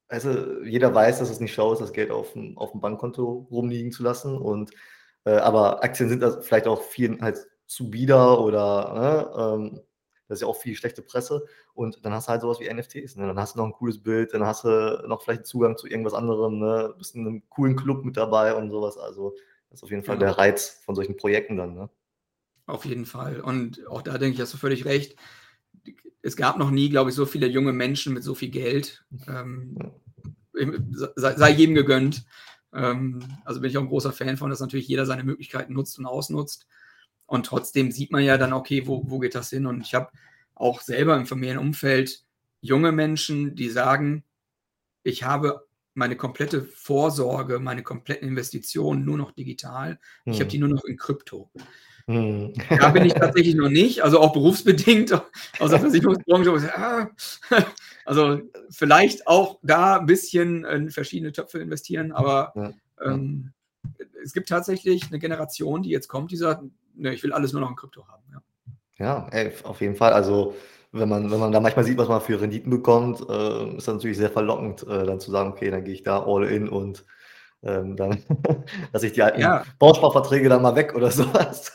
also 0.07 0.61
jeder 0.61 0.93
weiß, 0.93 1.17
dass 1.17 1.31
es 1.31 1.39
nicht 1.39 1.53
schlau 1.55 1.73
ist, 1.73 1.79
das 1.79 1.93
Geld 1.93 2.11
auf 2.11 2.33
dem, 2.33 2.55
auf 2.59 2.73
dem 2.73 2.81
Bankkonto 2.81 3.47
rumliegen 3.49 3.91
zu 3.91 4.03
lassen. 4.03 4.37
Und 4.37 4.69
äh, 5.25 5.37
aber 5.37 5.83
Aktien 5.83 6.09
sind 6.09 6.21
da 6.21 6.41
vielleicht 6.41 6.67
auch 6.67 6.83
viel 6.83 7.19
halt 7.21 7.39
zu 7.65 7.89
bieder 7.89 8.39
oder 8.39 8.93
ne, 8.93 9.73
ähm, 9.73 9.81
das 10.27 10.37
ist 10.37 10.41
ja 10.41 10.47
auch 10.47 10.57
viel 10.57 10.75
schlechte 10.75 11.01
Presse. 11.01 11.45
Und 11.73 12.05
dann 12.05 12.13
hast 12.13 12.27
du 12.27 12.31
halt 12.31 12.41
sowas 12.41 12.59
wie 12.59 12.71
NFTs. 12.71 13.15
Ne? 13.15 13.27
Dann 13.27 13.39
hast 13.39 13.55
du 13.55 13.59
noch 13.59 13.65
ein 13.65 13.73
cooles 13.73 14.01
Bild, 14.01 14.33
dann 14.33 14.45
hast 14.45 14.63
du 14.63 15.03
noch 15.07 15.21
vielleicht 15.21 15.45
Zugang 15.45 15.77
zu 15.77 15.87
irgendwas 15.87 16.13
anderem, 16.13 16.59
ne? 16.59 16.93
bist 16.97 17.15
in 17.15 17.25
einem 17.25 17.49
coolen 17.49 17.75
Club 17.75 18.03
mit 18.03 18.17
dabei 18.17 18.55
und 18.55 18.69
sowas. 18.69 18.97
Also 18.97 19.35
das 19.69 19.79
ist 19.79 19.83
auf 19.83 19.91
jeden 19.91 20.03
Fall 20.03 20.17
genau. 20.17 20.27
der 20.27 20.37
Reiz 20.37 20.81
von 20.85 20.95
solchen 20.95 21.17
Projekten 21.17 21.57
dann. 21.57 21.73
Ne? 21.73 21.89
Auf 22.65 22.85
jeden 22.85 23.05
Fall. 23.05 23.39
Und 23.39 23.87
auch 23.87 24.01
da 24.01 24.17
denke 24.17 24.35
ich, 24.35 24.41
hast 24.41 24.53
du 24.53 24.57
völlig 24.57 24.85
recht. 24.85 25.15
Es 26.21 26.35
gab 26.35 26.57
noch 26.57 26.71
nie, 26.71 26.89
glaube 26.89 27.09
ich, 27.09 27.15
so 27.15 27.25
viele 27.25 27.47
junge 27.47 27.71
Menschen 27.71 28.13
mit 28.13 28.23
so 28.23 28.35
viel 28.35 28.49
Geld. 28.49 29.05
Ähm, 29.27 29.77
sei, 31.15 31.35
sei, 31.35 31.49
jedem 31.51 31.75
gegönnt. 31.75 32.25
Ähm, 32.73 33.23
also 33.45 33.61
bin 33.61 33.69
ich 33.69 33.77
auch 33.77 33.83
ein 33.83 33.87
großer 33.87 34.11
Fan 34.11 34.35
von, 34.35 34.49
dass 34.49 34.59
natürlich 34.59 34.87
jeder 34.87 35.05
seine 35.05 35.23
Möglichkeiten 35.23 35.73
nutzt 35.73 35.97
und 35.99 36.05
ausnutzt. 36.05 36.67
Und 37.27 37.45
trotzdem 37.45 37.91
sieht 37.91 38.11
man 38.11 38.23
ja 38.23 38.37
dann, 38.37 38.53
okay, 38.53 38.87
wo, 38.87 39.03
wo 39.05 39.19
geht 39.19 39.35
das 39.35 39.49
hin? 39.49 39.65
Und 39.65 39.81
ich 39.81 39.93
habe 39.93 40.09
auch 40.55 40.81
selber 40.81 41.15
im 41.15 41.27
Familienumfeld 41.27 42.23
junge 42.61 42.91
Menschen, 42.91 43.55
die 43.55 43.69
sagen, 43.69 44.23
ich 45.03 45.23
habe 45.23 45.67
meine 45.93 46.15
komplette 46.15 46.63
Vorsorge, 46.63 47.59
meine 47.59 47.83
kompletten 47.83 48.27
Investitionen 48.27 49.03
nur 49.03 49.17
noch 49.17 49.31
digital. 49.31 49.99
Ich 50.25 50.33
hm. 50.33 50.39
habe 50.39 50.49
die 50.49 50.57
nur 50.59 50.69
noch 50.69 50.85
in 50.85 50.97
Krypto. 50.97 51.51
Hm. 52.05 52.53
Da 52.69 52.89
bin 52.89 53.05
ich 53.05 53.13
tatsächlich 53.15 53.55
noch 53.55 53.69
nicht, 53.69 54.03
also 54.03 54.19
auch 54.19 54.31
berufsbedingt 54.31 55.11
aus 55.59 55.71
der 55.71 55.79
Versicherungsbranche. 55.79 56.77
Ah, 56.77 57.09
also 58.05 58.41
vielleicht 58.69 59.27
auch 59.27 59.59
da 59.63 59.97
ein 59.99 60.05
bisschen 60.05 60.63
in 60.65 60.91
verschiedene 60.91 61.31
Töpfe 61.33 61.59
investieren, 61.59 62.11
aber 62.11 62.53
ja. 62.55 62.73
ähm, 63.03 63.51
es 64.23 64.33
gibt 64.33 64.49
tatsächlich 64.49 65.07
eine 65.07 65.19
Generation, 65.19 65.83
die 65.83 65.89
jetzt 65.89 66.07
kommt, 66.07 66.31
die 66.31 66.37
sagt, 66.37 66.63
ne, 66.97 67.13
ich 67.13 67.23
will 67.23 67.33
alles 67.33 67.53
nur 67.53 67.61
noch 67.61 67.69
in 67.69 67.75
Krypto 67.75 68.07
haben. 68.07 68.23
Ja, 68.31 68.41
ja 68.97 69.27
ey, 69.31 69.51
auf 69.63 69.81
jeden 69.81 69.95
Fall. 69.95 70.13
Also 70.13 70.55
wenn 70.91 71.09
man, 71.09 71.29
wenn 71.31 71.39
man 71.39 71.51
da 71.51 71.59
manchmal 71.59 71.85
sieht, 71.85 71.97
was 71.97 72.07
man 72.07 72.21
für 72.21 72.39
Renditen 72.39 72.69
bekommt, 72.69 73.21
äh, 73.29 73.77
ist 73.77 73.87
das 73.87 73.95
natürlich 73.95 74.17
sehr 74.17 74.31
verlockend, 74.31 74.83
äh, 74.83 75.05
dann 75.05 75.19
zu 75.19 75.31
sagen, 75.31 75.51
okay, 75.51 75.69
dann 75.69 75.83
gehe 75.83 75.93
ich 75.93 76.03
da 76.03 76.23
all 76.23 76.45
in 76.45 76.69
und 76.69 77.05
ähm, 77.63 77.95
dann 77.95 78.23
lasse 78.93 79.07
ich 79.07 79.13
die 79.13 79.23
alten 79.23 79.41
ja. 79.41 79.63
Bausparverträge 79.79 80.47
dann 80.47 80.61
mal 80.61 80.75
weg 80.75 80.93
oder 80.95 81.11
sowas. 81.11 81.73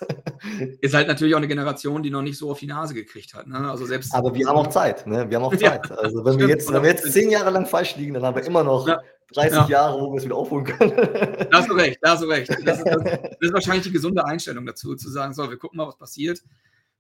Ist 0.81 0.95
halt 0.95 1.09
natürlich 1.09 1.35
auch 1.35 1.39
eine 1.39 1.49
Generation, 1.49 2.03
die 2.03 2.11
noch 2.11 2.23
nicht 2.23 2.39
so 2.39 2.51
auf 2.51 2.61
die 2.61 2.67
Nase 2.67 2.95
gekriegt 2.95 3.35
hat. 3.35 3.47
Ne? 3.47 3.71
Also 3.71 3.85
selbst 3.85 4.15
Aber 4.15 4.35
wir 4.35 4.47
haben 4.47 4.57
auch 4.57 4.69
Zeit, 4.69 5.07
ne? 5.07 5.29
Wir 5.29 5.37
haben 5.37 5.45
auch 5.45 5.57
Zeit. 5.57 5.89
Ja, 5.89 5.97
also 5.97 6.25
wenn 6.25 6.39
wir 6.39 6.49
jetzt, 6.49 6.73
wenn 6.73 6.83
wir 6.83 6.91
jetzt 6.91 7.13
zehn 7.13 7.31
Jahre 7.31 7.51
lang 7.51 7.67
falsch 7.67 7.97
liegen, 7.97 8.15
dann 8.15 8.25
haben 8.25 8.37
wir 8.37 8.45
immer 8.45 8.65
noch 8.65 8.87
ja. 8.87 9.01
30 9.33 9.53
ja. 9.53 9.69
Jahre, 9.69 10.01
wo 10.01 10.13
wir 10.13 10.19
es 10.19 10.25
wieder 10.25 10.37
aufholen 10.37 10.65
können. 10.65 10.93
Da 11.51 11.59
hast 11.59 11.69
du 11.69 11.75
recht, 11.75 11.99
da 12.01 12.13
hast 12.13 12.23
du 12.23 12.27
recht. 12.27 12.51
Das 12.65 12.79
ist, 12.79 12.87
das, 12.87 13.03
das 13.05 13.37
ist 13.41 13.53
wahrscheinlich 13.53 13.85
die 13.85 13.93
gesunde 13.93 14.25
Einstellung 14.25 14.65
dazu, 14.67 14.95
zu 14.95 15.11
sagen, 15.11 15.35
so, 15.35 15.49
wir 15.51 15.59
gucken 15.59 15.77
mal, 15.77 15.87
was 15.87 15.99
passiert. 15.99 16.43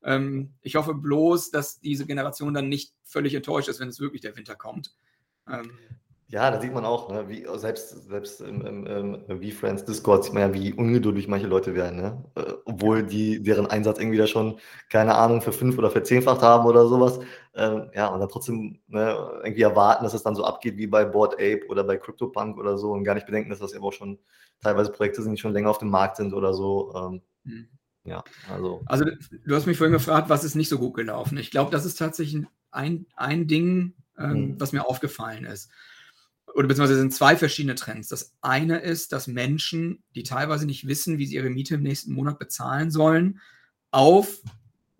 Ähm, 0.04 0.54
ich 0.62 0.76
hoffe 0.76 0.94
bloß, 0.94 1.50
dass 1.50 1.80
diese 1.80 2.06
Generation 2.06 2.54
dann 2.54 2.68
nicht 2.68 2.92
völlig 3.04 3.34
enttäuscht 3.34 3.68
ist, 3.68 3.80
wenn 3.80 3.88
es 3.88 4.00
wirklich 4.00 4.20
der 4.20 4.36
Winter 4.36 4.54
kommt. 4.54 4.94
Ähm, 5.48 5.72
ja, 6.32 6.50
da 6.50 6.58
sieht 6.58 6.72
man 6.72 6.86
auch, 6.86 7.10
ne, 7.10 7.28
wie, 7.28 7.46
selbst, 7.56 8.08
selbst 8.08 8.40
im, 8.40 8.64
im, 8.64 9.22
im 9.28 9.42
V-Friends 9.42 9.84
Discord 9.84 10.24
sieht 10.24 10.32
man 10.32 10.42
ja, 10.42 10.54
wie 10.54 10.72
ungeduldig 10.72 11.28
manche 11.28 11.46
Leute 11.46 11.74
werden, 11.74 12.00
ne? 12.00 12.24
Äh, 12.36 12.54
obwohl 12.64 13.02
die 13.02 13.42
deren 13.42 13.66
Einsatz 13.66 13.98
irgendwie 13.98 14.16
da 14.16 14.26
schon, 14.26 14.58
keine 14.88 15.14
Ahnung, 15.14 15.42
für 15.42 15.52
fünf 15.52 15.76
oder 15.76 15.90
für 15.90 16.02
zehnfacht 16.02 16.40
haben 16.40 16.64
oder 16.64 16.86
sowas. 16.88 17.20
Ähm, 17.54 17.90
ja, 17.94 18.06
und 18.06 18.20
dann 18.20 18.30
trotzdem 18.30 18.80
ne, 18.86 19.14
irgendwie 19.44 19.60
erwarten, 19.60 20.04
dass 20.04 20.14
es 20.14 20.22
dann 20.22 20.34
so 20.34 20.42
abgeht 20.44 20.78
wie 20.78 20.86
bei 20.86 21.04
Board 21.04 21.34
Ape 21.34 21.66
oder 21.68 21.84
bei 21.84 21.98
CryptoPunk 21.98 22.56
oder 22.56 22.78
so 22.78 22.92
und 22.92 23.04
gar 23.04 23.12
nicht 23.12 23.26
bedenken, 23.26 23.50
dass 23.50 23.58
das 23.58 23.74
ja 23.74 23.80
auch 23.80 23.92
schon 23.92 24.18
teilweise 24.62 24.90
Projekte 24.90 25.20
sind, 25.20 25.32
die 25.32 25.38
schon 25.38 25.52
länger 25.52 25.68
auf 25.68 25.78
dem 25.78 25.90
Markt 25.90 26.16
sind 26.16 26.32
oder 26.32 26.54
so. 26.54 26.94
Ähm, 26.96 27.22
mhm. 27.44 27.68
Ja, 28.04 28.24
also. 28.50 28.80
Also, 28.86 29.04
du 29.44 29.54
hast 29.54 29.66
mich 29.66 29.76
vorhin 29.76 29.92
gefragt, 29.92 30.30
was 30.30 30.44
ist 30.44 30.54
nicht 30.54 30.70
so 30.70 30.78
gut 30.78 30.94
gelaufen? 30.94 31.36
Ich 31.36 31.50
glaube, 31.50 31.70
das 31.70 31.84
ist 31.84 31.98
tatsächlich 31.98 32.46
ein, 32.70 33.04
ein 33.16 33.46
Ding, 33.48 33.92
ähm, 34.18 34.32
mhm. 34.32 34.60
was 34.60 34.72
mir 34.72 34.88
aufgefallen 34.88 35.44
ist 35.44 35.70
oder 36.54 36.68
beziehungsweise 36.68 37.00
sind 37.00 37.14
zwei 37.14 37.36
verschiedene 37.36 37.74
Trends. 37.74 38.08
Das 38.08 38.34
eine 38.40 38.78
ist, 38.78 39.12
dass 39.12 39.26
Menschen, 39.26 40.02
die 40.14 40.22
teilweise 40.22 40.66
nicht 40.66 40.86
wissen, 40.86 41.18
wie 41.18 41.26
sie 41.26 41.36
ihre 41.36 41.50
Miete 41.50 41.76
im 41.76 41.82
nächsten 41.82 42.12
Monat 42.12 42.38
bezahlen 42.38 42.90
sollen, 42.90 43.40
auf 43.90 44.42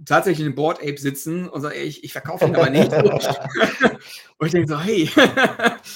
tatsächlich 0.05 0.47
in 0.47 0.55
Board 0.55 0.81
Ape 0.81 0.99
sitzen 0.99 1.49
und 1.49 1.61
sagen, 1.61 1.75
ey, 1.77 1.85
ich, 1.85 2.05
ich 2.05 2.13
verkaufe 2.13 2.47
ihn 2.47 2.55
aber 2.55 2.71
nicht. 2.71 2.93
und 4.39 4.47
ich 4.47 4.53
denke 4.53 4.69
so, 4.69 4.81
hey. 4.81 5.09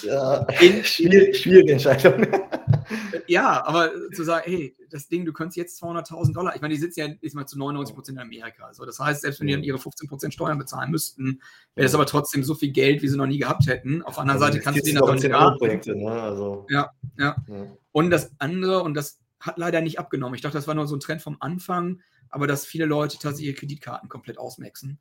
ja, 0.02 0.38
in, 0.60 0.84
schwierige, 0.84 1.34
schwierige 1.34 1.72
Entscheidung. 1.72 2.26
ja, 3.26 3.64
aber 3.66 3.90
zu 4.14 4.24
sagen, 4.24 4.44
hey, 4.46 4.76
das 4.90 5.08
Ding, 5.08 5.24
du 5.24 5.32
könntest 5.32 5.56
jetzt 5.56 5.82
200.000 5.82 6.32
Dollar, 6.32 6.54
ich 6.54 6.62
meine, 6.62 6.74
die 6.74 6.80
sitzen 6.80 7.00
ja 7.00 7.06
ist 7.20 7.34
mal 7.34 7.46
zu 7.46 7.58
99 7.58 7.94
Prozent 7.94 8.18
in 8.18 8.22
Amerika. 8.22 8.72
So, 8.72 8.84
das 8.84 8.98
heißt, 8.98 9.22
selbst 9.22 9.40
wenn 9.40 9.48
die 9.48 9.54
dann 9.54 9.64
ihre 9.64 9.78
15 9.78 10.08
Prozent 10.08 10.34
Steuern 10.34 10.58
bezahlen 10.58 10.90
müssten, 10.90 11.40
wäre 11.74 11.86
das 11.86 11.94
aber 11.94 12.06
trotzdem 12.06 12.44
so 12.44 12.54
viel 12.54 12.70
Geld, 12.70 13.02
wie 13.02 13.08
sie 13.08 13.16
noch 13.16 13.26
nie 13.26 13.38
gehabt 13.38 13.66
hätten. 13.66 14.02
Auf 14.02 14.14
der 14.14 14.22
anderen 14.22 14.40
Seite 14.40 14.60
kannst 14.60 14.80
du 14.80 14.84
denen 14.84 15.00
das 15.00 15.22
nicht 15.22 15.86
ne? 15.86 16.10
also, 16.10 16.66
ja, 16.70 16.90
ja, 17.18 17.36
ja. 17.48 17.66
Und 17.92 18.10
das 18.10 18.32
andere, 18.38 18.82
und 18.82 18.94
das 18.94 19.18
hat 19.40 19.58
leider 19.58 19.80
nicht 19.80 19.98
abgenommen. 19.98 20.34
Ich 20.34 20.40
dachte, 20.40 20.56
das 20.56 20.66
war 20.66 20.74
nur 20.74 20.86
so 20.86 20.96
ein 20.96 21.00
Trend 21.00 21.22
vom 21.22 21.36
Anfang, 21.40 22.00
aber 22.30 22.46
dass 22.46 22.66
viele 22.66 22.86
Leute 22.86 23.18
tatsächlich 23.18 23.48
ihre 23.48 23.58
Kreditkarten 23.60 24.08
komplett 24.08 24.38
ausmaxen. 24.38 24.98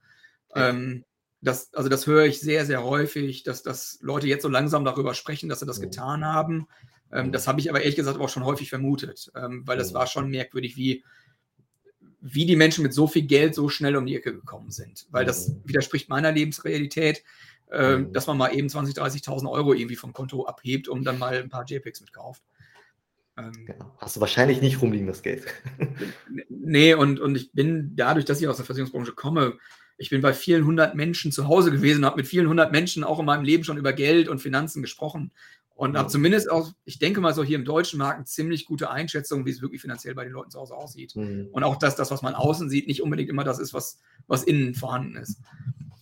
Ja. 0.55 0.69
Ähm, 0.69 1.05
das, 1.41 1.73
also 1.73 1.89
das 1.89 2.07
höre 2.07 2.25
ich 2.25 2.39
sehr, 2.39 2.65
sehr 2.65 2.83
häufig, 2.83 3.43
dass, 3.43 3.61
dass 3.61 3.99
Leute 4.01 4.27
jetzt 4.27 4.41
so 4.41 4.49
langsam 4.49 4.83
darüber 4.83 5.13
sprechen, 5.13 5.47
dass 5.47 5.59
sie 5.59 5.65
das 5.65 5.79
getan 5.79 6.25
haben. 6.25 6.67
Ähm, 7.11 7.31
das 7.31 7.47
habe 7.47 7.59
ich 7.59 7.69
aber 7.69 7.81
ehrlich 7.81 7.95
gesagt 7.95 8.19
auch 8.19 8.29
schon 8.29 8.45
häufig 8.45 8.69
vermutet, 8.69 9.31
ähm, 9.35 9.61
weil 9.65 9.77
das 9.77 9.93
war 9.93 10.07
schon 10.07 10.29
merkwürdig, 10.29 10.75
wie, 10.75 11.03
wie 12.19 12.45
die 12.45 12.55
Menschen 12.55 12.83
mit 12.83 12.93
so 12.93 13.07
viel 13.07 13.23
Geld 13.23 13.53
so 13.53 13.69
schnell 13.69 13.95
um 13.95 14.05
die 14.05 14.15
Ecke 14.15 14.33
gekommen 14.33 14.71
sind. 14.71 15.05
Weil 15.11 15.25
das 15.25 15.55
widerspricht 15.65 16.09
meiner 16.09 16.31
Lebensrealität, 16.31 17.23
äh, 17.67 17.99
dass 18.11 18.27
man 18.27 18.37
mal 18.37 18.55
eben 18.55 18.67
20.000, 18.67 18.97
30.000 18.97 19.49
Euro 19.49 19.73
irgendwie 19.73 19.95
vom 19.95 20.13
Konto 20.13 20.45
abhebt 20.45 20.87
und 20.87 21.03
dann 21.03 21.19
mal 21.19 21.35
ein 21.35 21.49
paar 21.49 21.65
JPEGs 21.65 22.01
mitkauft. 22.01 22.41
Ähm, 23.37 23.65
genau. 23.65 23.95
Hast 23.97 24.15
du 24.15 24.21
wahrscheinlich 24.21 24.61
nicht 24.61 24.81
rumliegen, 24.81 25.07
das 25.07 25.21
Geld. 25.21 25.45
nee, 26.49 26.93
und, 26.93 27.19
und 27.19 27.35
ich 27.35 27.51
bin 27.51 27.95
dadurch, 27.95 28.25
dass 28.25 28.41
ich 28.41 28.47
aus 28.47 28.57
der 28.57 28.65
Versicherungsbranche 28.65 29.13
komme, 29.13 29.57
ich 29.97 30.09
bin 30.09 30.21
bei 30.21 30.33
vielen 30.33 30.65
hundert 30.65 30.95
Menschen 30.95 31.31
zu 31.31 31.47
Hause 31.47 31.71
gewesen, 31.71 32.05
habe 32.05 32.17
mit 32.17 32.27
vielen 32.27 32.49
hundert 32.49 32.71
Menschen 32.71 33.03
auch 33.03 33.19
in 33.19 33.25
meinem 33.25 33.43
Leben 33.43 33.63
schon 33.63 33.77
über 33.77 33.93
Geld 33.93 34.27
und 34.27 34.39
Finanzen 34.39 34.81
gesprochen 34.81 35.31
und 35.75 35.93
ja. 35.93 35.99
habe 35.99 36.09
zumindest 36.09 36.49
auch, 36.49 36.71
ich 36.85 36.99
denke 36.99 37.19
mal 37.19 37.33
so 37.33 37.43
hier 37.43 37.57
im 37.57 37.65
deutschen 37.65 37.99
Markt, 37.99 38.15
eine 38.15 38.25
ziemlich 38.25 38.65
gute 38.65 38.89
Einschätzung, 38.89 39.45
wie 39.45 39.49
es 39.49 39.61
wirklich 39.61 39.81
finanziell 39.81 40.15
bei 40.15 40.23
den 40.23 40.31
Leuten 40.31 40.49
zu 40.49 40.59
Hause 40.59 40.73
aussieht. 40.73 41.15
Mhm. 41.17 41.49
Und 41.51 41.63
auch, 41.65 41.75
dass 41.75 41.97
das, 41.97 42.11
was 42.11 42.21
man 42.21 42.33
außen 42.33 42.69
sieht, 42.69 42.87
nicht 42.87 43.01
unbedingt 43.01 43.29
immer 43.29 43.43
das 43.43 43.59
ist, 43.59 43.73
was, 43.73 43.99
was 44.27 44.45
innen 44.45 44.73
vorhanden 44.73 45.17
ist. 45.17 45.41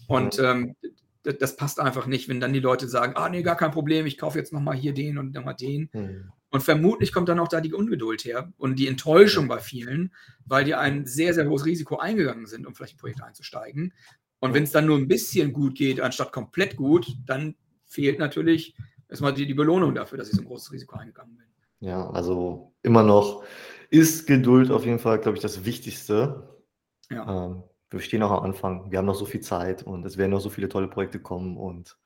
Und 0.08 0.38
ja. 0.38 0.52
ähm, 0.52 0.76
das, 1.24 1.38
das, 1.40 1.56
passt 1.56 1.80
einfach 1.80 2.06
nicht, 2.06 2.30
wenn 2.30 2.40
dann 2.40 2.54
die 2.54 2.60
Leute 2.60 2.88
sagen, 2.88 3.14
ah 3.16 3.30
nee, 3.30 3.42
gar 3.42 3.58
kein 3.58 3.72
Problem, 3.72 4.06
ich 4.06 4.20
kaufe 4.20 4.38
jetzt 4.38 4.54
nochmal 4.54 4.76
hier 4.76 4.94
den 4.94 5.18
und 5.18 5.34
nochmal 5.34 5.56
den. 5.56 5.90
Mhm. 5.92 6.32
Und 6.54 6.62
vermutlich 6.62 7.12
kommt 7.12 7.30
dann 7.30 7.40
auch 7.40 7.48
da 7.48 7.62
die 7.62 7.74
Ungeduld 7.74 8.26
her 8.26 8.54
und 8.60 8.78
die 8.78 8.88
Enttäuschung 8.88 9.48
bei 9.48 9.58
vielen, 9.58 10.14
weil 10.46 10.64
die 10.64 10.76
ein 10.76 11.08
sehr, 11.08 11.34
sehr 11.34 11.50
hohes 11.50 11.66
Risiko 11.66 11.98
eingegangen 11.98 12.46
sind, 12.46 12.68
um 12.68 12.76
vielleicht 12.76 12.94
ein 12.94 13.00
Projekt 13.00 13.24
einzusteigen. 13.24 13.92
Und 14.40 14.54
wenn 14.54 14.62
es 14.62 14.70
dann 14.70 14.86
nur 14.86 15.00
ein 15.00 15.08
bisschen 15.08 15.52
gut 15.52 15.74
geht, 15.74 16.00
anstatt 16.00 16.32
komplett 16.32 16.76
gut, 16.76 17.08
dann 17.26 17.56
fehlt 17.88 18.20
natürlich 18.20 18.76
erstmal 19.10 19.34
die, 19.34 19.48
die 19.48 19.56
Belohnung 19.56 19.96
dafür, 19.96 20.20
dass 20.20 20.30
ich 20.30 20.36
so 20.36 20.44
ein 20.44 20.46
großes 20.46 20.72
Risiko 20.72 20.96
eingegangen 20.96 21.36
bin. 21.36 21.48
Ja, 21.80 22.08
also 22.12 22.76
immer 22.84 23.02
noch 23.02 23.44
ist 23.90 24.28
Geduld 24.28 24.70
auf 24.70 24.86
jeden 24.86 25.00
Fall, 25.00 25.18
glaube 25.18 25.38
ich, 25.38 25.42
das 25.42 25.66
Wichtigste. 25.66 26.62
Ja. 27.10 27.48
Ähm, 27.48 27.64
wir 27.90 28.00
stehen 28.00 28.20
noch 28.20 28.30
am 28.30 28.44
Anfang, 28.44 28.92
wir 28.92 29.00
haben 29.00 29.08
noch 29.08 29.16
so 29.16 29.26
viel 29.26 29.42
Zeit 29.42 29.82
und 29.82 30.06
es 30.06 30.20
werden 30.20 30.30
noch 30.30 30.40
so 30.40 30.52
viele 30.52 30.70
tolle 30.70 30.88
Projekte 30.88 31.20
kommen 31.20 31.58
und 31.58 31.98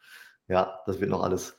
ja, 0.48 0.80
das 0.86 1.02
wird 1.02 1.10
noch 1.10 1.24
alles. 1.24 1.58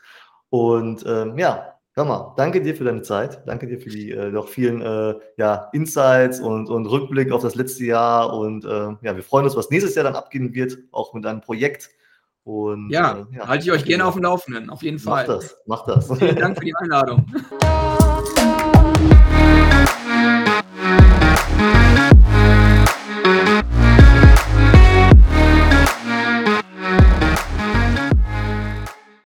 Und 0.48 1.04
ähm, 1.06 1.36
ja, 1.38 1.77
Hör 1.98 2.04
mal, 2.04 2.32
danke 2.36 2.62
dir 2.62 2.76
für 2.76 2.84
deine 2.84 3.02
Zeit. 3.02 3.42
Danke 3.44 3.66
dir 3.66 3.80
für 3.80 3.90
die 3.90 4.12
äh, 4.12 4.30
noch 4.30 4.46
vielen 4.46 4.80
äh, 4.82 5.16
ja, 5.36 5.68
Insights 5.72 6.38
und, 6.38 6.70
und 6.70 6.86
Rückblick 6.86 7.32
auf 7.32 7.42
das 7.42 7.56
letzte 7.56 7.86
Jahr. 7.86 8.34
Und 8.34 8.64
äh, 8.64 8.90
ja, 9.02 9.16
wir 9.16 9.24
freuen 9.24 9.46
uns, 9.46 9.56
was 9.56 9.68
nächstes 9.70 9.96
Jahr 9.96 10.04
dann 10.04 10.14
abgehen 10.14 10.54
wird, 10.54 10.78
auch 10.92 11.12
mit 11.12 11.24
deinem 11.24 11.40
Projekt. 11.40 11.90
Und, 12.44 12.90
ja, 12.90 13.26
äh, 13.32 13.36
ja 13.36 13.48
halte 13.48 13.64
ich 13.64 13.72
euch 13.72 13.84
gerne 13.84 14.04
auf 14.04 14.14
dem 14.14 14.22
Laufenden, 14.22 14.70
auf 14.70 14.84
jeden 14.84 15.00
Fall. 15.00 15.26
Mach 15.26 15.34
das, 15.34 15.56
mach 15.66 15.86
das. 15.86 16.18
Vielen 16.18 16.36
Dank 16.36 16.56
für 16.56 16.66
die 16.66 16.76
Einladung. 16.76 17.26